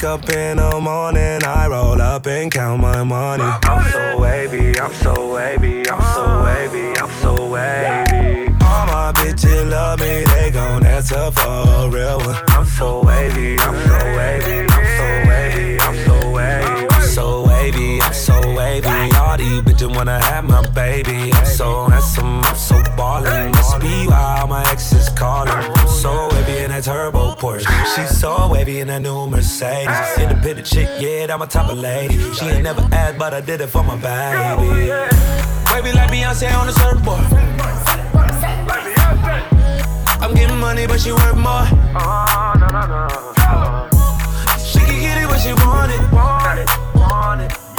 wake 0.00 0.08
up 0.08 0.30
in 0.30 0.56
the 0.56 0.80
morning, 0.80 1.44
I 1.44 1.66
roll 1.68 2.00
up 2.00 2.26
and 2.26 2.50
count 2.50 2.80
my 2.80 3.02
money. 3.02 3.44
I'm 3.44 3.90
so 3.90 4.18
wavy, 4.18 4.78
I'm 4.80 4.92
so 4.94 5.34
wavy, 5.34 5.88
I'm 5.90 6.00
so 6.14 6.44
wavy, 6.44 6.98
I'm 6.98 7.10
so 7.20 7.34
wavy. 7.48 8.48
All 8.62 8.86
my 8.86 9.12
bitches 9.14 9.68
love 9.68 10.00
me, 10.00 10.24
they 10.24 10.50
gon' 10.52 10.86
answer 10.86 11.30
for 11.32 11.48
a 11.48 11.88
real 11.90 12.18
one. 12.18 12.36
I'm 12.48 12.64
so 12.64 13.02
wavy, 13.04 13.58
I'm 13.60 13.74
so 13.88 13.98
wavy, 14.16 14.66
I'm 14.70 14.86
so 14.96 15.28
wavy, 15.28 15.80
I'm 15.80 15.96
so 16.06 16.30
wavy. 16.30 16.86
I'm 16.90 17.08
so 17.08 17.46
wavy, 17.46 17.99
Wavy. 18.84 19.16
All 19.16 19.36
these 19.36 19.60
bitches 19.62 19.94
wanna 19.94 20.18
have 20.22 20.44
my 20.44 20.66
baby. 20.70 21.32
I'm 21.32 21.44
so 21.44 21.88
handsome, 21.88 22.40
I'm 22.40 22.56
so 22.56 22.82
ballin'. 22.96 23.52
Must 23.52 23.80
be 23.80 24.06
why 24.06 24.38
all 24.40 24.46
my 24.46 24.62
exes 24.70 25.08
callin'. 25.10 25.52
I'm 25.52 25.88
so 25.88 26.28
wavy 26.32 26.64
in 26.64 26.70
that 26.70 26.84
turbo 26.84 27.34
Porsche. 27.34 27.66
She's 27.94 28.18
so 28.18 28.48
wavy 28.50 28.80
in 28.80 28.88
that 28.88 29.02
new 29.02 29.26
Mercedes. 29.26 30.18
Independent 30.18 30.66
chick, 30.66 30.88
yeah, 30.98 31.26
I'm 31.32 31.42
a 31.42 31.46
top 31.46 31.70
of 31.70 31.78
lady. 31.78 32.18
She 32.34 32.46
ain't 32.46 32.64
never 32.64 32.86
asked, 32.92 33.18
but 33.18 33.34
I 33.34 33.40
did 33.40 33.60
it 33.60 33.68
for 33.68 33.82
my 33.82 33.96
baby. 33.96 34.90
Wavy 35.72 35.92
like 35.92 36.10
Beyonce 36.10 36.52
on 36.58 36.66
the 36.66 36.72
surfboard. 36.72 37.24
I'm 40.22 40.34
getting 40.34 40.58
money, 40.58 40.86
but 40.86 41.00
she 41.00 41.12
worth 41.12 41.36
more. 41.36 41.66
She 44.58 44.78
can 44.78 45.00
get 45.00 45.22
it 45.22 45.28
when 45.28 45.40
she 45.40 45.52
want 45.64 45.92
it. 45.92 46.00
I'm 47.22 47.69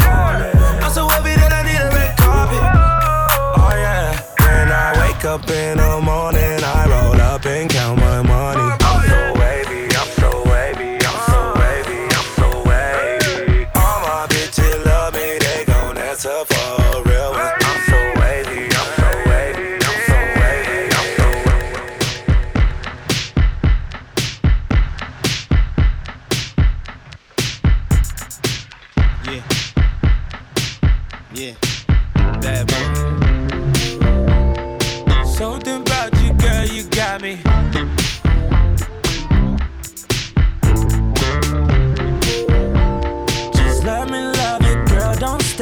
so 0.93 1.07
wavy 1.07 1.35
that 1.39 1.53
I 1.53 1.63
need 1.63 1.79
a 1.79 1.89
red 1.95 2.17
carpet. 2.17 2.63
Oh 3.63 3.73
yeah. 3.79 4.11
When 4.43 4.67
I 4.71 4.91
wake 4.99 5.23
up 5.23 5.49
in 5.49 5.77
the 5.77 6.01
morning, 6.03 6.20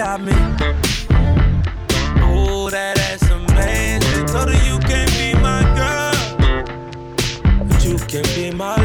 stop 0.10 0.22
me. 0.22 0.34
Oh, 2.24 2.70
that 2.72 2.98
ass 2.98 3.30
amazing. 3.30 4.26
Told 4.26 4.50
her 4.50 4.60
you 4.68 4.80
can't 4.90 5.12
be 5.20 5.34
my 5.40 5.62
girl, 5.78 6.18
but 7.68 7.86
you 7.86 7.98
can 8.12 8.24
be 8.36 8.50
my 8.50 8.79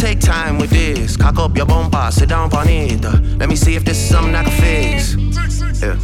take 0.00 0.18
time 0.18 0.58
with 0.58 0.70
this. 0.70 1.14
Cock 1.16 1.38
up 1.38 1.54
your 1.56 1.66
bumper, 1.66 2.08
sit 2.10 2.30
down 2.30 2.52
on 2.54 2.68
it. 2.68 3.04
Let 3.38 3.48
me 3.50 3.56
see 3.56 3.74
if 3.76 3.84
this 3.84 3.98
is 3.98 4.08
something 4.08 4.34
I 4.34 4.44
can 4.44 4.52
fix. 4.52 5.14
Yeah. 5.82 5.98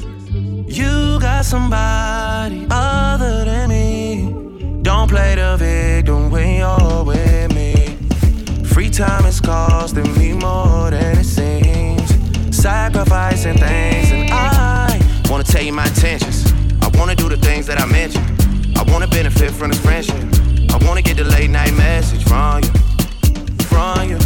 You 0.69 1.19
got 1.19 1.47
somebody 1.47 2.67
other 2.71 3.45
than 3.47 3.71
me. 3.71 4.83
Don't 4.83 5.09
play 5.09 5.35
the 5.35 5.57
victim 5.57 6.31
when 6.31 6.57
you're 6.57 7.05
with 7.05 7.55
me. 7.55 7.97
Free 8.67 8.91
time 8.91 9.25
is 9.25 9.41
costing 9.41 10.13
me 10.19 10.35
more 10.35 10.91
than 10.91 11.19
it 11.19 11.25
seems. 11.25 12.55
Sacrificing 12.55 13.57
things, 13.57 14.13
and 14.13 14.31
I 14.31 15.01
wanna 15.31 15.45
tell 15.45 15.63
you 15.63 15.73
my 15.73 15.87
intentions. 15.87 16.53
I 16.83 16.89
wanna 16.99 17.15
do 17.15 17.31
the 17.31 17.39
things 17.39 17.67
that 17.69 17.81
I 17.81 17.87
mentioned. 17.87 18.27
I 18.77 18.83
wanna 18.93 19.09
benefit 19.09 19.53
from 19.53 19.71
this 19.71 19.81
friendship. 19.81 20.23
I 20.71 20.77
wanna 20.87 21.01
get 21.01 21.17
the 21.17 21.25
late 21.25 21.49
night 21.49 21.73
message 21.75 22.25
from 22.25 22.63
you 22.63 22.86
from 23.77 24.09
you. 24.09 24.19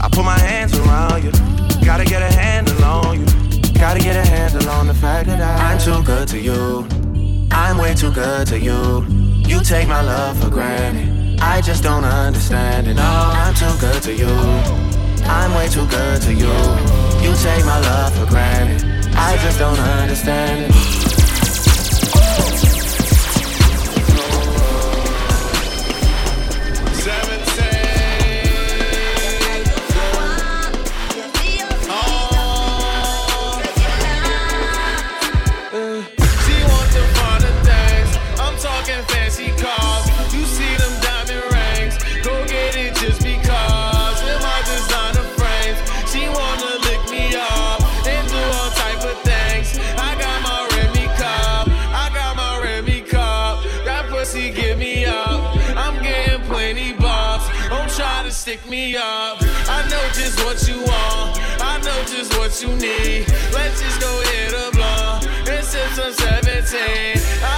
I 0.00 0.08
put 0.08 0.24
my 0.24 0.38
hands 0.38 0.72
around 0.78 1.22
you. 1.24 1.32
Gotta 1.84 2.04
get 2.04 2.22
a 2.22 2.32
handle 2.32 2.82
on 2.84 3.20
you. 3.20 3.26
Gotta 3.84 4.00
get 4.00 4.16
a 4.16 4.26
handle 4.34 4.68
on 4.70 4.86
the 4.86 4.94
fact 4.94 5.28
that 5.28 5.40
I, 5.40 5.52
I'm 5.66 5.78
too 5.78 6.02
good 6.02 6.26
to 6.28 6.38
you. 6.38 6.86
I'm 7.50 7.76
way 7.76 7.94
too 7.94 8.12
good 8.12 8.46
to 8.52 8.58
you. 8.58 9.04
You 9.50 9.58
take 9.62 9.86
my 9.86 10.00
love 10.00 10.34
for 10.40 10.50
granted. 10.50 11.40
I 11.40 11.60
just 11.60 11.82
don't 11.82 12.04
understand 12.04 12.86
it. 12.88 12.94
No, 12.94 13.12
I'm 13.42 13.54
too 13.54 13.74
good 13.86 14.02
to 14.04 14.12
you. 14.22 14.34
I'm 15.38 15.52
way 15.54 15.68
too 15.68 15.86
good 15.88 16.22
to 16.22 16.32
you. 16.32 16.54
You 17.24 17.32
take 17.46 17.64
my 17.72 17.80
love 17.90 18.12
for 18.16 18.26
granted. 18.26 18.80
I 19.14 19.36
just 19.44 19.58
don't 19.58 19.78
understand 19.78 20.72
it. 20.72 21.15
much 62.06 62.18
is 62.18 62.28
what 62.38 62.62
you 62.62 62.68
need. 62.76 63.26
Let's 63.52 63.80
just 63.80 64.00
go 64.00 64.20
hit 64.26 64.52
a 64.52 64.70
blunt 64.72 65.26
and 65.48 65.64
sip 65.64 65.88
some 65.90 66.12
17. 66.12 67.16
I 67.42 67.55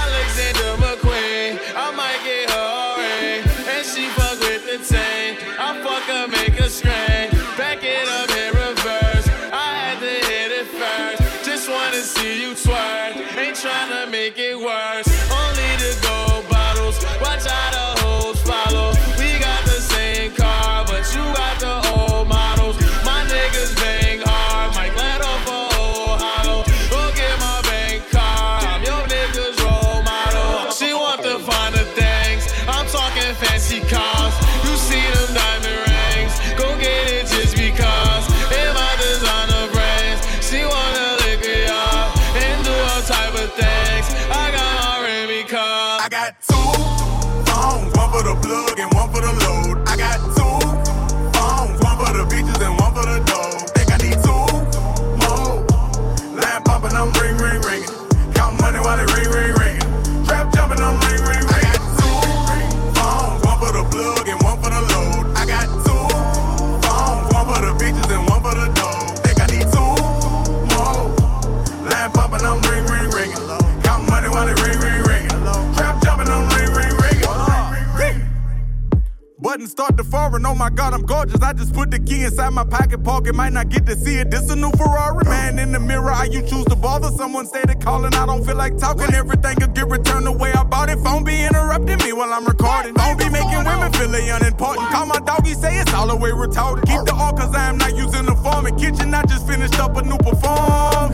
foreign. 79.67 80.45
Oh 80.45 80.55
my 80.55 80.69
god, 80.69 80.93
I'm 80.93 81.03
gorgeous. 81.05 81.41
I 81.41 81.53
just 81.53 81.73
put 81.73 81.91
the 81.91 81.99
key 81.99 82.23
inside 82.23 82.49
my 82.49 82.63
pocket 82.63 83.03
pocket. 83.03 83.35
Might 83.35 83.53
not 83.53 83.69
get 83.69 83.85
to 83.87 83.95
see 83.95 84.15
it. 84.15 84.31
This 84.31 84.49
a 84.49 84.55
new 84.55 84.71
Ferrari. 84.71 85.25
Man 85.25 85.59
in 85.59 85.71
the 85.71 85.79
mirror, 85.79 86.11
how 86.11 86.23
you 86.23 86.41
choose 86.41 86.65
to 86.65 86.75
bother? 86.75 87.09
Someone 87.09 87.45
stated 87.45 87.81
calling. 87.81 88.13
I 88.13 88.25
don't 88.25 88.45
feel 88.45 88.55
like 88.55 88.77
talking. 88.77 89.13
Everything 89.13 89.55
could 89.57 89.73
get 89.73 89.87
returned 89.87 90.25
the 90.25 90.31
way 90.31 90.51
I 90.53 90.63
bought 90.63 90.89
it. 90.89 90.99
Phone 90.99 91.23
be 91.23 91.43
interrupting 91.43 91.97
me 91.99 92.13
while 92.13 92.31
I'm 92.31 92.45
recording. 92.45 92.93
Phone 92.95 93.17
be 93.17 93.29
making 93.29 93.63
women 93.65 93.91
feel 93.93 94.13
unimportant. 94.13 94.87
Call 94.89 95.05
my 95.05 95.19
doggy, 95.19 95.53
say 95.53 95.77
it's 95.79 95.93
all 95.93 96.07
the 96.07 96.15
way 96.15 96.31
retarded. 96.31 96.85
Keep 96.85 97.05
the 97.05 97.13
all 97.13 97.33
cause 97.33 97.53
I 97.53 97.69
am 97.69 97.77
not 97.77 97.95
using 97.95 98.25
the 98.25 98.35
form. 98.35 98.67
In 98.67 98.75
kitchen, 98.77 99.13
I 99.13 99.23
just 99.23 99.47
finished 99.47 99.79
up 99.79 99.97
a 99.97 100.01
new 100.01 100.17
perform. 100.17 101.13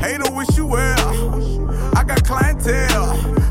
Hater 0.00 0.30
wish 0.32 0.56
you 0.56 0.66
well. 0.66 1.94
I 1.96 2.04
got 2.04 2.24
clientele. 2.24 3.10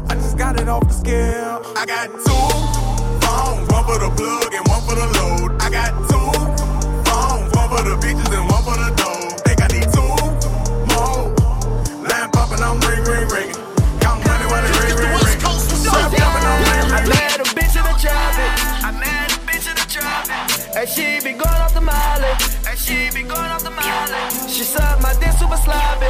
I 0.09 0.15
just 0.15 0.37
got 0.37 0.59
it 0.59 0.67
off 0.67 0.87
the 0.87 0.93
scale. 0.93 1.61
I 1.75 1.85
got 1.85 2.07
two 2.25 2.68
one 3.71 3.83
for 3.85 3.97
the 3.99 4.09
plug 4.15 4.53
and 4.53 4.65
one 4.67 4.81
for 4.85 4.95
the 4.95 5.07
load. 5.17 5.49
I 5.61 5.69
got 5.69 5.91
two 6.09 6.29
phones, 7.07 7.49
one 7.55 7.69
for 7.69 7.81
the 7.83 7.95
bitches 8.01 8.31
and 8.33 8.45
one 8.49 8.63
for 8.63 8.77
the 8.77 8.89
dough. 8.97 9.29
Think 9.45 9.59
I 9.61 9.67
need 9.73 9.87
two 9.93 10.13
more. 10.93 11.29
Line 12.05 12.29
popping, 12.31 12.61
I'm 12.63 12.79
ring, 12.87 13.03
ring, 13.05 13.27
ring. 13.29 13.51
Count 14.01 14.19
money 14.25 14.45
while 14.49 14.63
they 14.63 14.73
ring, 14.81 14.95
ring, 14.97 15.13
ring. 15.25 15.39
Strap 15.39 16.11
jumping, 16.13 16.45
I'm 16.45 16.59
ring, 16.65 16.89
I 16.91 16.99
ring, 17.01 17.09
ring. 17.09 17.19
met 17.19 17.39
a 17.39 17.47
bitch 17.57 17.75
in 17.77 17.83
the 17.85 17.95
traffic. 17.99 18.51
I 18.85 18.91
met 18.91 19.33
a 19.35 19.39
bitch 19.47 19.65
in 19.69 19.75
the 19.77 19.87
traffic. 19.87 20.77
And 20.77 20.87
she 20.89 21.19
be 21.21 21.33
going 21.37 21.61
off 21.63 21.73
the 21.73 21.81
mileage. 21.81 22.43
And 22.67 22.77
she 22.77 23.09
be 23.11 23.23
going 23.23 23.49
off 23.53 23.63
the 23.63 23.71
mileage. 23.71 24.49
She 24.49 24.63
sucked 24.63 25.01
my 25.01 25.13
dick 25.19 25.33
super 25.37 25.57
sloppy. 25.57 26.09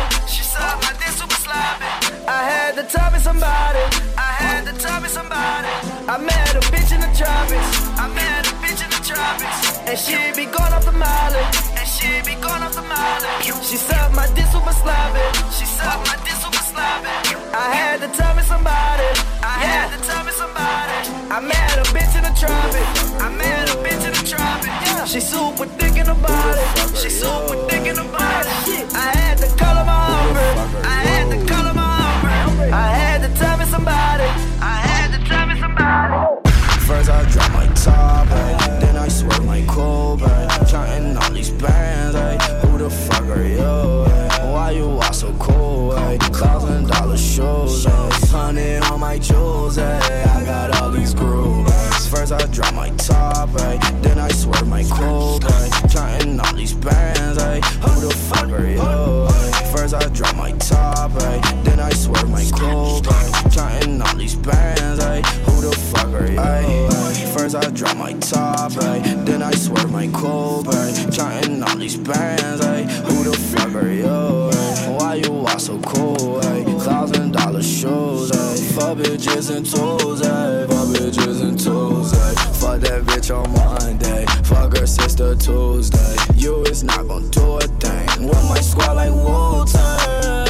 I 2.29 2.43
had 2.43 2.75
to 2.75 2.83
tell 2.83 3.11
me 3.11 3.19
somebody. 3.19 3.79
I 4.17 4.31
had 4.37 4.65
to 4.65 4.73
tell 4.73 5.01
me 5.01 5.09
somebody. 5.09 5.67
I 6.07 6.17
met 6.17 6.55
a 6.55 6.59
bitch 6.69 6.93
in 6.93 7.01
the 7.01 7.11
tropics. 7.17 7.69
I 7.97 8.05
met 8.13 8.45
a 8.45 8.53
bitch 8.61 8.83
in 8.85 8.89
the 8.93 9.01
tropics. 9.01 9.79
And 9.89 9.97
she 9.97 10.17
be 10.37 10.45
going 10.45 10.73
off 10.73 10.85
the 10.85 10.91
mileage. 10.91 11.57
And 11.73 11.87
she 11.87 12.21
be 12.21 12.35
going 12.39 12.61
off 12.61 12.75
the 12.75 12.83
mileage. 12.83 13.65
She 13.65 13.77
sucked 13.77 14.15
my 14.15 14.27
dick 14.35 14.45
super 14.53 14.73
sloppy. 14.73 15.25
She 15.57 15.65
sucked 15.65 16.07
my 16.07 16.15
dick. 16.23 16.38
I 16.75 17.73
had 17.73 17.99
to 18.01 18.07
tell 18.17 18.35
me 18.35 18.43
somebody. 18.43 19.09
I 19.41 19.57
had 19.65 19.89
to 19.95 20.07
tell 20.07 20.23
me 20.23 20.31
somebody. 20.31 20.93
I 21.31 21.39
met 21.41 21.77
a 21.77 21.85
bitch 21.89 22.15
in 22.15 22.23
the 22.23 22.33
tropics. 22.37 23.13
I 23.19 23.29
met 23.35 23.69
a 23.69 23.77
bitch 23.81 24.05
in 24.05 24.13
the 24.13 24.25
tropics. 24.29 24.67
Yeah. 24.85 25.05
She 25.05 25.19
super 25.19 25.63
in 25.63 26.05
the 26.05 26.13
body. 26.13 26.61
She 26.95 27.09
super 27.09 27.55
in 27.75 27.95
the 27.95 28.03
body. 28.11 28.49
I 28.93 29.09
had 29.17 29.37
to 29.39 29.47
her 29.47 29.85
my 29.85 29.97
hungry. 30.13 30.83
I 30.85 30.97
had 31.09 31.25
to 31.31 31.53
her 31.53 31.73
my 31.73 32.01
hungry. 32.45 32.71
I 32.71 32.89
had 32.91 33.21
to 33.23 33.39
tell 33.39 33.57
me 33.57 33.65
somebody. 33.65 34.29
I 34.61 34.75
had 34.85 35.09
to 35.17 35.19
tell 35.27 35.47
me 35.47 35.59
somebody. 35.59 36.49
First 36.85 37.09
I 37.09 37.23
drop 37.31 37.51
my 37.53 37.67
top, 37.73 38.27
ay. 38.29 38.79
then 38.79 38.95
I 38.95 39.07
swerve 39.07 39.45
my 39.45 39.63
cold, 39.67 40.21
eh? 40.23 40.47
counting 40.69 41.17
all 41.17 41.31
these 41.31 41.49
bands. 41.49 42.15
ay. 42.15 42.37
Who 42.67 42.77
the 42.77 42.89
fuck 42.89 43.25
are 43.25 43.43
you? 43.43 44.05
ay? 44.05 44.28
Why 44.69 44.75
you 44.75 44.85
all 44.85 45.13
so 45.13 45.33
cool? 45.39 45.93
Eh? 45.93 46.13
ay? 46.13 46.17
Thousand 46.29 46.89
dollar 46.89 47.17
shows, 47.17 47.87
ay. 47.87 47.89
Eh? 47.89 48.27
hundred 48.29 48.83
on 48.83 48.99
my 48.99 49.17
jewels. 49.17 49.79
ay. 49.79 49.97
I 50.37 50.45
got 50.45 50.79
all 50.79 50.91
these 50.91 51.15
grooves. 51.15 51.68
First 52.09 52.31
I 52.33 52.45
drop 52.47 52.73
my 52.73 52.89
top, 52.97 53.49
ay. 53.61 53.77
then 54.01 54.17
I 54.19 54.29
swear 54.29 54.65
my 54.65 54.83
cold, 54.83 55.45
ay. 55.45 55.69
counting 55.91 56.39
all 56.39 56.53
these 56.55 56.73
bands. 56.73 57.37
ay. 57.37 57.59
Who 57.81 58.07
the 58.07 58.13
fuck 58.13 58.49
are 58.49 58.67
you? 58.67 58.81
ay? 58.81 59.71
First 59.71 59.93
I 59.93 60.07
drop 60.09 60.35
my 60.35 60.51
top, 60.53 61.11
ay. 61.21 61.39
then 61.63 61.79
I 61.79 61.91
swerve 61.91 62.29
my 62.29 62.43
cold, 62.57 63.07
ay. 63.07 63.49
counting 63.53 64.01
all 64.01 64.15
these 64.15 64.35
bands. 64.35 64.99
ay. 65.03 65.21
Who 65.45 65.61
the 65.61 65.75
fuck 65.75 66.07
are 66.07 66.31
you? 66.31 66.39
ay? 66.39 67.31
First 67.37 67.55
I 67.55 67.69
drop 67.69 67.95
my 67.95 68.13
top, 68.13 68.71
ay. 68.77 68.99
then 69.25 69.41
I 69.43 69.51
swerve 69.51 69.91
my 69.91 70.07
cold, 70.07 70.67
ay. 70.67 70.91
counting 71.15 71.61
all 71.63 71.75
these 71.77 71.97
bands. 71.97 72.61
ay. 72.65 72.83
Who 73.05 73.23
the 73.23 73.37
fuck 73.37 73.73
are 73.75 73.91
you? 73.91 74.05
ay? 74.05 74.97
Why 74.97 75.13
you 75.15 75.45
all 75.45 75.59
so 75.59 75.77
cool? 75.79 76.41
ay? 76.43 76.68
Thousand 76.79 77.31
dollar 77.33 77.61
shows, 77.61 78.31
ay. 78.31 78.55
fuck 78.73 78.97
bitches 78.97 79.55
and 79.55 79.65
tools, 79.65 80.21
ay. 80.21 80.65
fuck 80.67 80.87
bitches 80.87 81.41
and 81.41 81.59
tools. 81.59 82.13
ay. 82.13 82.33
Fuck 82.53 82.79
that 82.81 83.03
bitch 83.03 83.29
on 83.35 83.51
Monday, 83.53 84.25
fuck 84.43 84.75
her 84.77 84.87
sister 84.87 85.35
Tuesday. 85.35 86.15
You 86.35 86.63
is 86.63 86.83
not 86.83 87.07
gon' 87.07 87.29
do 87.29 87.57
a 87.57 87.61
thing. 87.61 88.27
With 88.27 88.43
my 88.49 88.59
squad 88.61 88.93
like 88.93 89.11
Wu 89.11 89.65
Tang. 89.65 90.48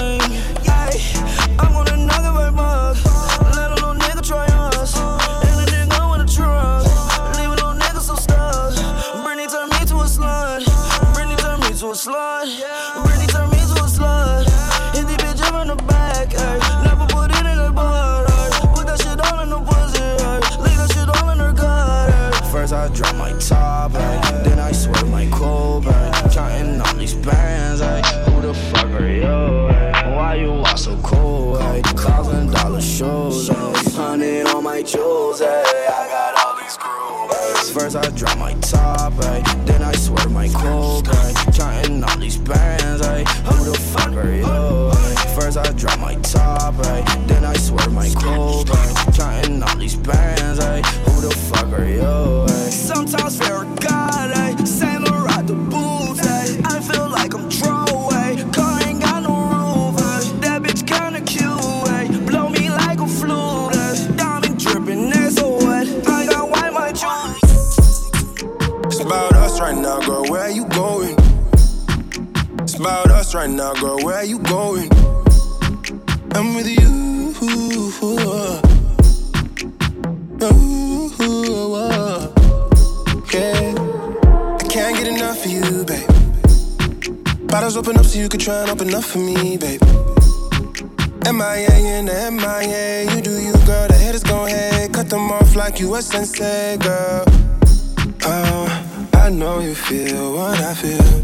Drop 22.93 23.15
my 23.15 23.31
top, 23.39 23.93
ay. 23.95 24.41
then 24.43 24.59
I 24.59 24.71
swear 24.71 25.05
my 25.05 25.27
cold, 25.31 25.85
counting 25.85 26.81
all 26.81 26.93
these 26.95 27.13
bands. 27.13 27.81
Ay. 27.81 28.01
Who 28.25 28.41
the 28.41 28.53
fuck 28.53 28.87
are 28.87 29.07
you? 29.07 29.23
ay? 29.23 30.15
Why 30.15 30.35
you 30.35 30.51
all 30.51 30.77
so 30.77 30.97
cool? 31.03 31.57
Ay. 31.57 31.81
Thousand 31.81 32.51
dollar 32.51 32.81
shows, 32.81 33.49
ay. 33.49 33.55
hundred 33.95 34.47
on 34.47 34.63
my 34.63 34.81
jewels. 34.81 35.41
Ay. 35.41 35.47
I 35.47 36.07
got 36.09 36.45
all 36.45 36.55
these 36.61 36.77
grooves. 36.77 37.69
First 37.71 37.95
I 37.95 38.09
drop 38.17 38.37
my 38.37 38.53
top, 38.55 39.13
ay. 39.23 39.41
then 39.65 39.81
I 39.81 39.93
swerve 39.93 40.31
my 40.31 40.49
cold. 40.49 41.07
You 95.79 95.95
a 95.95 96.01
sensei, 96.01 96.77
girl. 96.77 97.23
Oh, 98.23 99.09
I 99.13 99.29
know 99.29 99.59
you 99.59 99.73
feel 99.73 100.33
what 100.33 100.59
I 100.59 100.73
feel. 100.73 101.23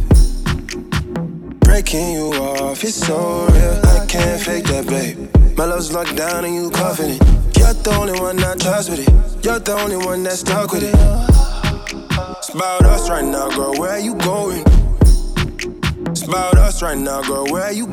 Breaking 1.60 2.12
you 2.12 2.32
off, 2.32 2.82
it's 2.84 2.96
so 2.96 3.48
real. 3.48 3.82
I 3.86 4.06
can't 4.08 4.42
fake 4.42 4.64
that, 4.66 4.88
babe. 4.88 5.58
My 5.58 5.66
love's 5.66 5.92
locked 5.92 6.16
down 6.16 6.46
and 6.46 6.56
you 6.56 6.70
confident. 6.70 7.22
You're 7.58 7.74
the 7.74 7.98
only 8.00 8.18
one 8.18 8.42
I 8.42 8.56
trust 8.56 8.90
with 8.92 9.00
it. 9.00 9.46
You're 9.46 9.60
the 9.60 9.74
only 9.74 9.98
one 9.98 10.24
that's 10.24 10.40
stuck 10.40 10.72
with 10.72 10.84
it. 10.84 10.96
It's 12.38 12.50
about 12.54 12.86
us 12.86 13.10
right 13.10 13.26
now, 13.26 13.50
girl. 13.50 13.74
Where 13.74 14.00
you 14.00 14.16
going? 14.16 14.64
It's 16.12 16.24
about 16.24 16.58
us 16.58 16.82
right 16.82 16.98
now, 16.98 17.22
girl. 17.24 17.46
Where 17.48 17.74
you 17.74 17.85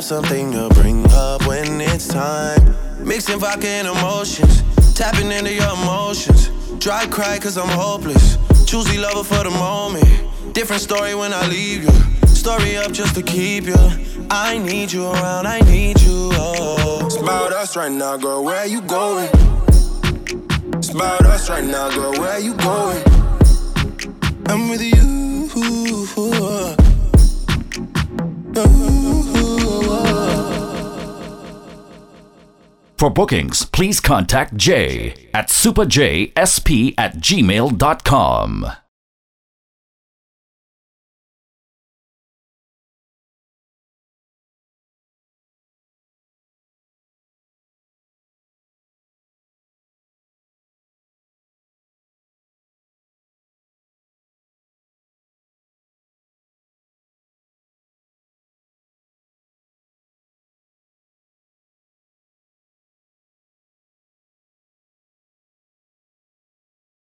have 0.00 0.04
something 0.06 0.50
to 0.52 0.66
bring 0.80 1.04
up 1.10 1.46
when 1.46 1.78
it's 1.78 2.08
time. 2.08 2.74
Mixing 3.04 3.38
vodka 3.38 3.66
and 3.66 3.86
emotions, 3.86 4.62
tapping 4.94 5.30
into 5.30 5.52
your 5.52 5.70
emotions. 5.74 6.48
Dry 6.78 7.06
cry 7.06 7.38
cause 7.38 7.58
I'm 7.58 7.68
hopeless. 7.68 8.38
Choosy 8.64 8.96
lover 8.96 9.22
for 9.22 9.44
the 9.44 9.50
moment. 9.50 10.06
Different 10.54 10.80
story 10.80 11.14
when 11.14 11.34
I 11.34 11.46
leave 11.48 11.82
you. 11.82 11.92
Story 12.28 12.78
up 12.78 12.92
just 12.92 13.14
to 13.16 13.22
keep 13.22 13.64
you. 13.64 13.76
I 14.30 14.56
need 14.56 14.90
you 14.90 15.04
around, 15.04 15.46
I 15.46 15.60
need 15.60 16.00
you. 16.00 16.30
Oh. 16.32 17.02
It's 17.04 17.16
about 17.16 17.52
us 17.52 17.76
right 17.76 17.92
now, 17.92 18.16
girl. 18.16 18.42
Where 18.42 18.64
you 18.64 18.80
going? 18.80 19.28
It's 20.78 20.94
about 20.94 21.26
us 21.26 21.50
right 21.50 21.64
now, 21.64 21.90
girl. 21.90 22.12
Where 22.12 22.38
you 22.38 22.54
going? 22.54 23.02
I'm 24.46 24.70
with 24.70 24.80
you. 24.80 25.09
For 33.10 33.14
bookings, 33.14 33.64
please 33.64 33.98
contact 33.98 34.54
Jay 34.56 35.28
at 35.34 35.48
superjsp 35.48 36.94
at 36.96 37.16
gmail.com. 37.16 38.66